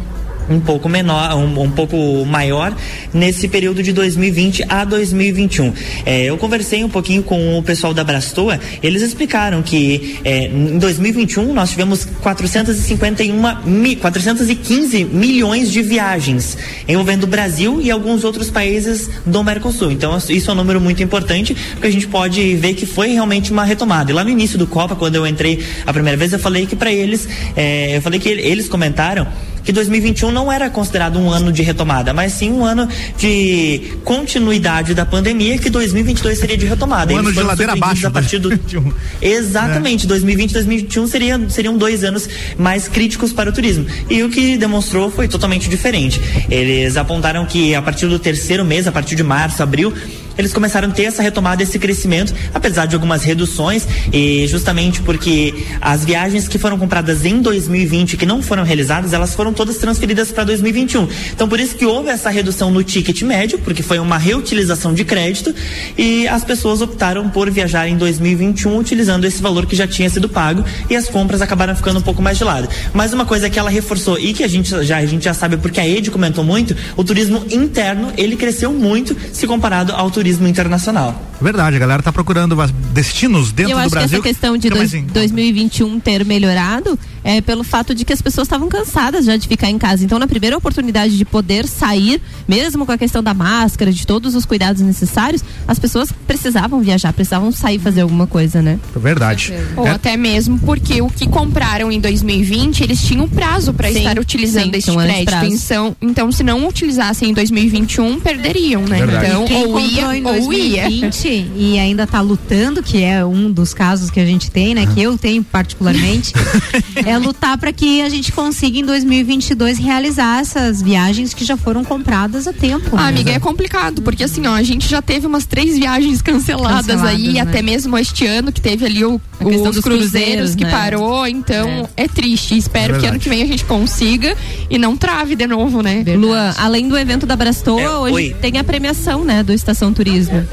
um 0.52 0.60
pouco 0.60 0.90
menor, 0.90 1.36
um, 1.36 1.62
um 1.64 1.72
pouco 1.72 2.26
maior 2.26 2.76
nesse 3.14 3.48
período 3.48 3.82
de 3.82 3.92
2020 3.94 4.66
a 4.68 4.84
2021. 4.86 5.74
É, 6.06 6.24
eu 6.26 6.38
conversei 6.38 6.84
um 6.84 6.90
pouquinho 6.90 7.24
com 7.24 7.58
o 7.58 7.64
pessoal 7.64 7.94
da 7.94 8.04
Brastoa, 8.04 8.60
eles 8.84 9.02
explicaram 9.02 9.62
que 9.62 10.20
é, 10.24 10.48
em 10.48 10.78
2021 10.78 11.54
nós 11.54 11.70
tivemos 11.72 12.06
451 12.22 13.34
mi, 13.66 13.96
415 13.96 15.06
milhões 15.06 15.72
de 15.72 15.82
viagens 15.82 16.58
envolvendo 16.88 17.24
o 17.24 17.28
Brasil 17.28 17.82
e 17.82 17.90
alguns 17.90 18.24
outros 18.24 18.50
países 18.50 19.10
do 19.26 19.44
Mercosul. 19.44 19.92
Então 19.92 20.18
isso 20.30 20.50
é 20.50 20.54
um 20.54 20.58
número 20.58 20.80
muito 20.82 21.02
importante 21.02 21.56
porque 21.74 21.88
a 21.88 21.92
gente 21.92 22.08
pode 22.08 22.56
ver 22.56 22.74
que 22.74 22.86
foi 22.86 23.10
realmente 23.10 23.52
uma 23.52 23.64
retomada. 23.64 24.12
E 24.12 24.14
lá 24.14 24.24
no 24.24 24.30
início 24.30 24.58
do 24.58 24.68
Copa, 24.68 24.96
quando 24.96 25.16
eu 25.16 25.26
entrei 25.26 25.64
a 25.86 25.94
primeira 25.94 26.18
vez, 26.18 26.34
eu 26.34 26.40
falei 26.40 26.66
que 26.66 26.76
para 26.76 26.92
eles, 26.92 27.28
é, 27.56 27.98
eu 27.98 28.02
falei 28.02 28.20
que 28.20 28.28
ele- 28.30 28.42
eles 28.42 28.68
comentaram 28.68 29.28
que 29.64 29.72
2021 29.72 30.32
não 30.32 30.52
era 30.52 30.70
considerado 30.70 31.20
um 31.20 31.30
ano 31.30 31.52
de 31.52 31.62
retomada, 31.62 32.14
mas 32.14 32.34
sim 32.34 32.52
um 32.52 32.66
ano 32.66 32.88
de 33.18 33.94
continuidade 34.04 34.94
da 34.94 35.06
pandemia, 35.06 35.58
que 35.58 35.70
2022 35.70 36.40
seria 36.40 36.58
de 36.58 36.66
retomada. 36.66 37.14
Um 37.14 37.20
Eles 37.20 37.28
ano 37.28 37.36
de 37.36 37.44
ladeira 37.44 37.74
abaixo, 37.74 38.08
a 38.08 38.12
partir 38.12 38.40
do 38.40 38.50
2021. 38.50 38.94
Exatamente, 39.22 40.08
2020 40.08 40.50
e 40.50 40.54
2021 40.54 41.08
seriam, 41.08 41.50
seriam 41.50 41.78
dois 41.78 42.04
anos 42.04 42.28
mais 42.58 42.88
críticos 42.88 43.34
para 43.34 43.50
o 43.50 43.54
turismo. 43.54 43.86
E 44.10 44.24
o 44.24 44.30
que 44.30 44.58
demonstrou 44.58 45.12
foi 45.12 45.28
totalmente 45.28 45.70
diferente. 45.70 46.20
Eles 46.50 46.98
apontaram 46.98 47.46
que 47.46 47.76
a 47.76 47.82
partir 47.82 48.08
do 48.08 48.20
terceiro 48.20 48.66
mês, 48.66 48.88
a 48.88 48.92
partir 48.92 49.16
de 49.16 49.24
março, 49.24 49.62
abril, 49.62 49.94
eles 50.38 50.54
começaram 50.54 50.90
a 50.90 50.92
ter 50.92 51.04
essa 51.04 51.22
retomada, 51.22 51.62
esse 51.64 51.78
crescimento, 51.78 52.34
apesar 52.54 52.86
de 52.86 52.96
algumas 52.96 53.24
reduções, 53.24 53.88
e 54.12 54.48
justamente 54.48 55.02
porque 55.02 55.54
as 55.80 56.04
viagens 56.06 56.48
que 56.48 56.58
foram 56.58 56.78
compradas 56.78 57.26
em 57.26 57.42
2020 57.42 58.18
que 58.18 58.26
não 58.26 58.42
foram 58.42 58.64
realizadas, 58.64 59.14
elas 59.14 59.36
foram 59.36 59.54
todas 59.54 59.78
transferidas 59.78 60.32
para 60.32 60.44
2021. 60.44 61.08
Então 61.34 61.48
por 61.48 61.60
isso 61.60 61.76
que 61.76 61.86
houve 61.86 62.10
essa 62.10 62.30
redução 62.30 62.72
no 62.72 62.84
ticket 62.84 63.22
médio, 63.24 63.60
porque 63.60 63.84
foi 63.84 64.00
uma 64.00 64.18
reutilização 64.18 64.94
de 64.94 65.04
crédito, 65.04 65.54
e 65.98 66.28
as 66.28 66.44
pessoas 66.44 66.82
optaram 66.82 67.30
por 67.30 67.50
viajar 67.50 67.88
em 67.88 67.98
2021 67.98 68.78
utilizando 68.78 69.26
esse 69.26 69.42
valor 69.42 69.66
que 69.66 69.76
já 69.76 69.88
tinha 69.88 70.10
sido 70.10 70.30
pago 70.30 70.64
e 70.90 70.96
as 70.96 71.08
compras 71.08 71.42
acabaram 71.42 71.76
ficando 71.76 72.00
um 72.00 72.02
pouco 72.02 72.22
mais 72.22 72.38
de 72.38 72.44
lado. 72.44 72.68
Mas 72.94 73.14
uma 73.14 73.26
coisa 73.26 73.50
que 73.50 73.60
ela 73.60 73.70
reforçou 73.70 74.18
e 74.18 74.34
que 74.34 74.44
a 74.44 74.48
gente 74.48 74.70
já 74.84 74.98
a 74.98 75.06
gente 75.06 75.24
já 75.24 75.34
sabe 75.34 75.58
porque 75.58 75.80
a 75.80 75.88
Ed 75.88 76.10
comentou 76.12 76.44
muito, 76.44 76.76
o 76.96 77.04
turismo 77.04 77.44
interno, 77.52 78.12
ele 78.18 78.36
cresceu 78.36 78.72
muito 78.72 79.16
se 79.34 79.48
comparado 79.48 79.92
ao 79.94 80.10
turismo 80.10 80.21
internacional. 80.48 81.20
Verdade, 81.42 81.76
a 81.76 81.80
galera 81.80 82.04
tá 82.04 82.12
procurando 82.12 82.56
destinos 82.94 83.52
dentro 83.52 83.72
eu 83.74 83.78
do 83.78 83.82
acho 83.82 83.90
Brasil. 83.92 84.22
que 84.22 84.30
essa 84.30 84.40
questão 84.40 84.58
de 84.58 84.70
dois, 84.70 84.80
mais 84.80 84.94
em- 84.94 85.06
2021 85.08 86.00
ter 86.00 86.24
melhorado 86.26 86.98
é 87.24 87.42
pelo 87.42 87.64
fato 87.64 87.94
de 87.94 88.04
que 88.06 88.14
as 88.14 88.22
pessoas 88.22 88.46
estavam 88.48 88.68
cansadas 88.70 89.26
já 89.26 89.36
de 89.38 89.48
ficar 89.48 89.70
em 89.70 89.78
casa. 89.78 90.04
Então, 90.04 90.18
na 90.18 90.28
primeira 90.28 90.58
oportunidade 90.58 91.18
de 91.18 91.26
poder 91.26 91.68
sair, 91.68 92.22
mesmo 92.48 92.86
com 92.86 92.92
a 92.92 92.98
questão 92.98 93.22
da 93.22 93.34
máscara, 93.34 93.92
de 93.92 94.06
todos 94.08 94.36
os 94.36 94.46
cuidados 94.46 94.82
necessários, 94.82 95.44
as 95.68 95.78
pessoas 95.80 96.10
precisavam 96.28 96.82
viajar, 96.82 97.14
precisavam 97.14 97.52
sair 97.52 97.80
fazer 97.80 98.02
alguma 98.02 98.26
coisa, 98.28 98.62
né? 98.62 98.80
Verdade. 98.96 99.54
Ou 99.76 99.86
É- 99.88 99.92
até 99.92 100.18
mesmo 100.18 100.58
porque 100.60 101.02
o 101.02 101.10
que 101.10 101.28
compraram 101.28 101.92
em 101.92 102.00
2020, 102.00 102.82
eles 102.84 103.02
tinham 103.04 103.28
prazo 103.28 103.74
para 103.74 103.90
estar 103.92 104.18
utilizando 104.20 104.72
sim, 104.72 104.78
esse 104.78 104.92
tinha 104.92 105.00
ano 105.00 105.08
de 105.08 105.26
crédito. 105.26 105.30
prazo. 105.30 105.54
Então, 105.56 105.96
então, 106.02 106.32
se 106.32 106.44
não 106.44 106.68
utilizassem 106.68 107.30
em 107.30 107.34
2021, 107.34 108.20
perderiam, 108.20 108.82
né? 108.84 108.98
Verdade. 108.98 109.26
Então, 109.28 109.46
Quem 109.46 109.66
ou 109.66 109.80
ia, 109.80 110.18
em 110.18 110.26
ou 110.26 110.54
ia. 110.54 110.88
2020 110.88 111.52
e 111.56 111.80
ainda 111.80 112.06
tá 112.08 112.20
lutando, 112.22 112.82
que 112.84 113.04
é 113.04 113.24
um 113.26 113.52
dos 113.52 113.74
casos 113.74 114.10
que 114.10 114.20
a 114.20 114.26
gente 114.26 114.50
tem, 114.50 114.74
né? 114.76 114.86
Que 114.94 115.02
eu 115.02 115.18
tenho 115.18 115.44
particularmente, 115.44 116.34
é 117.12 117.18
lutar 117.18 117.58
para 117.58 117.74
que 117.74 118.02
a 118.02 118.10
gente 118.10 118.32
consiga 118.32 118.80
em 118.80 118.86
2022 118.86 119.78
realizar 119.78 120.40
essas 120.40 120.82
viagens 120.82 121.34
que 121.34 121.44
já 121.44 121.58
foram 121.58 121.84
compradas 121.84 122.48
a 122.48 122.54
tempo. 122.54 122.96
Ah, 122.96 123.08
amiga, 123.08 123.32
é 123.32 123.40
complicado, 123.40 124.02
porque 124.02 124.24
assim, 124.24 124.48
ó, 124.48 124.54
a 124.54 124.64
gente 124.64 124.88
já 124.88 125.02
teve 125.02 125.28
umas 125.28 125.46
três 125.46 125.78
viagens 125.78 126.22
canceladas, 126.22 126.86
Canceladas, 126.86 127.10
aí, 127.10 127.34
né? 127.34 127.42
até 127.42 127.62
mesmo 127.62 127.98
este 127.98 128.26
ano, 128.26 128.52
que 128.52 128.62
teve 128.62 128.86
ali 128.86 129.04
o, 129.04 129.20
A 129.42 129.46
questão 129.50 129.70
os 129.70 129.76
dos 129.76 129.84
cruzeiros, 129.84 130.12
cruzeiros, 130.12 130.56
que 130.56 130.64
né? 130.64 130.72
parou, 130.72 131.28
então 131.28 131.88
é, 131.98 132.08
triste. 132.08 132.58
Espero 132.58 132.96
É 132.96 133.00
que 133.00 133.06
ano 133.06 133.20
verdade. 133.20 133.24
que 133.24 133.30
vem 133.30 133.42
a 133.44 133.46
gente 133.46 133.66
consiga 133.66 134.36
e 134.70 134.78
não 134.78 134.96
trave 134.96 135.36
de 135.36 135.48
novo, 135.48 135.82
né? 135.82 136.04
Luan, 136.16 136.54
além 136.58 136.88
do 136.88 136.98
evento 136.98 137.26
da 137.26 137.36
Brastoa, 137.36 137.82
É, 137.82 137.90
hoje 137.90 138.14
oi. 138.14 138.36
tem 138.42 138.58
a 138.58 138.64
premiação, 138.64 139.24
né, 139.24 139.44
do 139.44 139.52
Estação 139.54 139.92
Turismo. 139.94 140.46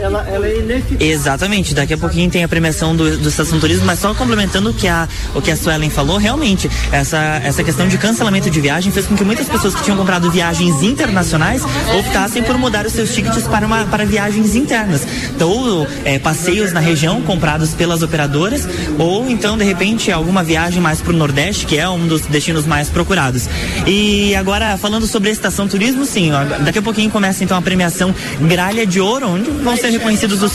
Exatamente, 1.01 1.75
daqui 1.75 1.95
a 1.95 1.99
pouquinho 1.99 2.31
tem 2.31 2.45
a 2.45 2.49
premiação 2.49 2.95
do, 2.97 3.17
do 3.19 3.29
Estação 3.29 3.59
Turismo, 3.61 3.85
mas 3.87 3.99
só 3.99 4.15
complementando 4.15 4.71
o 4.71 4.75
que 4.75 4.89
a, 4.89 5.09
o 5.35 5.41
que 5.43 5.51
a 5.51 5.57
Suelen 5.57 5.91
falou, 5.91 6.17
realmente, 6.17 6.71
essa, 6.93 7.19
essa 7.45 7.63
questão 7.63 7.87
de 7.89 7.99
cancelamento 7.99 8.51
de 8.51 8.61
viagem 8.61 8.91
fez 8.93 9.07
com 9.07 9.17
que 9.17 9.25
muitas 9.25 9.49
pessoas 9.49 9.75
que 9.75 9.83
tinham 9.85 9.97
comprado 9.97 10.31
viagens 10.31 10.83
internacionais 10.83 11.63
optassem 11.99 12.43
por 12.43 12.57
mudar 12.59 12.87
os 12.87 12.93
seus 12.93 13.15
tickets 13.15 13.47
para, 13.47 13.67
uma, 13.67 13.85
para 13.87 14.05
viagens 14.05 14.55
internas. 14.55 15.07
Então, 15.35 15.87
é, 16.05 16.19
passeios 16.19 16.73
na 16.73 16.81
região 16.81 17.21
comprados 17.23 17.75
pelas 17.75 18.03
operadoras, 18.03 18.67
ou 18.99 19.29
então, 19.31 19.57
de 19.57 19.65
repente, 19.65 20.11
alguma 20.13 20.43
viagem 20.43 20.81
mais 20.81 21.01
para 21.01 21.13
o 21.13 21.17
Nordeste, 21.17 21.67
que 21.67 21.77
é 21.79 21.89
um 21.89 22.07
dos 22.07 22.23
destinos 22.23 22.67
mais 22.67 22.89
procurados. 22.89 23.49
E 23.87 24.35
agora, 24.35 24.77
falando 24.77 25.07
sobre 25.07 25.29
a 25.29 25.33
Estação 25.33 25.67
Turismo, 25.69 26.05
sim, 26.05 26.31
ó, 26.33 26.45
daqui 26.63 26.79
a 26.79 26.83
pouquinho 26.83 27.11
começa 27.11 27.43
então 27.45 27.57
a 27.57 27.63
premiação 27.63 28.15
Gralha 28.43 28.87
de 28.87 29.01
Ouro, 29.01 29.29
onde 29.29 29.51
vão 29.51 29.77
ser 29.77 29.91
reconhecidos 29.91 30.43
os 30.43 30.53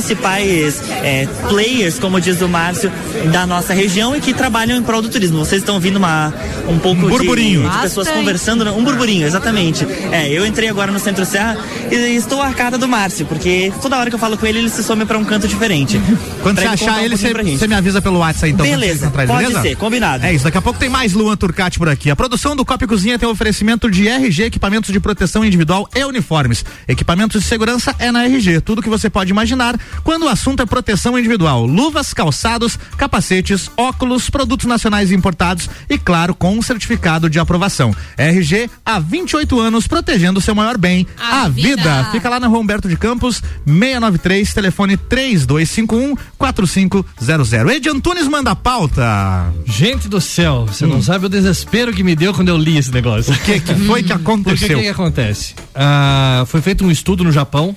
principais 0.00 0.82
é, 1.02 1.26
players, 1.48 1.98
como 1.98 2.20
diz 2.20 2.40
o 2.40 2.48
Márcio, 2.48 2.90
da 3.32 3.46
nossa 3.46 3.74
região 3.74 4.14
e 4.16 4.20
que 4.20 4.32
trabalham 4.32 4.76
em 4.78 4.82
prol 4.82 5.02
do 5.02 5.08
turismo. 5.08 5.38
Vocês 5.38 5.62
estão 5.62 5.74
ouvindo 5.74 5.96
uma, 5.96 6.32
um 6.68 6.78
pouco 6.78 7.02
Um 7.06 7.10
de- 7.10 7.16
burburinho. 7.18 7.68
de, 7.68 7.78
pessoas 7.78 8.06
Bastante. 8.06 8.18
conversando, 8.24 8.64
né? 8.64 8.70
um 8.70 8.82
burburinho, 8.84 9.26
exatamente. 9.26 9.86
É, 10.12 10.28
eu 10.28 10.46
entrei 10.46 10.68
agora 10.68 10.90
no 10.90 10.98
Centro 10.98 11.24
Serra 11.26 11.56
e 11.90 11.94
estou 12.16 12.40
a 12.40 12.52
cara 12.52 12.78
do 12.78 12.88
Márcio, 12.88 13.26
porque 13.26 13.72
toda 13.82 13.98
hora 13.98 14.08
que 14.08 14.14
eu 14.16 14.20
falo 14.20 14.38
com 14.38 14.46
ele, 14.46 14.58
ele 14.60 14.70
se 14.70 14.82
some 14.82 15.04
para 15.04 15.18
um 15.18 15.24
canto 15.24 15.46
diferente. 15.46 16.00
Quando 16.42 16.56
Pra 16.56 16.76
você 16.76 16.84
achar 16.84 16.96
um 16.98 17.00
ele, 17.00 17.10
pouquinho 17.10 17.32
pra 17.32 17.42
gente. 17.42 17.58
Você 17.60 17.68
me 17.68 17.74
avisa 17.74 18.00
pelo 18.00 18.20
WhatsApp 18.20 18.52
então. 18.52 18.64
Beleza, 18.64 19.06
ele, 19.06 19.26
pode 19.26 19.44
beleza? 19.44 19.60
ser, 19.60 19.76
combinado. 19.76 20.24
É 20.24 20.32
isso, 20.32 20.44
daqui 20.44 20.56
a 20.56 20.62
pouco 20.62 20.78
tem 20.78 20.88
mais 20.88 21.12
Luan 21.12 21.36
Turcati 21.36 21.78
por 21.78 21.90
aqui. 21.90 22.10
A 22.10 22.16
produção 22.16 22.56
do 22.56 22.64
Copa 22.64 22.84
e 22.84 22.88
Cozinha 22.88 23.18
tem 23.18 23.28
oferecimento 23.28 23.90
de 23.90 24.08
RG, 24.08 24.44
equipamentos 24.44 24.90
de 24.90 24.98
proteção 24.98 25.44
individual 25.44 25.86
e 25.94 26.02
uniformes. 26.02 26.64
Equipamentos 26.88 27.42
de 27.42 27.46
segurança 27.46 27.94
é 27.98 28.10
na 28.10 28.24
RG, 28.24 28.62
tudo 28.62 28.80
que 28.80 28.88
você 28.88 29.10
pode 29.10 29.30
imaginar 29.30 29.78
quando 30.02 30.22
o 30.22 30.28
assunto 30.28 30.62
é 30.62 30.66
proteção 30.66 31.18
individual. 31.18 31.66
Luvas, 31.66 32.14
calçados, 32.14 32.78
capacetes, 32.96 33.70
óculos, 33.76 34.30
produtos 34.30 34.64
nacionais 34.64 35.10
e 35.10 35.14
importados 35.14 35.68
e, 35.88 35.98
claro, 35.98 36.34
com 36.34 36.56
um 36.56 36.62
certificado 36.62 37.28
de 37.28 37.38
aprovação. 37.38 37.94
RG, 38.16 38.70
há 38.86 38.98
28 38.98 39.60
anos, 39.60 39.86
protegendo 39.86 40.38
o 40.38 40.42
seu 40.42 40.54
maior 40.54 40.78
bem, 40.78 41.06
a, 41.18 41.46
vida. 41.46 42.08
Fica 42.10 42.30
lá 42.30 42.40
na 42.40 42.46
Rua 42.46 42.60
Humberto 42.60 42.88
de 42.88 42.96
Campos, 42.96 43.42
693, 43.66 44.54
telefone 44.54 44.96
3251 44.96 46.16
4500. 46.38 47.49
Ed 47.52 47.88
Antunes 47.88 48.28
manda 48.28 48.50
a 48.52 48.56
pauta. 48.56 49.52
Gente 49.66 50.08
do 50.08 50.20
céu, 50.20 50.66
você 50.66 50.86
não 50.86 51.02
sabe 51.02 51.26
o 51.26 51.28
desespero 51.28 51.92
que 51.92 52.02
me 52.02 52.14
deu 52.14 52.32
quando 52.32 52.48
eu 52.48 52.56
li 52.56 52.76
esse 52.78 52.90
negócio. 52.92 53.32
O 53.32 53.38
que, 53.38 53.60
que 53.60 53.74
foi 53.74 54.02
que 54.02 54.08
Porque 54.08 54.12
o 54.12 54.32
aconteceu? 54.32 54.78
que, 54.78 54.84
que 54.84 54.88
acontece? 54.90 55.54
Ah, 55.74 56.44
foi 56.46 56.60
feito 56.60 56.84
um 56.84 56.90
estudo 56.90 57.24
no 57.24 57.32
Japão 57.32 57.74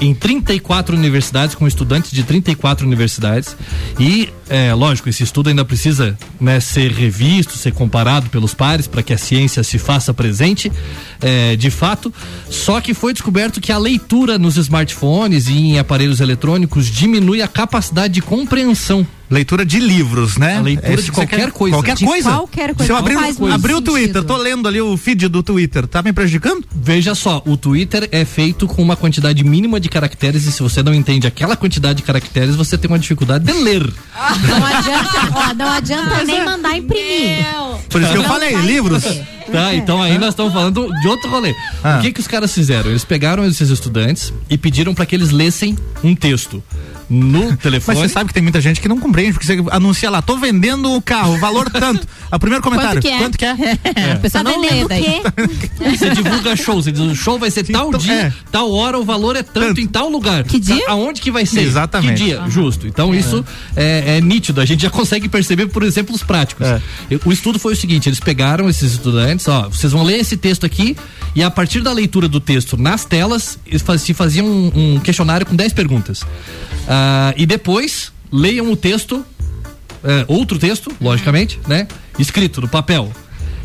em 0.00 0.14
34 0.14 0.96
universidades, 0.96 1.54
com 1.54 1.66
estudantes 1.66 2.10
de 2.10 2.22
34 2.22 2.86
universidades. 2.86 3.56
E, 3.98 4.28
é, 4.48 4.74
lógico, 4.74 5.08
esse 5.08 5.22
estudo 5.22 5.48
ainda 5.48 5.64
precisa 5.64 6.18
né, 6.40 6.60
ser 6.60 6.90
revisto, 6.90 7.56
ser 7.56 7.72
comparado 7.72 8.28
pelos 8.28 8.54
pares, 8.54 8.86
para 8.86 9.02
que 9.02 9.12
a 9.12 9.18
ciência 9.18 9.62
se 9.62 9.78
faça 9.78 10.12
presente, 10.12 10.70
é, 11.20 11.56
de 11.56 11.70
fato. 11.70 12.12
Só 12.50 12.80
que 12.80 12.92
foi 12.92 13.12
descoberto 13.12 13.60
que 13.60 13.72
a 13.72 13.78
leitura 13.78 14.38
nos 14.38 14.56
smartphones 14.56 15.48
e 15.48 15.54
em 15.54 15.78
aparelhos 15.78 16.20
eletrônicos 16.20 16.86
diminui 16.86 17.40
a 17.40 17.48
capacidade 17.48 18.14
de 18.14 18.22
compreensão. 18.22 19.06
Leitura 19.34 19.66
de 19.66 19.80
livros, 19.80 20.36
né? 20.36 20.58
A 20.58 20.60
leitura 20.60 20.94
Esse 20.94 21.04
de 21.06 21.12
qualquer 21.12 21.36
quer- 21.40 21.50
coisa. 21.50 21.76
Qualquer 21.76 21.96
De 21.96 22.04
coisa. 22.04 22.30
qualquer 22.30 22.68
coisa. 22.74 22.84
Se 22.84 22.92
eu 22.92 22.96
abrir, 22.96 23.16
abrir 23.52 23.74
o. 23.74 23.82
Twitter, 23.82 24.22
tô 24.22 24.36
lendo 24.36 24.68
ali 24.68 24.80
o 24.80 24.96
feed 24.96 25.26
do 25.28 25.42
Twitter, 25.42 25.86
tá 25.88 26.00
me 26.02 26.12
prejudicando? 26.12 26.64
Veja 26.72 27.14
só, 27.16 27.42
o 27.44 27.56
Twitter 27.56 28.08
é 28.12 28.24
feito 28.24 28.66
com 28.68 28.80
uma 28.80 28.94
quantidade 28.96 29.42
mínima 29.42 29.80
de 29.80 29.88
caracteres 29.88 30.44
e 30.46 30.52
se 30.52 30.62
você 30.62 30.82
não 30.84 30.94
entende 30.94 31.26
aquela 31.26 31.56
quantidade 31.56 31.96
de 31.98 32.02
caracteres, 32.04 32.54
você 32.54 32.78
tem 32.78 32.88
uma 32.88 32.98
dificuldade 32.98 33.44
de 33.44 33.52
ler. 33.52 33.82
Não 33.82 34.64
adianta, 34.66 35.32
ó, 35.34 35.54
não 35.54 35.68
adianta 35.72 36.24
nem 36.24 36.44
mandar 36.44 36.76
imprimir. 36.78 37.44
Por 37.90 38.00
isso 38.02 38.12
que 38.12 38.18
eu 38.18 38.24
falei, 38.24 38.54
livros. 38.56 39.02
Tá, 39.52 39.74
então 39.74 40.00
aí 40.00 40.16
nós 40.18 40.30
estamos 40.30 40.52
falando 40.52 40.88
de 41.02 41.08
outro 41.08 41.28
rolê. 41.30 41.54
Ah. 41.82 41.98
O 41.98 42.02
que 42.02 42.12
que 42.12 42.20
os 42.20 42.26
caras 42.26 42.52
fizeram? 42.54 42.90
Eles 42.90 43.04
pegaram 43.04 43.44
esses 43.44 43.68
estudantes 43.68 44.32
e 44.48 44.56
pediram 44.56 44.94
para 44.94 45.04
que 45.04 45.14
eles 45.14 45.30
lessem 45.30 45.76
um 46.02 46.14
texto 46.14 46.62
no 47.10 47.50
Mas 47.50 47.58
telefone. 47.58 47.98
você 47.98 48.08
sabe 48.08 48.28
que 48.28 48.34
tem 48.34 48.42
muita 48.42 48.60
gente 48.62 48.80
que 48.80 48.88
não 48.88 48.98
compreende, 49.24 49.32
porque 49.32 49.46
você 49.46 49.64
anuncia 49.76 50.10
lá, 50.10 50.20
tô 50.22 50.36
vendendo 50.36 50.92
o 50.92 51.00
carro, 51.00 51.38
valor 51.38 51.70
tanto. 51.70 52.06
O 52.30 52.38
primeiro 52.38 52.62
comentário, 52.62 53.00
que 53.00 53.08
é? 53.08 53.18
quanto 53.18 53.38
que 53.38 53.44
é? 53.44 53.52
A 54.12 54.16
pessoa 54.16 54.42
Tá 54.44 54.50
não 54.50 54.60
lê 54.60 54.86
daí. 54.88 55.02
quê? 55.04 55.22
Você 55.96 56.10
divulga 56.10 56.56
show, 56.56 56.82
você 56.82 56.90
diz 56.90 57.00
o 57.00 57.14
show 57.14 57.38
vai 57.38 57.50
ser 57.50 57.64
tal 57.64 57.88
Então, 57.88 58.00
dia, 58.00 58.12
é. 58.12 58.32
tal 58.50 58.72
hora, 58.72 58.98
o 58.98 59.04
valor 59.04 59.36
é 59.36 59.42
tanto, 59.42 59.66
Tanto. 59.68 59.80
em 59.80 59.86
tal 59.86 60.08
lugar. 60.08 60.42
Que 60.44 60.58
dia? 60.58 60.84
Tá- 60.84 60.92
Aonde 60.92 61.20
que 61.20 61.30
vai 61.30 61.46
ser? 61.46 61.60
Exatamente. 61.60 62.18
Que 62.18 62.24
dia? 62.24 62.42
Justo. 62.48 62.86
Então 62.86 63.14
isso 63.14 63.44
é, 63.76 64.16
é 64.16 64.20
nítido, 64.20 64.60
a 64.60 64.64
gente 64.64 64.82
já 64.82 64.90
consegue 64.90 65.28
perceber 65.28 65.66
por 65.68 65.82
exemplos 65.82 66.22
práticos. 66.22 66.66
É. 66.66 66.80
O 67.24 67.32
estudo 67.32 67.58
foi 67.58 67.74
o 67.74 67.76
seguinte, 67.76 68.08
eles 68.08 68.18
pegaram 68.20 68.68
esses 68.68 68.92
estudantes, 68.92 69.46
ó, 69.46 69.68
vocês 69.68 69.92
vão 69.92 70.02
ler 70.02 70.18
esse 70.18 70.36
texto 70.36 70.66
aqui 70.66 70.96
e 71.34 71.42
a 71.42 71.50
partir 71.50 71.80
da 71.82 71.92
leitura 71.92 72.26
do 72.28 72.40
texto 72.40 72.76
nas 72.76 73.04
telas, 73.04 73.58
eles 73.66 73.82
faz- 73.82 74.02
se 74.02 74.12
faziam 74.14 74.46
um, 74.46 74.94
um 74.96 75.00
questionário 75.00 75.46
com 75.46 75.54
10 75.54 75.72
perguntas. 75.72 76.22
Ah, 76.88 77.32
e 77.36 77.46
depois 77.46 78.12
leiam 78.34 78.70
o 78.70 78.76
texto 78.76 79.24
é, 80.04 80.24
outro 80.28 80.58
texto, 80.58 80.92
logicamente, 81.00 81.58
né? 81.66 81.88
Escrito 82.18 82.60
no 82.60 82.68
papel. 82.68 83.10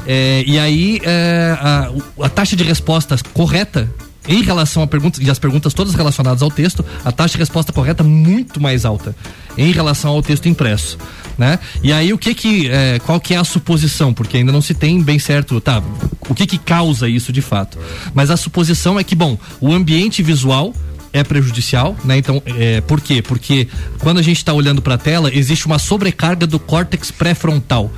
É, 0.08 0.44
e 0.48 0.58
aí 0.58 1.02
é, 1.04 1.58
a, 1.60 1.92
a 2.22 2.30
taxa 2.30 2.56
de 2.56 2.64
resposta 2.64 3.18
correta 3.34 3.94
em 4.28 4.42
relação 4.42 4.84
a 4.84 4.88
perguntas, 4.88 5.20
e 5.26 5.30
as 5.30 5.40
perguntas 5.40 5.74
todas 5.74 5.94
relacionadas 5.96 6.42
ao 6.42 6.50
texto, 6.50 6.86
a 7.04 7.12
taxa 7.12 7.34
de 7.34 7.40
resposta 7.40 7.74
correta 7.74 8.04
muito 8.04 8.62
mais 8.62 8.86
alta 8.86 9.16
em 9.58 9.72
relação 9.72 10.12
ao 10.12 10.22
texto 10.22 10.48
impresso, 10.48 10.98
né? 11.38 11.60
E 11.84 11.92
aí 11.92 12.14
o 12.14 12.18
que 12.18 12.34
que, 12.34 12.70
é, 12.70 13.00
qual 13.00 13.20
que 13.20 13.34
é 13.34 13.38
a 13.38 13.44
suposição? 13.44 14.14
Porque 14.14 14.38
ainda 14.38 14.52
não 14.52 14.62
se 14.62 14.74
tem 14.74 15.02
bem 15.02 15.20
certo, 15.20 15.60
tá, 15.60 15.82
o 16.30 16.36
que 16.36 16.46
que 16.46 16.58
causa 16.58 17.10
isso 17.10 17.34
de 17.34 17.42
fato? 17.42 17.78
Mas 18.14 18.30
a 18.30 18.38
suposição 18.38 19.00
é 19.00 19.04
que, 19.04 19.16
bom, 19.16 19.38
o 19.60 19.74
ambiente 19.74 20.22
visual 20.22 20.74
é 21.12 21.24
prejudicial, 21.24 21.96
né? 22.04 22.18
Então, 22.18 22.42
é, 22.46 22.82
por 22.82 23.02
quê? 23.02 23.22
Porque 23.22 23.68
quando 24.00 24.20
a 24.20 24.22
gente 24.22 24.38
está 24.38 24.54
olhando 24.54 24.82
para 24.82 24.96
a 24.96 24.98
tela, 24.98 25.34
existe 25.34 25.66
uma 25.66 25.80
sobrecarga 25.80 26.46
do 26.46 26.60
córtex 26.60 27.12
pré-frontal. 27.12 27.92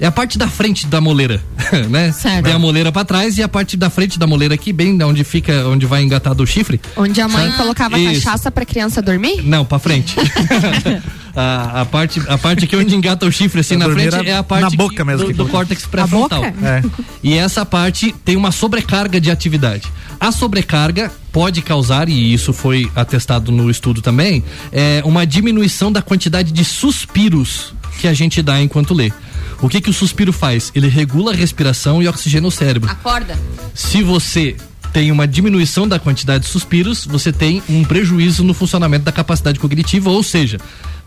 É 0.00 0.06
a 0.06 0.12
parte 0.12 0.38
da 0.38 0.46
frente 0.46 0.86
da 0.86 1.00
moleira, 1.00 1.42
né? 1.90 2.12
Certo. 2.12 2.44
Tem 2.44 2.52
a 2.52 2.58
moleira 2.58 2.92
para 2.92 3.04
trás 3.04 3.36
e 3.36 3.42
a 3.42 3.48
parte 3.48 3.76
da 3.76 3.90
frente 3.90 4.16
da 4.18 4.28
moleira 4.28 4.54
aqui, 4.54 4.72
bem 4.72 5.02
onde 5.02 5.24
fica, 5.24 5.66
onde 5.66 5.86
vai 5.86 6.02
engatado 6.02 6.42
o 6.42 6.46
chifre. 6.46 6.80
Onde 6.96 7.20
a 7.20 7.26
mãe 7.26 7.50
colocava 7.52 7.98
Isso. 7.98 8.24
cachaça 8.24 8.50
pra 8.50 8.64
criança 8.64 9.02
dormir? 9.02 9.42
Não, 9.42 9.64
para 9.64 9.78
frente. 9.80 10.14
a, 11.40 11.82
a 11.82 11.84
parte, 11.84 12.20
a 12.26 12.36
parte 12.36 12.64
aqui 12.64 12.74
onde 12.74 12.94
engata 12.96 13.24
o 13.24 13.30
chifre 13.30 13.60
assim 13.60 13.76
na 13.76 13.88
frente 13.88 14.14
é 14.28 14.36
a 14.36 14.42
parte 14.42 14.62
na 14.62 14.70
boca 14.70 14.96
que- 14.96 15.04
mesmo 15.04 15.26
do, 15.26 15.30
que 15.30 15.36
do 15.36 15.46
córtex 15.48 15.86
pré-frontal. 15.86 16.44
É. 16.44 16.82
E 17.22 17.34
essa 17.34 17.64
parte 17.66 18.12
tem 18.24 18.36
uma 18.36 18.50
sobrecarga 18.52 19.20
de 19.20 19.30
atividade. 19.30 19.84
A 20.20 20.32
sobrecarga 20.32 21.12
pode 21.32 21.62
causar, 21.62 22.08
e 22.08 22.32
isso 22.32 22.52
foi 22.52 22.90
atestado 22.94 23.52
no 23.52 23.70
estudo 23.70 24.00
também, 24.00 24.42
é 24.72 25.02
uma 25.04 25.26
diminuição 25.26 25.92
da 25.92 26.00
quantidade 26.00 26.52
de 26.52 26.64
suspiros 26.64 27.74
que 28.00 28.06
a 28.08 28.14
gente 28.14 28.40
dá 28.42 28.60
enquanto 28.60 28.94
lê. 28.94 29.12
O 29.60 29.68
que 29.68 29.80
que 29.80 29.90
o 29.90 29.92
suspiro 29.92 30.32
faz? 30.32 30.70
Ele 30.74 30.88
regula 30.88 31.32
a 31.32 31.34
respiração 31.34 32.00
e 32.02 32.08
oxigena 32.08 32.46
o 32.46 32.50
cérebro. 32.50 32.90
Acorda. 32.90 33.36
Se 33.74 34.02
você 34.02 34.56
tem 34.92 35.10
uma 35.12 35.26
diminuição 35.26 35.86
da 35.86 35.98
quantidade 35.98 36.44
de 36.44 36.50
suspiros, 36.50 37.04
você 37.04 37.32
tem 37.32 37.62
um 37.68 37.84
prejuízo 37.84 38.42
no 38.44 38.54
funcionamento 38.54 39.04
da 39.04 39.12
capacidade 39.12 39.58
cognitiva, 39.58 40.10
ou 40.10 40.22
seja, 40.22 40.58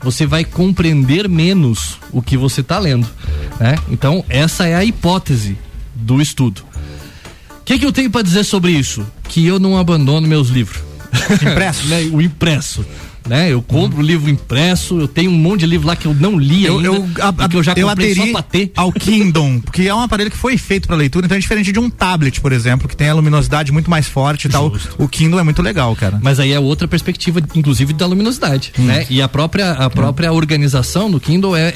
você 0.04 0.26
vai 0.26 0.44
compreender 0.44 1.30
menos 1.30 1.98
o 2.12 2.22
que 2.22 2.38
você 2.38 2.62
está 2.62 2.80
lendo. 2.80 3.08
Né? 3.60 3.76
Então, 3.90 4.24
essa 4.30 4.68
é 4.68 4.76
a 4.76 4.84
hipótese 4.84 5.58
do 5.94 6.22
estudo. 6.22 6.64
O 7.50 7.64
que, 7.64 7.78
que 7.78 7.86
eu 7.86 7.92
tenho 7.92 8.10
para 8.10 8.24
dizer 8.24 8.44
sobre 8.44 8.72
isso? 8.72 9.06
Que 9.30 9.46
eu 9.46 9.60
não 9.60 9.78
abandono 9.78 10.28
meus 10.28 10.50
livros. 10.50 10.82
Impressos? 11.42 11.86
Né? 11.90 12.10
O 12.12 12.22
impresso. 12.22 12.86
Né? 13.28 13.52
Eu 13.54 13.62
compro 13.62 14.00
o 14.00 14.02
livro 14.02 14.30
impresso, 14.30 15.00
eu 15.00 15.08
tenho 15.08 15.30
um 15.30 15.36
monte 15.36 15.62
de 15.62 15.68
livro 15.68 15.88
lá 15.88 15.96
que 15.96 16.06
eu 16.08 16.14
não 16.14 16.38
li 16.40 16.66
Eu, 16.66 16.78
ainda, 16.78 16.88
eu, 16.88 17.10
a- 17.22 17.48
que 17.48 17.56
eu 17.56 17.64
já 17.64 17.74
eu 17.78 17.88
comprei 17.88 18.16
só 18.16 18.26
pra 18.32 18.42
ter. 18.42 18.72
ao 18.76 18.92
Kindle, 18.92 19.62
porque 19.64 19.84
é 19.84 19.94
um 19.94 20.00
aparelho 20.00 20.32
que 20.32 20.38
foi 20.38 20.58
feito 20.58 20.88
para 20.88 20.96
leitura, 20.98 21.26
então 21.28 21.38
é 21.38 21.40
diferente 21.40 21.72
de 21.72 21.80
um 21.80 21.90
tablet, 21.90 22.42
por 22.42 22.52
exemplo, 22.52 22.88
que 22.88 22.98
tem 22.98 23.10
a 23.10 23.14
luminosidade 23.14 23.72
muito 23.72 23.90
mais 23.92 24.08
forte 24.08 24.46
e 24.48 24.50
tal. 24.50 24.74
Justo. 24.74 24.96
O 24.98 25.08
Kindle 25.08 25.40
é 25.40 25.44
muito 25.44 25.62
legal, 25.62 25.96
cara. 25.96 26.20
Mas 26.22 26.40
aí 26.40 26.52
é 26.52 26.60
outra 26.60 26.88
perspectiva, 26.88 27.40
inclusive 27.54 27.94
da 27.94 28.06
luminosidade, 28.08 28.74
Hum. 28.80 28.86
né? 28.86 29.06
E 29.10 29.22
a 29.22 29.28
própria, 29.28 29.72
a 29.74 29.90
própria 29.90 30.34
organização 30.34 31.10
do 31.12 31.20
Kindle 31.20 31.56
é, 31.56 31.70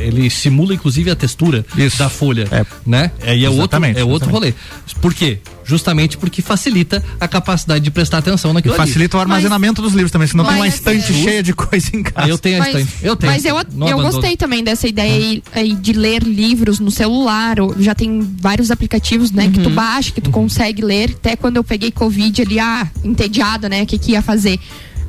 é- 0.00 0.06
ele 0.08 0.28
simula 0.28 0.74
inclusive 0.74 1.08
a 1.10 1.16
textura 1.16 1.64
Isso. 1.76 1.98
da 1.98 2.08
folha, 2.08 2.48
É. 2.50 2.66
né? 2.84 3.12
É, 3.22 3.36
e 3.36 3.44
é 3.44 3.48
outro, 3.48 3.62
Exatamente, 3.62 4.00
é 4.00 4.04
outro 4.04 4.28
rolê. 4.28 4.52
Por 5.00 5.14
quê? 5.14 5.38
Justamente 5.64 6.16
porque 6.18 6.42
facilita 6.42 7.02
a 7.20 7.26
capacidade 7.28 7.82
de 7.84 7.90
prestar 7.90 8.18
atenção 8.18 8.50
E 8.50 8.54
naquilo 8.54 8.74
ali. 8.74 8.86
facilita 8.86 9.16
o 9.16 9.20
armazenamento 9.20 9.80
dos 9.82 9.92
livros 9.92 10.10
também, 10.10 10.28
senão 10.28 10.44
tem 10.44 10.54
uma 10.54 10.64
Mas- 10.64 10.74
estante 10.74 11.12
cheia 11.12 11.42
de 11.42 11.52
coisa 11.54 11.90
em 11.94 12.02
casa. 12.02 12.28
Eu 12.28 12.38
tenho 12.38 12.56
a 12.56 12.58
Mas, 12.60 12.68
estante. 12.68 12.92
Eu 13.02 13.16
tenho. 13.16 13.32
mas 13.32 13.44
eu, 13.44 13.56
eu 13.88 13.98
gostei 13.98 14.36
também 14.36 14.62
dessa 14.64 14.86
ideia 14.88 15.14
aí, 15.14 15.42
aí 15.54 15.74
de 15.74 15.92
ler 15.92 16.22
livros 16.22 16.78
no 16.80 16.90
celular. 16.90 17.60
ou 17.60 17.74
Já 17.80 17.94
tem 17.94 18.20
vários 18.40 18.70
aplicativos, 18.70 19.30
né, 19.30 19.48
que 19.48 19.58
tu 19.60 19.68
Uhum. 19.68 19.74
baixa, 19.74 20.10
que 20.10 20.20
tu 20.20 20.30
consegue 20.30 20.82
ler. 20.82 21.10
Até 21.12 21.36
quando 21.36 21.56
eu 21.56 21.64
peguei 21.64 21.90
Covid 21.90 22.42
ali, 22.42 22.58
ah, 22.58 22.86
entediada, 23.04 23.68
né, 23.68 23.82
o 23.82 23.86
que, 23.86 23.98
que 23.98 24.12
ia 24.12 24.22
fazer? 24.22 24.58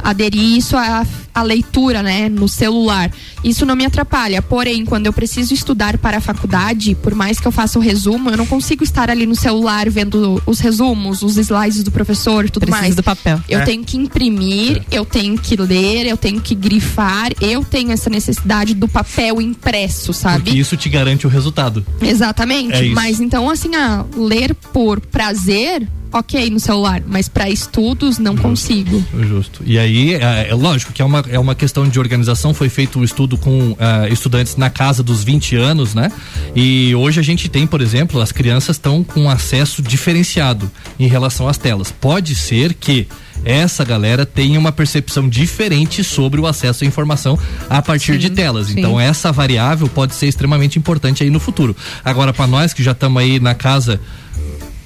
Aderir 0.03 0.57
isso 0.57 0.75
à, 0.75 1.05
à 1.33 1.41
leitura, 1.41 2.03
né, 2.03 2.27
no 2.29 2.47
celular. 2.47 3.09
Isso 3.43 3.65
não 3.65 3.75
me 3.75 3.85
atrapalha. 3.85 4.41
Porém, 4.41 4.85
quando 4.85 5.05
eu 5.05 5.13
preciso 5.13 5.53
estudar 5.53 5.97
para 5.97 6.17
a 6.17 6.21
faculdade, 6.21 6.95
por 6.95 7.15
mais 7.15 7.39
que 7.39 7.47
eu 7.47 7.51
faça 7.51 7.79
o 7.79 7.81
resumo, 7.81 8.29
eu 8.29 8.37
não 8.37 8.45
consigo 8.45 8.83
estar 8.83 9.09
ali 9.09 9.25
no 9.25 9.35
celular 9.35 9.89
vendo 9.89 10.41
os 10.45 10.59
resumos, 10.59 11.21
os 11.21 11.37
slides 11.37 11.83
do 11.83 11.91
professor, 11.91 12.49
tudo 12.49 12.65
Precisa 12.65 12.81
mais. 12.81 12.95
do 12.95 13.03
papel. 13.03 13.41
Eu 13.47 13.59
É. 13.59 13.63
tenho 13.65 13.83
que 13.83 13.97
imprimir, 13.97 14.83
eu 14.91 15.05
tenho 15.05 15.37
que 15.37 15.55
ler, 15.55 16.05
eu 16.05 16.17
tenho 16.17 16.39
que 16.41 16.53
grifar, 16.53 17.31
eu 17.41 17.63
tenho 17.63 17.91
essa 17.91 18.09
necessidade 18.09 18.73
do 18.73 18.87
papel 18.87 19.41
impresso, 19.41 20.13
sabe? 20.13 20.43
Porque 20.43 20.57
isso 20.59 20.75
te 20.77 20.89
garante 20.89 21.25
o 21.25 21.29
resultado. 21.29 21.85
Exatamente. 22.01 22.73
É 22.73 22.85
isso. 22.85 22.95
mas 22.95 23.19
então, 23.19 23.49
assim, 23.49 23.75
ah, 23.75 24.05
ler 24.15 24.53
por 24.73 24.99
prazer, 25.01 25.87
ok 26.13 26.49
no 26.49 26.59
celular, 26.59 27.01
mas 27.05 27.27
para 27.27 27.49
estudos 27.49 28.19
não 28.19 28.37
consigo. 28.37 29.03
Justo. 29.19 29.61
E 29.65 29.79
aí, 29.79 30.13
é, 30.13 30.49
é 30.49 30.53
lógico 30.53 30.93
que 30.93 31.01
é 31.01 31.05
uma, 31.05 31.23
é 31.27 31.39
uma 31.39 31.55
questão 31.55 31.87
de 31.87 31.99
organização. 31.99 32.53
Foi 32.53 32.69
feito 32.69 32.99
um 32.99 33.03
estudo 33.03 33.37
com 33.37 33.75
ah, 33.79 34.07
estudantes 34.09 34.55
na 34.55 34.69
casa 34.69 35.01
dos 35.01 35.23
20 35.23 35.55
anos, 35.55 35.95
né? 35.95 36.11
E 36.55 36.93
hoje 36.95 37.19
a 37.19 37.23
gente 37.23 37.49
tem, 37.49 37.65
por 37.65 37.81
exemplo, 37.81 38.21
as 38.21 38.31
crianças 38.31 38.75
estão 38.75 39.03
com 39.03 39.29
acesso 39.29 39.81
diferenciado 39.81 40.71
em 40.99 41.07
relação 41.07 41.47
às 41.47 41.57
telas. 41.57 41.91
Pode 41.91 42.35
ser 42.35 42.73
que 42.73 43.07
essa 43.43 43.83
galera 43.83 44.25
tenha 44.25 44.59
uma 44.59 44.71
percepção 44.71 45.27
diferente 45.27 46.03
sobre 46.03 46.39
o 46.39 46.47
acesso 46.47 46.83
à 46.83 46.87
informação 46.87 47.37
a 47.69 47.81
partir 47.81 48.17
de 48.17 48.29
telas. 48.29 48.67
sim. 48.67 48.79
Então, 48.79 48.99
essa 48.99 49.31
variável 49.31 49.87
pode 49.87 50.13
ser 50.15 50.27
extremamente 50.27 50.79
importante 50.79 51.23
aí 51.23 51.29
no 51.29 51.39
futuro. 51.39 51.75
Agora, 52.05 52.31
para 52.31 52.47
nós 52.47 52.73
que 52.73 52.83
já 52.83 52.91
estamos 52.91 53.21
aí 53.21 53.39
na 53.39 53.53
casa 53.53 53.99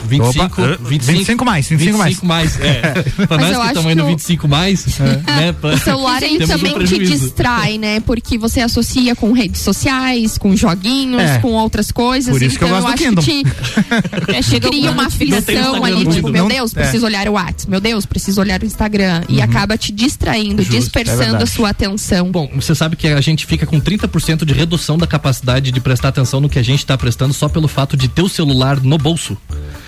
25, 0.07 0.45
Opa, 0.61 0.61
eh, 0.73 0.77
25, 0.89 1.17
25 1.17 1.45
mais, 1.45 1.67
25 1.69 1.97
mais. 1.97 2.09
25 2.15 2.25
mais. 2.25 2.59
É. 2.59 2.81
Pra 3.27 3.37
Mas 3.37 3.39
nós 3.39 3.51
eu 3.51 3.55
que 3.55 3.61
acho 3.61 3.67
estamos 3.67 3.85
aí 3.87 3.89
que 3.89 3.95
no 3.95 4.03
o- 4.03 4.07
25 4.07 4.47
mais, 4.47 4.85
né? 4.97 5.51
pra- 5.59 5.73
O 5.73 5.77
celular 5.77 6.23
ele 6.23 6.37
temos 6.39 6.55
um 6.55 6.57
também 6.69 6.85
te 6.85 6.99
distrai, 6.99 7.77
né? 7.77 7.99
Porque 7.99 8.37
você 8.37 8.61
associa 8.61 9.15
com 9.15 9.31
redes 9.31 9.61
sociais, 9.61 10.37
com 10.37 10.55
joguinhos, 10.55 11.21
É. 11.21 11.39
com 11.39 11.49
outras 11.53 11.91
coisas. 11.91 12.31
Por 12.31 12.41
isso 12.41 12.57
que 12.57 12.63
eu 12.63 12.67
então 12.69 12.81
gosto 12.81 12.87
do 12.89 12.93
acho 12.93 13.03
Kindle. 13.03 13.23
que 13.23 13.43
te 13.43 14.55
É, 14.57 14.59
cria 14.59 14.91
uma 14.91 15.07
aflição 15.07 15.83
ali, 15.83 16.05
tipo, 16.07 16.29
meu 16.29 16.43
Não- 16.43 16.49
Deus, 16.49 16.75
é. 16.75 16.81
preciso 16.81 17.05
olhar 17.05 17.27
o 17.27 17.33
WhatsApp, 17.33 17.69
meu 17.69 17.79
Deus, 17.81 18.05
preciso 18.05 18.39
olhar 18.41 18.61
o 18.61 18.65
Instagram. 18.65 19.23
E 19.29 19.41
acaba 19.41 19.77
te 19.77 19.91
distraindo, 19.91 20.61
Justo, 20.63 20.79
dispersando 20.79 21.21
é 21.21 21.25
verdade. 21.25 21.43
a 21.43 21.47
sua 21.47 21.69
atenção. 21.69 22.31
Bom, 22.31 22.49
você 22.55 22.73
sabe 22.75 22.95
que 22.95 23.07
a 23.07 23.21
gente 23.21 23.45
fica 23.45 23.65
com 23.65 23.79
30% 23.79 24.45
de 24.45 24.53
redução 24.53 24.97
da 24.97 25.07
capacidade 25.07 25.71
de 25.71 25.79
prestar 25.79 26.09
atenção 26.09 26.39
no 26.39 26.49
que 26.49 26.59
a 26.59 26.63
gente 26.63 26.79
está 26.79 26.97
prestando 26.97 27.33
só 27.33 27.47
pelo 27.49 27.67
fato 27.67 27.95
de 27.97 28.07
ter 28.07 28.21
o 28.21 28.29
celular 28.29 28.79
no 28.81 28.97
bolso. 28.97 29.37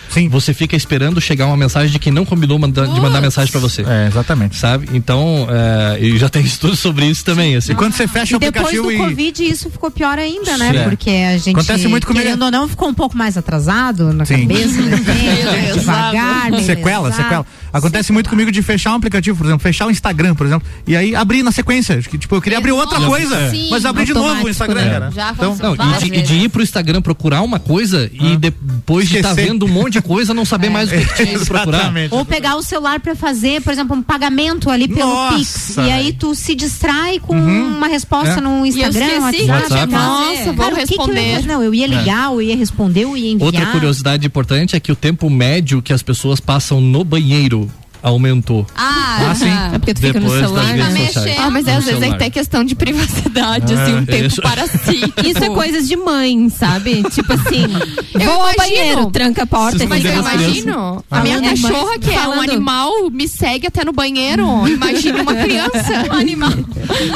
Sim. 0.10 0.28
Você 0.30 0.54
fica 0.54 0.76
esperando 0.76 1.20
chegar 1.22 1.46
uma 1.48 1.58
mensagem 1.58 1.90
de 1.92 2.00
quem 2.00 2.12
não 2.12 2.26
combinou 2.26 2.58
manda- 2.60 2.88
de 2.88 3.00
mandar 3.00 3.22
mensagem 3.22 3.52
para 3.52 3.60
você. 3.62 3.84
É, 3.84 4.08
exatamente. 4.08 4.56
Sabe? 4.58 4.90
Então, 4.94 5.48
é, 5.50 6.00
e 6.00 6.18
já 6.18 6.30
tem 6.30 6.42
estudos 6.46 6.80
sobre 6.80 7.06
isso 7.06 7.24
também. 7.24 7.56
Assim. 7.56 7.72
E 7.72 7.76
quando 7.76 7.94
você 7.94 8.08
fecha 8.08 8.34
E 8.34 8.38
o 8.38 8.40
depois 8.40 8.66
aplicativo 8.68 8.84
do 8.84 8.92
e. 8.92 8.98
Covid 8.98 9.44
isso 9.50 9.70
ficou 9.70 9.90
pior 9.92 10.18
ainda, 10.18 10.58
né? 10.58 10.72
É. 10.76 10.84
Porque 10.84 11.10
a 11.10 11.38
gente, 11.38 11.52
Acontece 11.56 11.88
muito 11.88 12.06
comigo. 12.08 12.24
querendo 12.26 12.44
ou 12.44 12.52
não, 12.52 12.68
ficou 12.68 12.88
um 12.90 12.94
pouco 12.94 13.16
mais 13.18 13.38
atrasado 13.38 14.12
na 14.14 14.26
Sim. 14.26 14.48
cabeça, 14.48 14.82
né? 14.82 14.98
devagar, 15.74 16.54
Sequela, 16.62 17.12
sequela. 17.12 17.46
Acontece 17.72 18.12
muito 18.12 18.30
comigo 18.30 18.52
de 18.52 18.62
fechar 18.62 18.92
um 18.92 18.96
aplicativo, 18.96 19.38
por 19.38 19.46
exemplo, 19.46 19.62
fechar 19.62 19.86
o 19.88 19.92
Instagram, 19.92 20.34
por 20.36 20.46
exemplo, 20.48 20.68
e 20.88 20.96
aí 20.96 21.16
abrir 21.16 21.44
na 21.44 21.52
sequência. 21.52 22.02
Que, 22.02 22.18
tipo, 22.18 22.36
eu 22.36 22.42
queria 22.42 22.58
abrir 22.58 22.72
outra 22.72 23.00
coisa, 23.02 23.50
sim, 23.52 23.68
mas 23.70 23.86
abrir 23.86 24.06
de 24.06 24.14
novo 24.14 24.46
o 24.46 24.50
Instagram, 24.50 25.00
né? 25.00 25.12
Já 25.14 25.32
Então, 25.32 25.56
Não, 25.56 25.76
e 25.76 26.00
de, 26.10 26.16
e 26.18 26.22
de 26.22 26.34
ir 26.36 26.50
pro 26.50 26.64
Instagram 26.64 27.02
procurar 27.02 27.42
uma 27.42 27.60
coisa 27.60 28.10
e 28.12 28.36
depois 28.38 29.08
de 29.08 29.18
estar 29.18 29.30
Esquecer. 29.30 29.50
vendo 29.52 29.66
um 29.66 29.70
monte 29.70 29.94
de 29.94 29.99
coisa, 30.02 30.34
não 30.34 30.46
saber 30.46 30.70
mais 30.70 30.90
o 30.90 30.94
que, 30.94 31.06
que 31.06 31.14
tinha 31.16 31.34
ido 31.36 31.46
procurar. 31.46 31.78
Exatamente. 31.80 32.14
Ou 32.14 32.26
pegar 32.26 32.56
o 32.56 32.62
celular 32.64 33.00
pra 33.00 33.16
fazer, 33.16 33.62
por 33.62 33.72
exemplo, 33.74 33.96
um 33.96 34.02
pagamento 34.02 34.70
ali 34.70 34.88
pelo 34.88 35.10
Nossa, 35.10 35.36
Pix. 35.38 35.78
E 35.78 35.82
aí 35.92 36.14
tu 36.14 36.34
se 36.36 36.56
distrai 36.56 37.20
com 37.20 37.36
uma 37.36 37.88
resposta 37.88 38.40
É. 38.40 38.42
no 38.42 38.60
eu 38.60 38.66
Instagram, 38.66 39.06
esqueci 39.30 39.50
WhatsApp. 39.50 39.70
WhatsApp. 39.70 39.94
Nossa, 39.94 40.44
vou 40.54 40.56
Cara, 40.56 40.76
o 40.76 40.78
que 40.78 40.86
que 40.88 40.94
eu 40.94 41.06
ia 41.06 41.14
responder. 41.14 41.36
fazer? 41.36 41.48
não, 41.48 41.64
eu 41.64 41.74
ia 41.74 41.88
ligar, 41.88 42.32
eu 42.32 42.42
ia 42.42 42.56
responder, 42.56 43.04
eu 43.04 43.18
ia 43.18 43.32
enviar. 43.32 43.46
Outra 43.46 43.66
curiosidade 43.68 44.26
importante 44.26 44.76
é 44.76 44.80
que 44.80 44.92
o 44.92 44.96
tempo 44.96 45.30
médio 45.30 45.82
que 45.82 45.94
as 45.94 46.02
pessoas 46.04 46.40
passam 46.40 46.80
no 46.82 47.04
banheiro 47.04 47.70
aumentou. 48.02 48.66
Ah, 48.76 49.30
Ah, 49.32 49.36
sim. 49.36 49.50
É 49.74 49.78
porque 49.80 49.94
tu 49.94 50.02
fica 50.02 50.20
no 50.20 50.30
celular, 50.30 50.66
sociais. 51.14 51.38
Ah, 51.40 51.50
mas 51.50 51.68
é, 51.68 51.76
às 51.76 51.84
vezes 51.86 51.88
é 51.88 52.00
celular. 52.02 52.16
até 52.16 52.30
questão 52.30 52.64
de 52.64 52.76
privacidade, 52.76 53.74
assim, 53.74 53.96
um 53.96 54.06
tempo 54.06 54.26
isso. 54.28 54.42
para 54.42 54.68
si. 54.68 55.00
Isso 55.30 55.44
é 55.44 55.50
coisas 55.50 55.88
de 55.88 55.96
mãe, 55.96 56.50
sabe? 56.50 57.04
Tipo 57.12 57.34
assim, 57.34 57.66
Eu 58.14 58.22
vou 58.22 58.42
ao 58.42 58.54
imagino. 58.54 58.58
banheiro, 58.58 59.12
tranca 59.12 59.44
a 59.44 59.48
porta 59.48 59.86
Mas 59.88 60.04
eu 60.06 60.14
imagino, 60.14 61.04
a 61.10 61.18
Ah, 61.20 61.22
minha 61.22 61.38
é, 61.38 61.42
cachorra, 61.42 62.00
que 62.00 62.10
é 62.10 62.20
um 62.20 62.24
falando- 62.24 62.52
animal, 62.52 62.92
me 63.12 63.28
segue 63.28 63.68
até 63.68 63.84
no 63.86 63.92
banheiro. 63.94 64.68
Imagine 64.68 65.22
uma 65.22 65.34
criança. 65.36 65.70
Um 66.10 66.14
animal. 66.20 66.52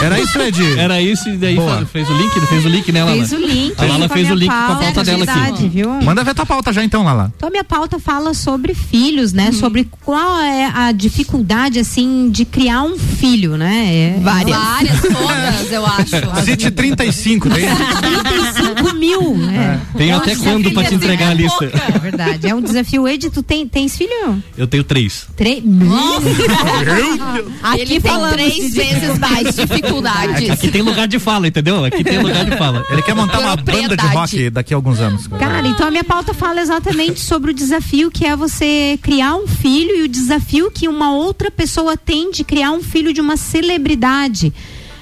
Era 0.02 0.20
isso, 0.20 0.40
Ed? 0.42 0.80
Era 0.80 1.02
isso 1.02 1.30
e 1.30 1.38
daí 1.38 1.56
Boa. 1.56 1.86
fez 1.86 2.08
o 2.10 2.14
link, 2.14 2.32
fez 2.48 2.66
o 2.66 2.70
link, 2.70 2.92
né, 2.92 3.04
Lala? 3.04 3.16
Fez 3.18 3.32
o 3.32 3.38
link. 3.38 3.74
A 3.78 3.86
Lala 3.86 4.10
fez 4.10 4.30
o 4.30 4.36
minha 4.36 4.36
link 4.36 4.50
com 4.50 4.72
a 4.74 4.76
pauta 4.76 5.04
dela 5.04 5.24
aqui. 5.24 5.70
Viu? 5.70 5.90
Manda 6.04 6.24
ver 6.24 6.36
tua 6.36 6.46
pauta 6.46 6.72
já 6.74 6.84
então, 6.84 7.04
Lala. 7.04 7.32
Então, 7.36 7.48
a 7.48 7.52
minha 7.52 7.64
pauta 7.64 7.98
fala 8.00 8.34
sobre 8.34 8.74
filhos, 8.74 9.34
né? 9.34 9.48
Uhum. 9.48 9.54
Sobre 9.54 9.88
qual 10.02 10.40
é 10.42 10.66
a 10.74 10.92
dificuldade, 10.92 11.78
assim, 11.78 12.32
de 12.32 12.46
criar 12.46 12.82
um 12.82 12.98
filho, 12.98 13.56
né? 13.56 14.16
É, 14.18 14.20
Várias. 14.20 14.58
Várias, 14.58 15.02
todas, 15.02 15.72
eu 15.72 15.86
acho. 15.86 16.46
Cite 16.46 16.72
35, 16.72 17.50
tem? 17.50 17.66
35 17.68 18.96
mil, 18.96 19.38
né? 19.38 19.80
Tenho 19.96 20.18
até 20.18 20.36
quando 20.36 20.72
pra 20.72 20.84
te 20.84 20.96
entregar 20.96 21.30
a 21.30 21.34
lista. 21.34 21.66
É 21.66 22.00
verdade. 22.00 22.48
É 22.48 22.56
um 22.56 22.62
desafio. 22.62 23.08
Ed, 23.08 23.30
tu 23.30 23.44
tem, 23.44 23.68
tens 23.68 23.96
filho? 23.96 24.42
Eu 24.58 24.66
tenho 24.66 24.84
três. 24.84 25.28
Três? 25.36 25.64
Aqui 27.62 27.82
Ele 27.82 28.02
tem 28.02 28.30
três 28.32 28.74
vezes 28.74 29.20
mais 29.20 29.56
dificuldades. 29.56 30.50
Aqui 30.50 30.70
tem 30.70 30.82
lugar 30.82 31.08
de 31.08 31.20
fala, 31.20 31.48
entendeu? 31.48 31.86
Aqui 31.86 32.04
tem 32.04 32.18
lugar 32.18 32.46
de 32.46 32.58
fala. 32.58 32.84
Ele 32.90 33.02
quer 33.04 33.14
montar 33.14 33.40
uma 33.40 33.56
banda 33.56 33.96
de 33.96 34.06
rock 34.08 34.50
daqui 34.50 34.74
a 34.74 34.78
alguns 34.78 35.00
anos. 35.00 35.28
Cara, 35.28 35.68
então 35.68 35.88
a 35.88 35.92
minha 35.92 36.04
pauta 36.04 36.34
fala 36.34 36.62
exatamente 36.62 37.20
sobre 37.20 37.52
o 37.52 37.54
desafio 37.54 38.10
que 38.10 38.26
é 38.26 38.36
você 38.36 38.98
criar 39.02 39.36
um 39.36 39.48
filho 39.48 39.98
e 39.98 40.02
o 40.04 40.08
desafio 40.08 40.63
que 40.72 40.88
uma 40.88 41.14
outra 41.14 41.50
pessoa 41.50 41.96
tem 41.98 42.32
de 42.32 42.44
criar 42.44 42.72
um 42.72 42.82
filho 42.82 43.14
de 43.14 43.22
uma 43.22 43.38
celebridade. 43.38 44.54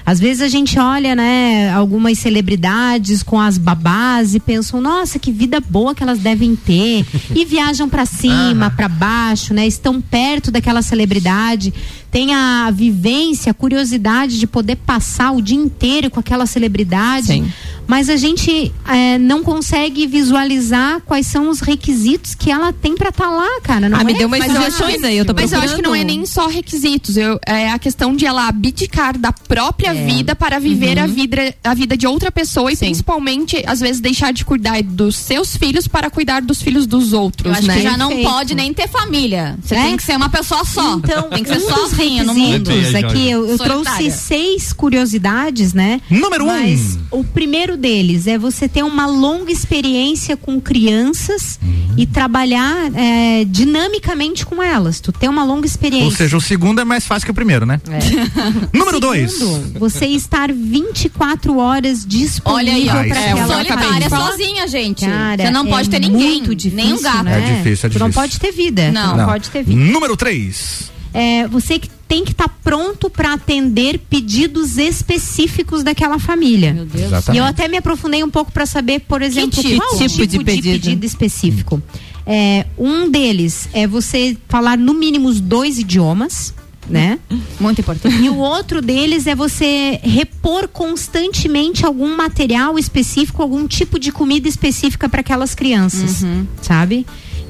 Às 0.04 0.18
vezes 0.18 0.42
a 0.42 0.48
gente 0.48 0.78
olha, 0.78 1.14
né, 1.14 1.70
algumas 1.72 2.18
celebridades 2.18 3.22
com 3.22 3.40
as 3.40 3.56
babás 3.56 4.34
e 4.34 4.40
pensam, 4.40 4.80
nossa, 4.80 5.18
que 5.18 5.30
vida 5.30 5.60
boa 5.60 5.94
que 5.94 6.02
elas 6.02 6.18
devem 6.18 6.56
ter. 6.56 7.04
E 7.34 7.44
viajam 7.46 7.88
pra 7.88 8.04
cima, 8.04 8.70
pra 8.70 8.88
baixo, 8.88 9.54
né? 9.54 9.66
Estão 9.66 10.00
perto 10.02 10.50
daquela 10.50 10.82
celebridade, 10.82 11.72
tem 12.10 12.34
a 12.34 12.70
vivência, 12.70 13.50
a 13.50 13.54
curiosidade 13.54 14.38
de 14.38 14.46
poder 14.46 14.76
passar 14.76 15.32
o 15.32 15.40
dia 15.40 15.56
inteiro 15.56 16.10
com 16.10 16.20
aquela 16.20 16.44
celebridade. 16.44 17.28
Sim. 17.28 17.50
Mas 17.92 18.08
a 18.08 18.16
gente 18.16 18.72
é, 18.88 19.18
não 19.18 19.42
consegue 19.42 20.06
visualizar 20.06 21.02
quais 21.04 21.26
são 21.26 21.50
os 21.50 21.60
requisitos 21.60 22.34
que 22.34 22.50
ela 22.50 22.72
tem 22.72 22.94
pra 22.96 23.10
estar 23.10 23.28
lá, 23.28 23.60
cara. 23.62 23.86
Não 23.86 23.98
Ah, 24.00 24.02
me 24.02 24.14
é 24.14 24.16
deu 24.16 24.26
umas 24.28 24.38
Mas 24.40 24.48
eu 24.54 24.56
sugestões 24.62 25.04
aí, 25.04 25.18
eu 25.18 25.26
tô 25.26 25.34
Mas 25.34 25.52
eu 25.52 25.60
acho 25.60 25.76
que 25.76 25.82
não 25.82 25.94
é 25.94 26.02
nem 26.02 26.24
só 26.24 26.46
requisitos. 26.46 27.18
Eu, 27.18 27.38
é 27.46 27.68
a 27.70 27.78
questão 27.78 28.16
de 28.16 28.24
ela 28.24 28.48
abdicar 28.48 29.18
da 29.18 29.30
própria 29.30 29.90
É. 29.94 30.06
vida 30.06 30.34
para 30.34 30.58
viver 30.58 30.96
Uhum. 30.96 31.04
a, 31.04 31.06
vida, 31.06 31.54
a 31.62 31.74
vida 31.74 31.94
de 31.94 32.06
outra 32.06 32.32
pessoa 32.32 32.72
e 32.72 32.76
principalmente, 32.78 33.62
às 33.66 33.80
vezes, 33.80 34.00
deixar 34.00 34.32
de 34.32 34.42
cuidar 34.42 34.82
dos 34.82 35.14
seus 35.16 35.54
filhos 35.54 35.86
para 35.86 36.08
cuidar 36.08 36.40
dos 36.40 36.62
filhos 36.62 36.86
dos 36.86 37.12
outros, 37.12 37.52
Eu 37.52 37.58
acho 37.58 37.66
né? 37.66 37.74
que 37.76 37.82
já 37.82 37.98
não 37.98 38.08
Perfeito. 38.08 38.30
pode 38.30 38.54
nem 38.54 38.72
ter 38.72 38.88
família. 38.88 39.58
Você 39.62 39.74
É? 39.74 39.82
tem 39.82 39.96
que 39.98 40.02
ser 40.02 40.16
uma 40.16 40.30
pessoa 40.30 40.64
só. 40.64 40.94
Então, 40.94 41.28
tem 41.28 41.44
que 41.44 41.50
ser 41.50 41.58
um 41.62 41.66
dos 41.68 41.74
sozinha 41.90 42.24
no 42.24 42.32
mundo. 42.34 42.70
requisitos 42.70 42.94
aqui, 42.94 43.28
eu, 43.30 43.46
eu 43.46 43.56
Solitária. 43.58 43.82
trouxe 43.92 44.10
seis 44.12 44.72
curiosidades, 44.72 45.74
né? 45.74 46.00
Número 46.10 46.46
Mas 46.46 46.96
um. 47.12 47.18
o 47.20 47.24
primeiro 47.24 47.76
deles 47.82 48.26
é 48.26 48.38
você 48.38 48.66
ter 48.68 48.82
uma 48.82 49.06
longa 49.06 49.52
experiência 49.52 50.36
com 50.36 50.58
crianças 50.60 51.58
Uhum. 51.62 51.94
e 51.98 52.06
trabalhar 52.06 52.90
é, 52.94 53.44
dinamicamente 53.44 54.46
com 54.46 54.62
elas. 54.62 55.00
Tu 55.00 55.12
ter 55.12 55.28
uma 55.28 55.44
longa 55.44 55.66
experiência. 55.66 56.06
Ou 56.06 56.10
seja, 56.12 56.36
o 56.36 56.40
segundo 56.40 56.80
é 56.80 56.84
mais 56.84 57.04
fácil 57.06 57.26
que 57.26 57.30
o 57.30 57.34
primeiro, 57.34 57.66
né? 57.66 57.80
Número 58.72 58.98
dois. 59.00 59.32
Segundo, 59.32 59.78
você 59.78 60.06
estar 60.06 60.50
24 60.52 61.58
horas 61.58 62.06
disponível 62.06 62.54
Olha 62.56 62.72
aí, 63.00 63.08
para 63.08 63.20
é 63.20 63.32
aquela 63.32 63.46
Solitária 63.56 64.08
sozinha, 64.08 64.66
gente. 64.68 65.04
Cara, 65.04 65.44
Você 65.44 65.50
não 65.50 65.66
pode 65.66 65.88
é 65.88 65.90
ter 65.90 65.98
ninguém. 66.00 66.32
muito 66.38 66.54
difícil, 66.54 66.84
nem 66.84 66.94
um 66.94 67.02
gato. 67.02 67.24
né? 67.24 67.38
É 67.38 67.56
difícil, 67.56 67.86
é 67.88 67.90
Tu 67.90 67.98
não 67.98 68.08
difícil. 68.08 68.22
pode 68.22 68.40
ter 68.40 68.52
vida. 68.52 68.92
Não. 68.92 69.16
Não, 69.16 69.26
pode 69.26 69.50
ter 69.50 69.62
vida. 69.64 69.80
Número 69.92 70.16
três. 70.16 70.90
É, 71.14 71.46
você 71.48 71.78
que 71.78 71.90
tem 72.12 72.26
que 72.26 72.32
estar 72.32 72.48
pronto 72.62 73.08
para 73.08 73.32
atender 73.32 73.98
pedidos 73.98 74.76
específicos 74.76 75.82
daquela 75.82 76.18
família. 76.18 76.74
Meu 76.74 76.84
Deus. 76.84 77.06
Exatamente. 77.06 77.38
E 77.38 77.42
eu 77.42 77.44
até 77.46 77.66
me 77.68 77.78
aprofundei 77.78 78.22
um 78.22 78.28
pouco 78.28 78.52
para 78.52 78.66
saber, 78.66 79.00
por 79.00 79.22
exemplo, 79.22 79.62
tipo? 79.62 79.76
qual 79.78 79.96
Que 79.96 80.06
tipo, 80.08 80.08
tipo 80.08 80.26
de 80.26 80.38
de, 80.38 80.44
pedido? 80.44 80.82
pedido 80.84 81.06
específico. 81.06 81.82
É, 82.26 82.66
um 82.76 83.10
deles 83.10 83.66
é 83.72 83.86
você 83.86 84.36
falar 84.46 84.76
no 84.76 84.92
mínimo 84.92 85.26
os 85.26 85.40
dois 85.40 85.78
idiomas, 85.78 86.52
né? 86.86 87.18
Muito 87.58 87.80
importante. 87.80 88.14
E 88.14 88.28
o 88.28 88.36
outro 88.36 88.82
deles 88.82 89.26
é 89.26 89.34
você 89.34 89.98
repor 90.02 90.68
constantemente 90.68 91.86
algum 91.86 92.14
material 92.14 92.78
específico, 92.78 93.40
algum 93.40 93.66
tipo 93.66 93.98
de 93.98 94.12
comida 94.12 94.46
específica 94.46 95.08
para 95.08 95.20
aquelas 95.22 95.54
crianças, 95.54 96.22
sabe? 96.60 97.06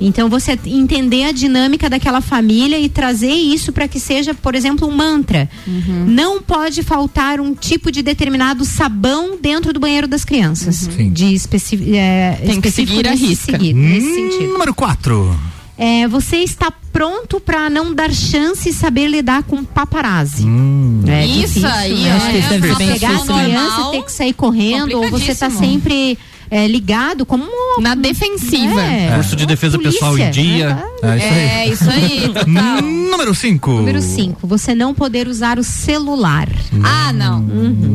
Então 0.06 0.28
você 0.28 0.58
entender 0.66 1.24
a 1.24 1.32
dinâmica 1.32 1.88
daquela 1.88 2.20
família 2.20 2.78
e 2.78 2.88
trazer 2.88 3.32
isso 3.32 3.72
para 3.72 3.86
que 3.88 3.98
seja, 4.00 4.34
por 4.34 4.54
exemplo, 4.54 4.88
um 4.88 4.92
mantra. 4.94 5.48
Não 6.06 6.42
pode 6.42 6.82
faltar 6.82 7.40
um 7.40 7.54
tipo 7.54 7.90
de 7.92 8.02
determinado 8.02 8.64
sabão 8.64 9.36
dentro 9.40 9.72
do 9.72 9.80
banheiro 9.80 10.06
das 10.08 10.24
crianças. 10.24 10.88
De 11.12 11.32
especi 11.34 11.96
é, 11.96 12.40
Tem 12.44 12.60
que 12.60 12.70
seguir 12.70 13.06
a 13.06 13.10
nesse 13.12 13.26
risca. 13.26 13.52
seguir- 13.52 13.74
nesse 13.74 14.14
sentido. 14.14 14.52
Número 14.52 14.74
4. 14.74 15.38
É, 15.78 16.06
você 16.06 16.36
está 16.36 16.70
pronto 16.92 17.40
para 17.40 17.68
não 17.70 17.94
dar 17.94 18.12
chance 18.12 18.68
e 18.68 18.72
saber 18.72 19.06
lidar 19.08 19.42
com 19.44 19.64
paparazzi. 19.64 20.44
É 21.08 21.26
Isso 21.26 21.38
difícil, 21.60 21.68
aí, 21.68 22.02
né? 22.02 22.18
é 22.28 22.32
deve 22.32 22.48
ser 22.48 22.76
bem 22.76 22.88
pegar 22.92 23.08
a 23.16 23.20
criança 23.20 23.80
e 23.88 23.90
ter 23.92 24.02
que 24.04 24.12
sair 24.12 24.32
correndo, 24.34 24.96
ou 24.98 25.10
você 25.10 25.34
tá 25.34 25.48
complicadíssimo. 25.48 25.58
sempre 25.72 26.18
é, 26.52 26.66
ligado 26.68 27.24
como 27.24 27.44
uma, 27.44 27.80
Na 27.80 27.94
defensiva. 27.94 28.78
É, 28.82 29.14
Curso 29.14 29.34
de 29.34 29.46
defesa 29.46 29.78
polícia, 29.78 29.98
pessoal 30.00 30.18
em 30.18 30.30
dia. 30.30 30.84
É 31.02 31.16
isso 31.16 31.26
aí. 31.26 31.40
É, 31.40 31.68
isso 31.68 31.90
aí. 31.90 32.32
Número 33.10 33.34
5. 33.34 33.70
Número 33.70 34.02
5, 34.02 34.46
você 34.46 34.74
não 34.74 34.92
poder 34.92 35.26
usar 35.28 35.58
o 35.58 35.64
celular. 35.64 36.48
Ah, 36.84 37.12
não. 37.12 37.46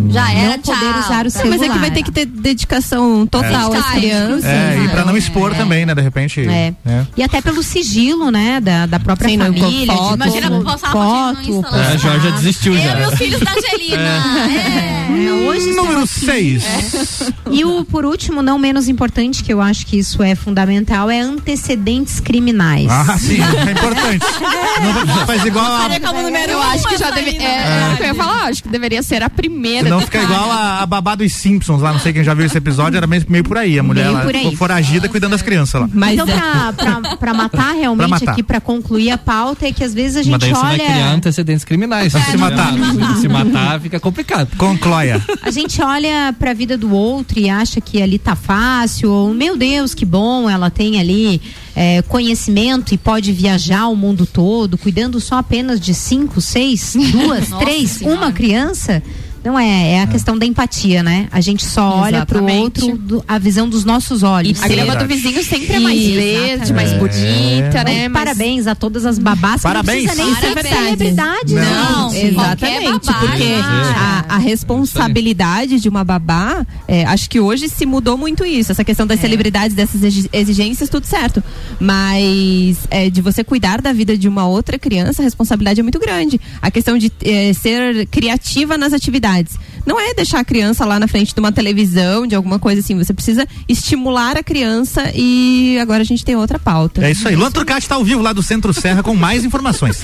Já 0.10 0.32
era, 0.32 0.58
Não 0.58 0.60
poder 0.60 0.80
tchau. 0.80 1.00
usar 1.00 1.26
o 1.26 1.30
celular. 1.30 1.58
Mas 1.60 1.70
é 1.70 1.72
que 1.72 1.80
vai 1.80 1.92
ter 1.92 2.04
que 2.04 2.12
ter 2.12 2.26
dedicação 2.26 3.28
total 3.28 3.74
às 3.74 3.86
crianças. 3.92 4.46
É, 4.46 4.80
e 4.84 4.90
pra 4.90 5.06
não 5.06 5.16
expor 5.16 5.54
também, 5.54 5.86
né? 5.86 5.94
De 5.94 6.02
repente. 6.02 6.42
É. 6.42 6.74
né? 6.84 7.08
E 7.16 7.22
até 7.24 7.42
pelo 7.42 7.62
sigilo, 7.62 8.32
né, 8.32 8.60
da, 8.60 8.86
da 8.88 9.00
própria 9.00 9.30
Sim, 9.30 9.38
família. 9.38 9.94
foto. 9.94 10.08
de 10.10 10.14
Imagina 10.16 10.48
foto, 10.50 10.64
postar 10.64 11.34
no 11.34 11.42
Insta 11.42 11.70
lá. 11.70 11.84
É, 11.84 11.94
a 11.94 11.98
Jorge 11.98 12.30
já 12.30 12.36
desistiu 12.36 12.74
Eu 12.76 12.82
já. 12.82 12.92
e 12.94 12.96
meus 12.98 13.14
filhos 13.16 13.40
da 13.40 13.52
Angelina. 13.52 14.48
É. 14.48 15.28
É, 15.28 15.32
hoje 15.48 15.74
Número 15.74 16.04
estamos 16.04 16.30
aqui. 16.30 16.60
6. 16.60 17.34
E 17.52 17.64
o, 17.66 17.84
por 17.86 18.06
último, 18.06 18.42
não 18.48 18.58
menos 18.58 18.88
importante, 18.88 19.44
que 19.44 19.52
eu 19.52 19.60
acho 19.62 19.86
que 19.86 19.98
isso 19.98 20.24
é 20.24 20.34
fundamental, 20.34 21.10
é 21.12 21.20
antecedentes 21.20 22.22
criminais. 22.22 22.88
Ah, 22.90 23.18
sim, 23.18 23.40
é 23.42 23.72
importante. 23.72 24.26
Não 25.08 25.26
faz 25.26 25.44
igual 25.46 25.66
a. 25.66 25.82
Seria 25.84 26.00
como 26.00 26.22
número 26.22 26.52
Eu 26.52 26.62
acho 26.62 26.88
que 26.88 26.98
já 26.98 27.08
aí, 27.14 27.26
deve. 27.26 27.38
na 27.40 27.44
É, 27.44 27.96
que 27.98 28.04
eu 28.04 28.08
ia 28.08 28.16
falar, 28.16 28.44
acho 28.46 28.62
que 28.64 28.70
deveria 28.70 29.02
ser 29.04 29.24
a 29.24 29.30
primeira. 29.30 29.90
Não 29.90 30.00
fica 30.02 30.22
igual 30.22 30.52
a, 30.52 30.82
a 30.82 30.86
babá 30.86 31.16
dos 31.16 31.34
Simpsons 31.34 31.82
lá, 31.82 31.92
não 31.92 32.00
sei 32.00 32.14
quem 32.14 32.24
já 32.24 32.34
viu 32.34 32.46
esse 32.46 32.58
episódio, 32.58 32.96
era 32.96 33.08
meio, 33.08 33.26
meio 33.28 33.44
por 33.44 33.58
aí. 33.58 33.78
A 33.80 33.84
mulher 33.84 34.10
lá 34.10 34.22
aí. 34.22 34.34
ficou 34.34 34.56
foragida 34.56 35.10
cuidando 35.10 35.32
das 35.32 35.42
crianças 35.42 35.82
lá. 35.82 35.90
Mas 35.92 36.14
então, 36.14 36.28
é- 36.30 36.38
pra, 36.40 36.74
pra, 37.02 37.16
pra 37.18 37.34
matar 37.34 37.74
realmente 37.76 38.08
Pra 38.08 38.20
matar. 38.20 38.32
aqui, 38.32 38.44
pra 38.44 38.62
concluir 38.62 39.10
a 39.12 39.18
pauta, 39.18 39.68
é 39.68 39.72
que 39.74 39.84
às 39.84 39.94
vezes 39.94 40.16
a 40.18 40.20
Mas 40.20 40.26
gente 40.28 40.40
daí 40.42 40.54
você 40.54 40.62
vai 40.62 40.76
criar 40.80 40.94
olha. 41.08 41.12
antecedentes 41.16 41.66
criminais. 41.66 42.12
Pra 42.14 42.22
se 42.22 42.38
matar. 42.38 42.74
Se 43.20 43.28
matar 43.28 43.82
fica 43.82 44.00
complicado. 44.00 44.56
Concloia. 44.58 45.22
A 45.42 45.50
gente 45.52 45.82
olha 45.82 46.34
pra 46.38 46.54
vida 46.54 46.78
do 46.78 46.94
outro 46.94 47.40
e 47.40 47.50
acha 47.50 47.82
que 47.82 48.02
ali 48.02 48.20
tá 48.20 48.36
fácil, 48.38 49.12
ou 49.12 49.34
meu 49.34 49.58
Deus, 49.58 49.94
que 49.94 50.06
bom, 50.06 50.50
ela 50.50 50.70
tem 50.70 51.00
ali 51.00 51.42
é, 51.76 52.02
conhecimento 52.04 52.94
e 52.94 52.98
pode 52.98 53.32
viajar 53.32 53.88
o 53.88 53.96
mundo 53.96 54.26
todo, 54.26 54.78
cuidando 54.78 55.20
só 55.20 55.36
apenas 55.36 55.80
de 55.80 55.94
cinco, 55.94 56.40
seis, 56.40 56.96
duas, 57.12 57.50
três, 57.60 57.92
Senhora. 57.92 58.18
uma 58.18 58.32
criança. 58.32 59.04
Não 59.44 59.58
é, 59.58 59.94
é 59.94 60.02
a 60.02 60.08
questão 60.08 60.38
da 60.38 60.46
empatia, 60.46 61.02
né? 61.02 61.28
A 61.32 61.40
gente 61.40 61.64
só 61.64 62.00
olha 62.02 62.26
pro 62.26 62.40
Exatamente. 62.40 62.84
outro 62.84 62.98
do- 62.98 63.24
a 63.28 63.38
visão 63.38 63.70
dos 63.70 63.86
nossos 63.86 64.22
olhos. 64.24 64.62
A 64.62 64.68
grama 64.68 64.96
do 64.96 65.06
vizinho 65.08 65.42
sempre 65.44 65.74
é 65.76 65.80
mais 65.80 66.00
verde, 66.06 66.74
mais 66.74 66.92
bonita, 66.94 67.84
né? 67.84 68.00
Então, 68.00 68.10
Mas- 68.10 68.14
parabéns 68.14 68.68
a 68.68 68.76
todas 68.76 69.06
as 69.06 69.18
babás. 69.18 69.58
que 69.58 69.62
Parabéns. 69.64 70.04
Não 70.06 70.14
precisa 70.16 70.26
nem 70.26 70.36
ser 70.36 70.48
Parabéns. 70.54 70.76
celebridade, 70.76 71.54
Não, 71.54 72.02
não. 72.04 72.10
sim. 72.10 72.28
Exatamente, 72.28 73.06
babá, 73.06 73.20
porque 73.20 73.44
né? 73.44 73.62
a, 73.96 74.26
a 74.36 74.38
responsabilidade 74.38 75.80
de 75.80 75.88
uma 75.88 76.04
babá, 76.04 76.66
é, 76.88 77.06
acho 77.06 77.30
que 77.30 77.40
hoje 77.40 77.70
se 77.70 77.86
mudou 77.86 78.18
muito 78.18 78.44
isso, 78.46 78.72
essa 78.72 78.84
questão 78.84 79.08
das 79.08 79.20
celebridades, 79.20 79.76
dessas 79.76 80.04
exi- 80.04 80.30
exigências, 80.34 80.90
tudo 80.90 81.06
certo. 81.06 81.42
Mas 81.80 82.78
é, 82.90 83.10
de 83.10 83.22
você 83.22 83.44
cuidar 83.44 83.82
da 83.82 83.94
vida 83.94 84.18
de 84.18 84.28
uma 84.28 84.48
outra 84.48 84.78
criança, 84.78 85.22
a 85.22 85.26
responsabilidade 85.26 85.80
é 85.80 85.84
muito 85.84 86.00
grande. 86.00 86.40
A 86.62 86.70
questão 86.70 86.98
de 86.98 87.12
é, 87.24 87.54
ser 87.54 88.06
criativa 88.08 88.78
nas 88.78 88.94
atividades. 88.94 89.27
besides 89.28 89.58
Não 89.88 89.98
é 89.98 90.14
deixar 90.14 90.40
a 90.40 90.44
criança 90.44 90.84
lá 90.84 91.00
na 91.00 91.08
frente 91.08 91.34
de 91.34 91.40
uma 91.40 91.50
televisão, 91.50 92.28
de 92.28 92.36
alguma 92.36 92.60
coisa 92.60 92.82
assim. 92.82 92.98
Você 92.98 93.14
precisa 93.14 93.48
estimular 93.70 94.36
a 94.36 94.44
criança 94.44 95.12
e 95.16 95.78
agora 95.80 96.02
a 96.02 96.06
gente 96.06 96.26
tem 96.26 96.36
outra 96.36 96.60
pauta. 96.60 97.06
É 97.08 97.12
isso 97.12 97.26
aí. 97.26 97.38
Luan 97.38 97.50
Turcati 97.50 97.88
tá 97.88 97.96
ao 97.96 98.04
vivo 98.04 98.22
lá 98.22 98.34
do 98.34 98.44
Centro 98.44 98.74
Serra 98.74 99.02
com 99.02 99.16
mais 99.16 99.46
informações. 99.46 100.02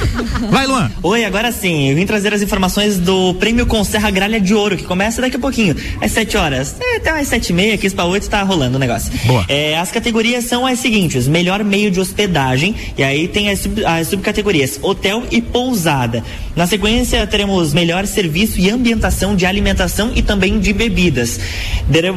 Vai, 0.50 0.66
Luan. 0.66 0.90
Oi, 1.04 1.26
agora 1.26 1.52
sim, 1.52 1.90
eu 1.90 1.96
vim 1.98 2.06
trazer 2.06 2.34
as 2.34 2.42
informações 2.42 2.98
do 2.98 3.34
Prêmio 3.34 3.66
Conserra 3.66 4.10
Gralha 4.10 4.40
de 4.40 4.54
Ouro, 4.56 4.78
que 4.78 4.86
começa 4.86 5.22
daqui 5.22 5.36
a 5.36 5.40
pouquinho, 5.40 5.76
às 6.00 6.14
7 6.14 6.38
horas. 6.38 6.76
É, 6.80 6.96
até 6.96 7.10
às 7.20 7.28
7 7.28 7.50
e 7.50 7.54
meia, 7.54 7.74
aqui 7.76 7.90
para 7.90 8.06
8 8.06 8.30
tá 8.30 8.42
rolando 8.42 8.78
o 8.78 8.80
negócio. 8.80 9.12
Boa. 9.26 9.44
É, 9.50 9.78
as 9.78 9.92
categorias 9.92 10.46
são 10.46 10.66
as 10.66 10.80
seguintes: 10.80 11.28
melhor 11.28 11.62
meio 11.62 11.92
de 11.92 12.00
hospedagem, 12.00 12.74
e 12.98 13.04
aí 13.04 13.28
tem 13.28 13.50
as, 13.50 13.60
sub- 13.60 13.84
as 13.86 14.08
subcategorias 14.08 14.80
hotel 14.82 15.24
e 15.30 15.42
pousada. 15.42 16.24
Na 16.56 16.66
sequência, 16.66 17.28
teremos 17.28 17.74
melhor 17.74 18.08
serviço 18.08 18.60
e 18.60 18.70
ambientação 18.70 19.36
de 19.36 19.46
alimentação 19.46 19.73
e 20.16 20.22
também 20.22 20.60
de 20.60 20.74
bebidas. 20.74 21.40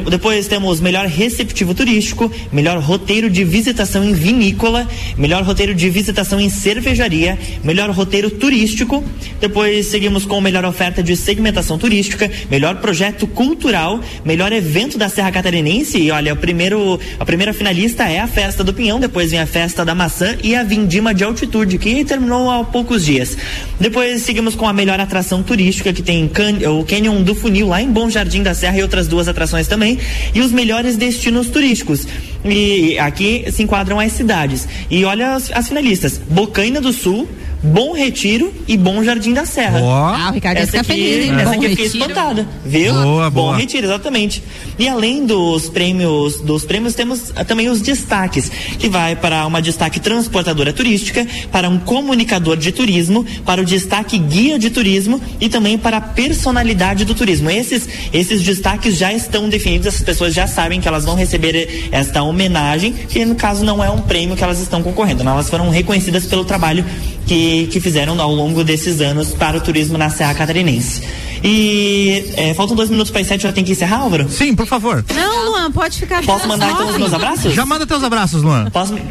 Depois 0.09 0.47
temos 0.47 0.79
melhor 0.79 1.05
receptivo 1.07 1.73
turístico, 1.73 2.31
melhor 2.51 2.79
roteiro 2.79 3.29
de 3.29 3.43
visitação 3.43 4.03
em 4.03 4.13
vinícola, 4.13 4.87
melhor 5.17 5.43
roteiro 5.43 5.73
de 5.73 5.89
visitação 5.89 6.39
em 6.39 6.49
cervejaria, 6.49 7.37
melhor 7.63 7.89
roteiro 7.89 8.29
turístico. 8.29 9.03
Depois 9.39 9.87
seguimos 9.87 10.25
com 10.25 10.39
melhor 10.39 10.65
oferta 10.65 11.03
de 11.03 11.15
segmentação 11.15 11.77
turística, 11.77 12.29
melhor 12.49 12.77
projeto 12.77 13.27
cultural, 13.27 13.99
melhor 14.23 14.51
evento 14.51 14.97
da 14.97 15.09
Serra 15.09 15.31
Catarinense. 15.31 15.97
E 15.97 16.11
olha, 16.11 16.33
o 16.33 16.37
primeiro, 16.37 16.99
a 17.19 17.25
primeira 17.25 17.53
finalista 17.53 18.03
é 18.03 18.19
a 18.19 18.27
festa 18.27 18.63
do 18.63 18.73
Pinhão, 18.73 18.99
depois 18.99 19.31
vem 19.31 19.39
a 19.39 19.45
festa 19.45 19.83
da 19.83 19.95
maçã 19.95 20.35
e 20.43 20.55
a 20.55 20.63
vindima 20.63 21.13
de 21.13 21.23
altitude, 21.23 21.77
que 21.77 22.05
terminou 22.05 22.49
há 22.49 22.63
poucos 22.63 23.05
dias. 23.05 23.37
Depois 23.79 24.21
seguimos 24.21 24.55
com 24.55 24.67
a 24.67 24.73
melhor 24.73 24.99
atração 24.99 25.43
turística, 25.43 25.93
que 25.93 26.01
tem 26.01 26.29
o 26.65 26.83
Canyon 26.83 27.21
do 27.21 27.35
Funil 27.47 27.65
lá 27.65 27.81
em 27.81 27.89
Bom 27.89 28.09
Jardim 28.09 28.43
da 28.43 28.53
Serra 28.53 28.77
e 28.77 28.81
outras 28.81 29.07
duas 29.07 29.29
atrações 29.29 29.69
também, 29.69 29.97
e 30.35 30.41
os 30.41 30.51
melhores 30.51 30.97
destinos 30.97 31.47
turísticos. 31.47 32.05
E 32.43 32.99
aqui 32.99 33.45
se 33.53 33.63
enquadram 33.63 34.01
as 34.01 34.11
cidades. 34.11 34.67
E 34.91 35.05
olha 35.05 35.33
as, 35.33 35.49
as 35.53 35.69
finalistas: 35.69 36.17
Bocaina 36.29 36.81
do 36.81 36.91
Sul, 36.91 37.25
Bom 37.63 37.93
Retiro 37.93 38.53
e 38.67 38.77
Bom 38.77 39.03
Jardim 39.03 39.33
da 39.33 39.45
Serra. 39.45 39.79
Ah, 39.81 40.29
o 40.29 40.33
Ricardo 40.33 40.57
essa 40.57 40.79
aqui, 40.79 40.87
feliz, 40.87 41.25
hein? 41.25 41.33
Essa 41.35 41.43
Bom 41.45 41.51
aqui 41.51 41.65
eu 41.65 41.69
fiquei 41.71 41.85
Retiro. 41.85 42.03
espantada, 42.03 42.47
viu? 42.65 42.93
Boa, 42.93 43.29
Bom 43.29 43.41
boa. 43.41 43.57
Retiro, 43.57 43.87
exatamente. 43.87 44.43
E 44.77 44.87
além 44.87 45.25
dos 45.25 45.67
prêmios, 45.69 46.39
dos 46.41 46.63
prêmios 46.65 46.93
temos 46.93 47.31
ah, 47.35 47.43
também 47.43 47.69
os 47.69 47.81
destaques, 47.81 48.51
que 48.77 48.87
vai 48.87 49.15
para 49.15 49.45
uma 49.45 49.61
destaque 49.61 49.99
transportadora 49.99 50.71
turística, 50.71 51.25
para 51.51 51.69
um 51.69 51.79
comunicador 51.79 52.57
de 52.57 52.71
turismo, 52.71 53.25
para 53.45 53.61
o 53.61 53.65
destaque 53.65 54.17
guia 54.17 54.59
de 54.59 54.69
turismo 54.69 55.19
e 55.41 55.49
também 55.49 55.77
para 55.77 55.97
a 55.97 56.01
personalidade 56.01 57.05
do 57.05 57.15
turismo. 57.15 57.49
Esses 57.49 57.87
esses 58.13 58.43
destaques 58.43 58.97
já 58.97 59.11
estão 59.11 59.49
definidos, 59.49 59.87
as 59.87 60.01
pessoas 60.01 60.33
já 60.33 60.47
sabem 60.47 60.79
que 60.79 60.87
elas 60.87 61.05
vão 61.05 61.15
receber 61.15 61.89
esta 61.91 62.21
homenagem, 62.21 62.93
que 62.93 63.25
no 63.25 63.35
caso 63.35 63.65
não 63.65 63.83
é 63.83 63.89
um 63.89 64.01
prêmio 64.01 64.35
que 64.35 64.43
elas 64.43 64.59
estão 64.59 64.83
concorrendo, 64.83 65.23
não, 65.23 65.33
elas 65.33 65.49
foram 65.49 65.69
reconhecidas 65.69 66.25
pelo 66.25 66.45
trabalho 66.45 66.85
que, 67.27 67.67
que 67.67 67.79
fizeram 67.79 68.19
ao 68.21 68.33
longo 68.33 68.63
desses 68.63 69.01
anos 69.01 69.33
para 69.33 69.57
o 69.57 69.61
turismo 69.61 69.97
na 69.97 70.09
Serra 70.09 70.33
Catarinense. 70.33 71.01
E 71.43 72.25
é, 72.35 72.53
faltam 72.53 72.75
dois 72.75 72.89
minutos 72.89 73.11
para 73.11 73.21
as 73.21 73.27
sete, 73.27 73.43
já 73.43 73.51
tem 73.51 73.63
que 73.63 73.71
encerrar, 73.73 73.97
Álvaro? 73.97 74.27
Sim, 74.29 74.55
por 74.55 74.65
favor. 74.65 75.03
Não, 75.13 75.49
Luan, 75.51 75.71
pode 75.71 75.97
ficar 75.99 76.23
Posso 76.23 76.47
mandar 76.47 76.71
então 76.71 76.89
os 76.89 76.97
meus 76.97 77.13
abraços? 77.13 77.53
Já 77.53 77.65
manda 77.65 77.85
teus 77.85 78.03
abraços, 78.03 78.41
Luan. 78.41 78.69
Posso 78.71 78.93
me... 78.93 79.01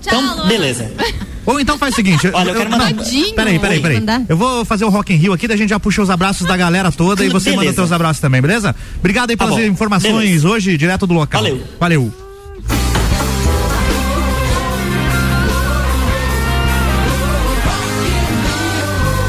Então, 0.00 0.46
beleza. 0.48 0.90
Ou 1.46 1.60
então 1.60 1.78
faz 1.78 1.92
o 1.92 1.96
seguinte. 1.96 2.28
Olha, 2.32 2.50
eu 2.50 2.54
quero 2.56 2.70
mandar- 2.70 2.92
não, 2.92 3.04
Peraí, 3.34 3.58
peraí, 3.58 3.80
peraí. 3.80 4.02
Eu 4.28 4.36
vou 4.36 4.64
fazer 4.64 4.84
o 4.84 4.88
Rock 4.88 5.12
in 5.12 5.16
Rio 5.16 5.32
aqui, 5.32 5.46
daí 5.46 5.54
a 5.54 5.58
gente 5.58 5.70
já 5.70 5.78
puxa 5.78 6.02
os 6.02 6.10
abraços 6.10 6.44
da 6.46 6.56
galera 6.56 6.90
toda 6.90 7.24
e 7.24 7.28
você 7.28 7.50
manda 7.50 7.60
Beleza. 7.60 7.76
teus 7.76 7.92
abraços 7.92 8.20
também, 8.20 8.40
beleza? 8.42 8.74
Obrigado 8.98 9.30
aí 9.30 9.36
Tá 9.36 9.44
pelas 9.44 9.60
bom. 9.60 9.66
informações 9.66 10.12
Beleza. 10.12 10.48
hoje, 10.48 10.76
direto 10.76 11.06
do 11.06 11.14
local. 11.14 11.40
Valeu. 11.40 11.60
Valeu. 11.78 12.25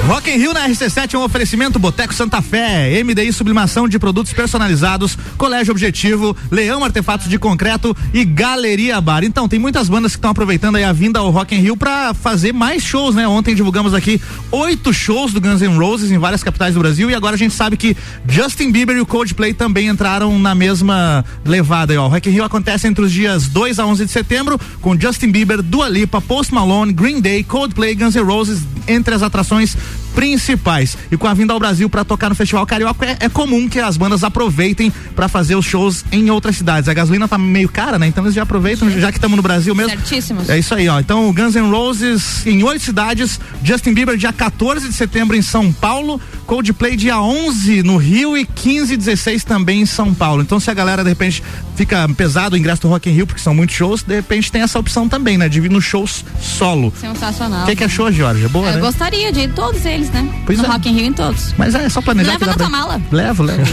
Rock 0.08 0.32
in 0.32 0.38
Rio 0.38 0.54
na 0.54 0.70
RC7 0.70 1.16
é 1.16 1.18
um 1.18 1.24
oferecimento 1.24 1.78
Boteco 1.78 2.14
Santa 2.14 2.42
Fé, 2.42 3.04
MDI 3.04 3.34
Sublimação 3.34 3.90
de 3.90 4.00
Produtos 4.00 4.32
Personalizados, 4.32 5.18
Colégio 5.38 5.72
Objetivo, 5.72 6.34
Leão 6.50 6.82
Artefatos 6.82 7.28
de 7.28 7.38
Concreto 7.38 7.96
e 8.14 8.24
Galeria 8.24 9.02
Bar. 9.02 9.26
Então, 9.26 9.50
tem 9.50 9.60
muitas 9.60 9.90
bandas 9.90 10.14
que 10.14 10.18
estão 10.18 10.32
aproveitando 10.32 10.78
a 10.78 10.94
vinda 10.94 11.20
ao 11.20 11.30
Rock 11.30 11.54
in 11.54 11.60
Rio 11.60 11.76
para 11.76 12.14
fazer 12.14 12.54
mais 12.54 12.84
shows, 12.84 13.16
né? 13.16 13.28
Ontem 13.28 13.54
divulgamos 13.54 13.94
aqui 13.94 14.22
oito 14.50 14.94
shows 14.94 15.34
do 15.34 15.42
Guns 15.42 15.60
N' 15.60 15.78
Roses 15.78 16.10
em 16.10 16.18
várias 16.18 16.42
capitais 16.42 16.74
do 16.74 16.80
Brasil 16.80 17.12
e 17.12 17.14
agora 17.14 17.36
a 17.36 17.38
gente 17.38 17.54
sabe 17.54 17.76
que 17.76 17.96
Justin 18.26 18.72
Bieber 18.72 18.96
e 18.96 19.02
o 19.02 19.06
Coldplay 19.06 19.54
também 19.54 19.90
entraram 19.90 20.40
na 20.40 20.56
mesma 20.56 21.26
levada. 21.44 21.92
Aí, 21.92 21.98
ó. 21.98 22.06
O 22.06 22.10
Rock 22.10 22.30
in 22.30 22.32
Rio 22.32 22.46
acontece 22.46 22.88
entre 22.88 23.04
os 23.04 23.12
dias 23.12 23.50
2 23.50 23.78
a 23.78 23.86
11 23.86 24.06
de 24.06 24.12
setembro 24.12 24.58
com 24.82 24.98
Justin 24.98 25.32
Bieber, 25.32 25.62
Dua 25.62 25.90
Lipa, 25.90 26.22
Post 26.22 26.54
Malone, 26.54 26.94
Green 26.94 27.20
Day, 27.20 27.44
Coldplay, 27.44 27.94
Guns 27.94 28.16
N' 28.16 28.24
Roses 28.24 28.62
entre 28.88 29.14
as 29.14 29.22
atrações 29.22 29.76
principais. 30.18 30.98
E 31.12 31.16
com 31.16 31.28
a 31.28 31.34
vinda 31.36 31.54
ao 31.54 31.60
Brasil 31.60 31.88
para 31.88 32.04
tocar 32.04 32.28
no 32.28 32.34
Festival 32.34 32.66
Carioca, 32.66 33.06
é, 33.06 33.18
é 33.20 33.30
comum 33.30 33.70
que 33.70 33.80
as 33.80 33.98
bandas 33.98 34.24
aproveitem 34.24 34.92
para 35.16 35.28
fazer 35.28 35.56
os 35.56 35.64
shows 35.64 36.04
em 36.12 36.32
outras 36.32 36.58
cidades. 36.58 36.90
A 36.90 36.94
gasolina 36.96 37.28
tá 37.28 37.38
meio 37.38 37.70
cara, 37.70 38.00
né? 38.00 38.08
Então 38.08 38.24
eles 38.24 38.34
já 38.34 38.42
aproveitam, 38.42 38.90
já 38.90 39.12
que 39.12 39.20
estamos 39.20 39.38
no 39.38 39.44
Brasil 39.44 39.76
mesmo. 39.76 39.92
Certíssimos. 39.92 40.50
É 40.50 40.58
isso 40.58 40.74
aí, 40.74 40.90
ó. 40.90 41.00
Então, 41.00 41.30
o 41.30 41.34
Guns 41.34 41.54
N' 41.54 41.70
Roses 41.70 42.48
em 42.48 42.64
oito 42.64 42.84
cidades, 42.84 43.40
Justin 43.64 43.94
Bieber 43.94 44.18
dia 44.18 44.34
14 44.34 44.88
de 44.88 44.94
setembro 44.96 45.36
em 45.36 45.42
São 45.44 45.72
Paulo, 45.72 46.20
Coldplay 46.48 46.96
dia 46.96 47.22
11 47.22 47.84
no 47.84 47.98
Rio 47.98 48.36
e 48.36 48.44
15 48.44 48.96
e 48.96 48.98
16 48.98 49.44
também 49.44 49.82
em 49.82 49.86
São 49.86 50.16
Paulo. 50.16 50.42
Então, 50.42 50.60
se 50.60 50.72
a 50.72 50.74
galera 50.74 51.04
de 51.04 51.10
repente 51.10 51.44
fica 51.76 52.10
pesado 52.10 52.56
o 52.56 52.58
ingresso 52.58 52.82
do 52.82 52.88
Rock 52.88 53.08
in 53.08 53.14
Rio, 53.14 53.28
porque 53.28 53.42
são 53.42 53.54
muitos 53.54 53.76
shows, 53.76 54.02
de 54.02 54.16
repente 54.16 54.52
tem 54.52 54.64
essa 54.64 54.80
opção 54.80 55.08
também, 55.08 55.38
né? 55.38 55.48
De 55.48 55.60
vir 55.62 55.70
nos 55.70 55.84
shows 55.84 56.26
solo. 56.42 56.92
Sensacional. 57.00 57.64
O 57.64 57.66
que, 57.68 57.76
que 57.76 57.84
achou, 57.84 58.12
Georgia? 58.12 58.50
Boa, 58.50 58.70
Eu 58.70 58.76
né? 58.76 58.80
gostaria 58.80 59.32
de 59.32 59.42
ir 59.42 59.54
todos 59.54 59.86
eles, 59.86 60.07
né? 60.12 60.28
Pois 60.46 60.58
no 60.58 60.66
é. 60.66 60.68
Rock 60.68 60.90
in 60.90 60.94
Rio 60.94 61.06
em 61.06 61.14
todos. 61.14 61.54
Mas 61.58 61.76
é 61.76 61.88
só 61.90 62.02
planejar 62.02 62.34
Leva 62.34 62.46
na 62.46 62.54
pra- 62.54 62.66
tua 62.66 62.70
mala. 62.70 63.02
Levo, 63.12 63.44
levo. 63.44 63.62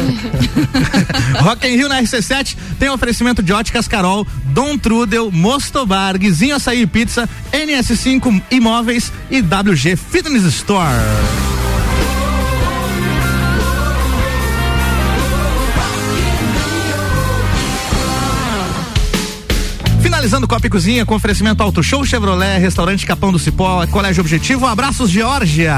Rock 1.40 1.66
in 1.66 1.76
Rio 1.76 1.88
na 1.88 2.00
RC7 2.02 2.56
tem 2.78 2.88
oferecimento 2.88 3.42
de 3.42 3.52
óticas 3.52 3.86
Carol, 3.88 4.26
Dom 4.46 4.76
Trudel, 4.78 5.30
Mostobar, 5.30 6.18
Guizinho 6.18 6.56
Açaí 6.56 6.82
e 6.82 6.86
Pizza, 6.86 7.28
NS5 7.52 8.42
Imóveis 8.50 9.12
e 9.30 9.40
WG 9.40 9.96
Fitness 9.96 10.44
Store. 10.44 11.53
Finalizando 20.24 20.48
Copa 20.48 20.66
e 20.66 20.70
Cozinha 20.70 21.04
com 21.04 21.14
oferecimento 21.14 21.62
Auto 21.62 21.82
Show 21.82 22.02
Chevrolet, 22.02 22.58
Restaurante 22.58 23.04
Capão 23.04 23.30
do 23.30 23.38
Cipó, 23.38 23.86
Colégio 23.88 24.22
Objetivo. 24.22 24.64
Abraços, 24.64 25.10
Georgia. 25.10 25.74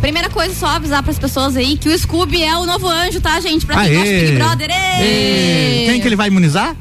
Primeira 0.00 0.30
coisa, 0.30 0.54
só 0.54 0.68
avisar 0.68 1.02
pras 1.02 1.18
pessoas 1.18 1.54
aí 1.54 1.76
que 1.76 1.86
o 1.86 1.98
Scooby 1.98 2.42
é 2.42 2.56
o 2.56 2.64
novo 2.64 2.88
anjo, 2.88 3.20
tá, 3.20 3.38
gente? 3.40 3.66
Pra 3.66 3.74
quem 3.74 3.84
Aê. 3.84 3.94
gosta 3.96 4.10
de 4.10 4.20
Big 4.20 4.36
Brother. 4.38 4.70
Ê! 4.70 5.84
Quem 5.84 6.00
que 6.00 6.08
ele 6.08 6.16
vai 6.16 6.28
imunizar? 6.28 6.74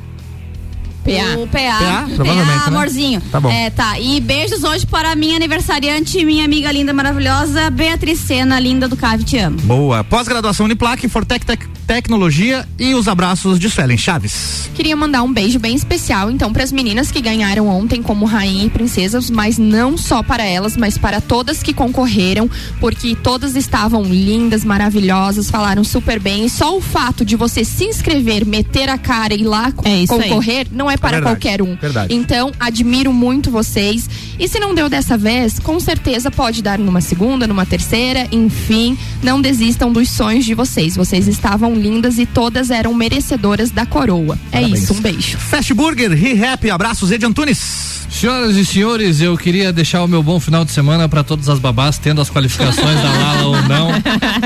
O 1.38 1.48
PA. 1.48 2.08
PA, 2.18 2.24
né? 2.24 2.62
amorzinho. 2.68 3.22
Tá 3.32 3.40
bom. 3.40 3.50
É, 3.50 3.70
tá. 3.70 4.00
E 4.00 4.20
beijos 4.20 4.64
hoje 4.64 4.86
para 4.86 5.12
a 5.12 5.16
minha 5.16 5.36
aniversariante, 5.36 6.24
minha 6.26 6.46
amiga 6.46 6.72
linda, 6.72 6.94
maravilhosa, 6.94 7.70
Beatriz 7.70 8.20
Sena, 8.20 8.60
linda 8.60 8.88
do 8.88 8.96
Cave, 8.96 9.24
te 9.24 9.38
amo. 9.38 9.58
Boa. 9.62 10.04
Pós-graduação 10.04 10.66
Uniplac, 10.66 11.08
Fortec 11.08 11.46
Tec- 11.46 11.68
Tecnologia 11.88 12.68
e 12.78 12.94
os 12.94 13.08
abraços 13.08 13.60
de 13.60 13.68
Suelen 13.70 13.98
Chaves. 13.98 14.70
Queria 14.76 14.96
mandar 14.96 15.24
um 15.24 15.34
beijo 15.34 15.58
bem 15.58 15.76
especial, 15.76 16.30
então, 16.30 16.54
para 16.54 16.64
as 16.64 16.72
meninas 16.72 17.10
que 17.12 17.20
ganharam 17.20 17.68
ontem 17.68 18.02
como 18.04 18.26
rainha 18.26 18.66
e 18.66 18.70
princesas, 18.70 19.30
mas 19.30 19.58
não 19.58 19.98
só 19.98 20.22
para 20.22 20.44
elas, 20.44 20.78
mas 20.78 20.98
para 21.00 21.20
todas 21.20 21.64
que 21.64 21.74
concorreram, 21.74 22.48
porque 22.80 23.16
todas 23.16 23.56
estavam 23.56 24.04
lindas, 24.04 24.64
maravilhosas, 24.64 25.50
falaram 25.50 25.84
super 25.84 26.20
bem. 26.20 26.46
E 26.46 26.50
só 26.50 26.78
o 26.78 26.82
fato 26.82 27.26
de 27.26 27.36
você 27.36 27.66
se 27.66 27.86
inscrever, 27.86 28.46
meter 28.46 28.88
a 28.88 28.98
cara 28.98 29.34
e 29.34 29.42
ir 29.42 29.46
lá 29.46 29.70
isso 29.70 30.14
aí. 30.14 30.30
concorrer, 30.30 30.68
não 30.90 30.94
é 30.94 30.98
para 30.98 31.18
verdade, 31.18 31.36
qualquer 31.36 31.62
um. 31.62 31.76
verdade. 31.76 32.14
Então, 32.14 32.52
admiro 32.60 33.14
muito 33.14 33.52
vocês. 33.52 34.10
E 34.40 34.48
se 34.48 34.60
não 34.60 34.74
deu 34.74 34.90
dessa 34.90 35.18
vez, 35.18 35.60
com 35.60 35.80
certeza 35.80 36.32
pode 36.32 36.64
dar 36.64 36.80
numa 36.80 37.02
segunda, 37.02 37.46
numa 37.46 37.66
terceira, 37.66 38.28
enfim, 38.32 38.98
não 39.22 39.40
desistam 39.40 39.92
dos 39.94 40.10
sonhos 40.10 40.46
de 40.46 40.56
vocês. 40.56 40.96
Vocês 40.96 41.28
estavam 41.28 41.76
lindas 41.76 42.18
e 42.18 42.26
todas 42.26 42.72
eram 42.72 42.94
merecedoras 42.94 43.70
da 43.70 43.86
coroa. 43.86 44.38
É 44.52 44.62
Parabéns. 44.62 44.84
isso, 44.84 44.94
um 44.94 45.02
beijo. 45.02 45.38
Fast 45.38 45.74
Burger, 45.74 46.12
Re-Rap, 46.12 46.70
abraços, 46.72 47.12
Ed 47.12 47.24
Antunes. 47.26 48.00
Senhoras 48.10 48.58
e 48.58 48.66
senhores, 48.66 49.22
eu 49.22 49.38
queria 49.38 49.72
deixar 49.72 50.04
o 50.04 50.08
meu 50.08 50.24
bom 50.24 50.40
final 50.40 50.66
de 50.66 50.72
semana 50.72 51.08
para 51.08 51.24
todas 51.24 51.48
as 51.48 51.60
babás, 51.60 52.00
tendo 52.00 52.20
as 52.20 52.30
qualificações 52.30 52.96
da 52.96 53.12
Lala 53.12 53.46
ou 53.46 53.62
não, 53.62 53.92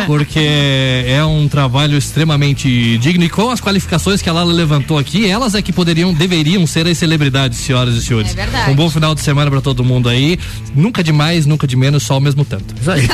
porque 0.06 0.40
é 1.08 1.24
um 1.24 1.48
trabalho 1.48 1.98
extremamente 1.98 2.98
digno 2.98 3.24
e 3.24 3.30
com 3.30 3.50
as 3.50 3.62
qualificações 3.62 4.22
que 4.22 4.30
a 4.30 4.34
Lala 4.34 4.52
levantou 4.54 4.98
aqui, 4.98 5.26
elas 5.26 5.56
é 5.56 5.62
que 5.62 5.72
poderiam, 5.72 6.14
deveriam 6.34 6.66
ser 6.66 6.88
as 6.88 6.98
celebridades, 6.98 7.60
senhoras 7.60 7.96
e 7.96 8.02
senhores. 8.02 8.32
É 8.32 8.36
verdade. 8.36 8.72
Um 8.72 8.76
bom 8.76 8.90
final 8.90 9.14
de 9.14 9.22
semana 9.22 9.52
para 9.52 9.62
todo 9.62 9.84
mundo 9.84 10.10
aí. 10.10 10.40
Nunca 10.76 11.04
de 11.04 11.12
mais, 11.12 11.46
nunca 11.46 11.68
de 11.68 11.76
menos, 11.76 12.02
só 12.02 12.16
ao 12.16 12.20
mesmo 12.20 12.44
tanto. 12.44 12.74
Isso 12.80 12.90
aí. 12.90 13.08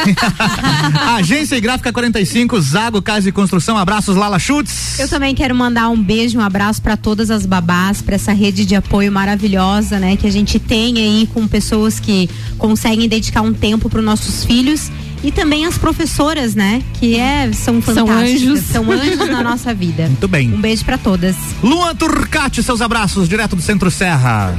Agência 1.17 1.57
e 1.57 1.61
Gráfica 1.61 1.91
45, 1.91 2.61
Zago 2.61 3.01
Casa 3.01 3.27
e 3.27 3.31
Construção, 3.31 3.77
abraços, 3.77 4.15
Lala 4.15 4.39
Schutz. 4.39 4.97
Eu 4.97 5.09
também 5.09 5.35
quero 5.35 5.53
mandar 5.53 5.89
um 5.89 6.01
beijo, 6.01 6.37
um 6.37 6.41
abraço 6.41 6.81
para 6.81 6.95
todas 6.95 7.29
as 7.29 7.45
babás, 7.45 8.01
para 8.01 8.15
essa 8.15 8.31
rede 8.31 8.65
de 8.65 8.75
apoio 8.75 9.11
maravilhosa, 9.11 9.99
né, 9.99 10.15
que 10.15 10.25
a 10.25 10.31
gente 10.31 10.57
tem 10.57 10.97
aí 10.97 11.29
com 11.33 11.45
pessoas 11.45 11.99
que 11.99 12.29
conseguem 12.57 13.09
dedicar 13.09 13.41
um 13.41 13.53
tempo 13.53 13.89
para 13.89 13.99
os 13.99 14.05
nossos 14.05 14.45
filhos 14.45 14.89
e 15.23 15.31
também 15.31 15.65
as 15.65 15.77
professoras, 15.77 16.55
né, 16.55 16.81
que 16.99 17.15
é 17.17 17.51
são 17.53 17.81
São 17.81 18.07
fantásticas, 18.07 18.41
anjos. 18.41 18.59
são 18.65 18.91
anjos 18.91 19.29
na 19.29 19.41
nossa 19.43 19.73
vida. 19.73 20.03
Muito 20.07 20.27
bem. 20.27 20.53
Um 20.53 20.61
beijo 20.61 20.85
para 20.85 20.97
todas. 20.97 21.35
Luan 21.63 21.95
Turcati, 21.95 22.63
seus 22.63 22.81
abraços, 22.81 23.27
direto 23.27 23.55
do 23.55 23.61
Centro 23.61 23.89
Serra. 23.91 24.55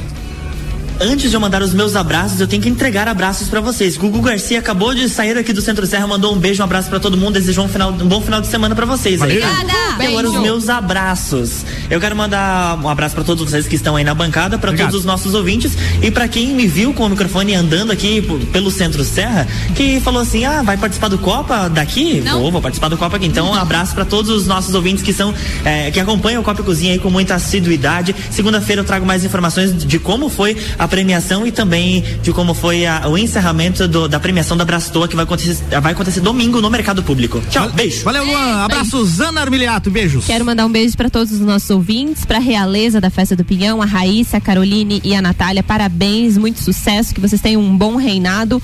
Antes 1.02 1.30
de 1.30 1.34
eu 1.36 1.40
mandar 1.40 1.62
os 1.62 1.72
meus 1.72 1.96
abraços, 1.96 2.38
eu 2.42 2.46
tenho 2.46 2.61
que 2.62 2.68
entregar 2.68 3.08
abraços 3.08 3.48
pra 3.48 3.58
vocês. 3.62 3.96
Gugu 3.96 4.20
Garcia 4.20 4.58
acabou 4.58 4.94
de 4.94 5.08
sair 5.08 5.34
aqui 5.38 5.50
do 5.50 5.62
Centro 5.62 5.86
Serra, 5.86 6.06
mandou 6.06 6.34
um 6.34 6.38
beijo, 6.38 6.61
um 6.61 6.64
abraço 6.64 6.90
pra 6.90 7.00
todo 7.00 7.16
mundo, 7.16 7.32
desejou 7.34 7.64
um, 7.64 7.68
final, 7.70 7.90
um 7.90 8.06
bom 8.06 8.20
final 8.20 8.38
de 8.38 8.48
semana 8.48 8.74
pra 8.74 8.84
vocês 8.84 9.22
aí. 9.22 9.38
Valeu. 9.38 9.70
E 9.98 10.06
agora 10.06 10.28
os 10.28 10.38
meus 10.42 10.68
abraços. 10.68 11.64
Eu 11.91 12.01
quero 12.01 12.14
mandar 12.16 12.78
um 12.82 12.88
abraço 12.88 13.14
pra 13.14 13.24
todos 13.24 13.43
vocês 13.51 13.66
que 13.66 13.74
estão 13.74 13.97
aí 13.97 14.05
na 14.05 14.14
bancada, 14.14 14.57
pra 14.59 14.70
Obrigado. 14.70 14.91
todos 14.91 15.01
os 15.01 15.07
nossos 15.07 15.34
ouvintes 15.34 15.72
e 16.01 16.11
pra 16.11 16.28
quem 16.28 16.55
me 16.55 16.66
viu 16.66 16.95
com 16.95 17.05
o 17.05 17.09
microfone 17.11 17.55
andando 17.55 17.91
aqui 17.91 18.22
pelo 18.53 18.70
Centro 18.70 19.05
Serra, 19.05 19.47
que 19.74 20.01
falou 20.01 20.22
assim: 20.22 20.45
"Ah, 20.45 20.62
vai 20.62 20.76
participar 20.76 21.09
do 21.09 21.18
Copa 21.18 21.68
daqui?" 21.68 22.20
Vou, 22.20 22.51
vou 22.53 22.62
participar 22.62 22.88
do 22.88 22.97
Copa 22.97 23.16
aqui. 23.16 23.26
Então, 23.26 23.51
um 23.51 23.55
abraço 23.55 23.95
pra 23.95 24.05
todos 24.05 24.30
os 24.30 24.47
nossos 24.47 24.74
ouvintes 24.74 25.03
que 25.03 25.12
são 25.12 25.34
eh, 25.64 25.91
que 25.91 25.99
acompanham 25.99 26.41
o 26.41 26.45
Copa 26.45 26.61
e 26.61 26.64
Cozinha 26.64 26.93
aí 26.93 26.99
com 26.99 27.11
muita 27.11 27.34
assiduidade. 27.34 28.14
Segunda-feira 28.30 28.82
eu 28.82 28.86
trago 28.86 29.05
mais 29.05 29.24
informações 29.24 29.76
de 29.84 29.99
como 29.99 30.28
foi 30.28 30.57
a 30.78 30.86
premiação 30.86 31.47
e 31.47 31.51
também 31.53 32.05
de 32.22 32.32
como 32.32 32.55
foi 32.55 32.86
a- 32.86 33.09
o 33.09 33.18
encerramento 33.18 33.88
do- 33.88 34.09
da 34.09 34.20
premiação 34.20 34.57
da 34.57 34.64
Brastoa 34.64 35.09
que 35.09 35.16
vai 35.16 35.24
acontecer, 35.24 35.57
vai 35.82 35.93
acontecer 35.93 36.20
domingo 36.20 36.61
no 36.61 36.70
mercado 36.70 37.03
público. 37.03 37.43
Tchau, 37.51 37.68
beijo. 37.70 38.05
Valeu, 38.05 38.24
Luan. 38.24 38.64
Abraços, 38.64 39.20
Ana 39.20 39.41
Armiliato, 39.41 39.91
beijos. 39.91 40.24
Quero 40.26 40.45
mandar 40.45 40.66
um 40.66 40.70
beijo 40.70 40.97
para 40.97 41.11
todos 41.11 41.32
os 41.32 41.41
nossos 41.41 41.68
ouvintes, 41.70 41.80
para 42.26 42.37
a 42.37 42.41
realeza 42.41 43.01
da 43.01 43.11
Festa 43.11 43.35
do 43.35 43.45
Pinhão, 43.45 43.81
a 43.81 43.85
Raíssa, 43.85 44.37
a 44.37 44.41
Caroline 44.41 45.01
e 45.05 45.14
a 45.14 45.22
Natália. 45.22 45.62
Parabéns, 45.62 46.37
muito 46.37 46.61
sucesso, 46.61 47.14
que 47.14 47.20
vocês 47.20 47.41
tenham 47.41 47.62
um 47.62 47.76
bom 47.76 47.97
reinado. 47.97 48.62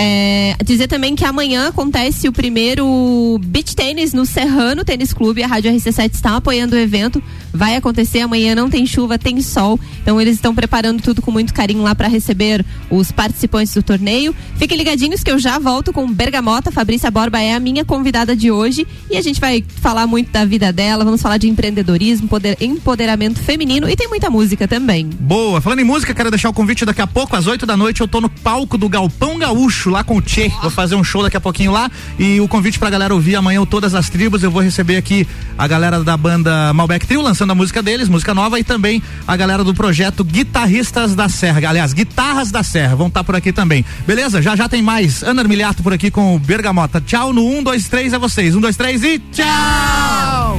É, 0.00 0.54
dizer 0.64 0.86
também 0.86 1.16
que 1.16 1.24
amanhã 1.24 1.68
acontece 1.68 2.28
o 2.28 2.32
primeiro 2.32 3.40
beach 3.44 3.74
tênis 3.74 4.12
no 4.12 4.24
Serrano 4.24 4.84
Tênis 4.84 5.12
Clube. 5.12 5.42
A 5.42 5.46
Rádio 5.48 5.72
RC7 5.72 6.14
está 6.14 6.36
apoiando 6.36 6.76
o 6.76 6.78
evento. 6.78 7.20
Vai 7.52 7.74
acontecer 7.74 8.20
amanhã, 8.20 8.54
não 8.54 8.70
tem 8.70 8.86
chuva, 8.86 9.18
tem 9.18 9.40
sol. 9.42 9.80
Então 10.02 10.20
eles 10.20 10.34
estão 10.36 10.54
preparando 10.54 11.02
tudo 11.02 11.20
com 11.20 11.32
muito 11.32 11.52
carinho 11.52 11.82
lá 11.82 11.94
para 11.94 12.06
receber 12.06 12.64
os 12.90 13.10
participantes 13.10 13.74
do 13.74 13.82
torneio. 13.82 14.32
Fiquem 14.56 14.76
ligadinhos 14.78 15.24
que 15.24 15.30
eu 15.32 15.38
já 15.38 15.58
volto 15.58 15.92
com 15.92 16.08
Bergamota. 16.08 16.70
Fabrícia 16.70 17.10
Borba 17.10 17.40
é 17.40 17.54
a 17.54 17.58
minha 17.60 17.84
convidada 17.84 18.36
de 18.36 18.50
hoje 18.52 18.86
e 19.10 19.16
a 19.16 19.20
gente 19.22 19.40
vai 19.40 19.64
falar 19.80 20.06
muito 20.06 20.30
da 20.30 20.44
vida 20.44 20.72
dela. 20.72 21.04
Vamos 21.04 21.20
falar 21.20 21.38
de 21.38 21.48
empreendedorismo, 21.48 22.28
poder- 22.28 22.56
empoderamento 22.60 23.40
feminino 23.40 23.88
e 23.90 23.96
tem 23.96 24.06
muita 24.08 24.30
música 24.30 24.68
também. 24.68 25.08
Boa. 25.18 25.60
Falando 25.60 25.80
em 25.80 25.84
música, 25.84 26.14
quero 26.14 26.30
deixar 26.30 26.50
o 26.50 26.54
convite 26.54 26.84
daqui 26.84 27.00
a 27.02 27.06
pouco, 27.06 27.34
às 27.34 27.46
8 27.48 27.66
da 27.66 27.76
noite, 27.76 28.00
eu 28.00 28.06
tô 28.06 28.20
no 28.20 28.28
palco 28.28 28.78
do 28.78 28.88
Galpão 28.88 29.38
Gaúcho, 29.38 29.87
lá 29.90 30.04
com 30.04 30.16
o 30.16 30.22
Tchê. 30.22 30.50
Vou 30.62 30.70
fazer 30.70 30.94
um 30.94 31.04
show 31.04 31.22
daqui 31.22 31.36
a 31.36 31.40
pouquinho 31.40 31.72
lá. 31.72 31.90
E 32.18 32.40
o 32.40 32.48
convite 32.48 32.78
pra 32.78 32.90
galera 32.90 33.14
ouvir 33.14 33.36
amanhã 33.36 33.64
Todas 33.64 33.94
as 33.94 34.08
Tribos. 34.08 34.42
Eu 34.42 34.50
vou 34.50 34.62
receber 34.62 34.96
aqui 34.96 35.26
a 35.56 35.66
galera 35.66 36.02
da 36.02 36.16
banda 36.16 36.72
Malbec 36.72 37.06
Trio, 37.06 37.22
lançando 37.22 37.50
a 37.50 37.54
música 37.54 37.82
deles, 37.82 38.08
música 38.08 38.34
nova, 38.34 38.58
e 38.58 38.64
também 38.64 39.02
a 39.26 39.36
galera 39.36 39.64
do 39.64 39.74
projeto 39.74 40.24
Guitarristas 40.24 41.14
da 41.14 41.28
Serra. 41.28 41.68
Aliás, 41.68 41.92
Guitarras 41.92 42.50
da 42.50 42.62
Serra, 42.62 42.96
vão 42.96 43.08
estar 43.08 43.24
por 43.24 43.36
aqui 43.36 43.52
também. 43.52 43.84
Beleza? 44.06 44.40
Já 44.40 44.56
já 44.56 44.68
tem 44.68 44.82
mais. 44.82 45.22
Ana 45.22 45.42
Armiliato 45.42 45.82
por 45.82 45.92
aqui 45.92 46.10
com 46.10 46.36
o 46.36 46.38
Bergamota. 46.38 47.00
Tchau 47.00 47.32
no 47.32 47.46
1, 47.58 47.62
2, 47.62 47.88
3 47.88 48.12
é 48.12 48.18
vocês. 48.18 48.54
1, 48.54 48.60
2, 48.60 48.76
3 48.76 49.04
e 49.04 49.18
tchau! 49.18 50.58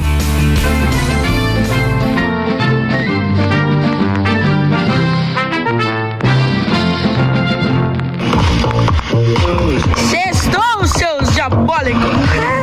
Diabólico. 11.40 12.59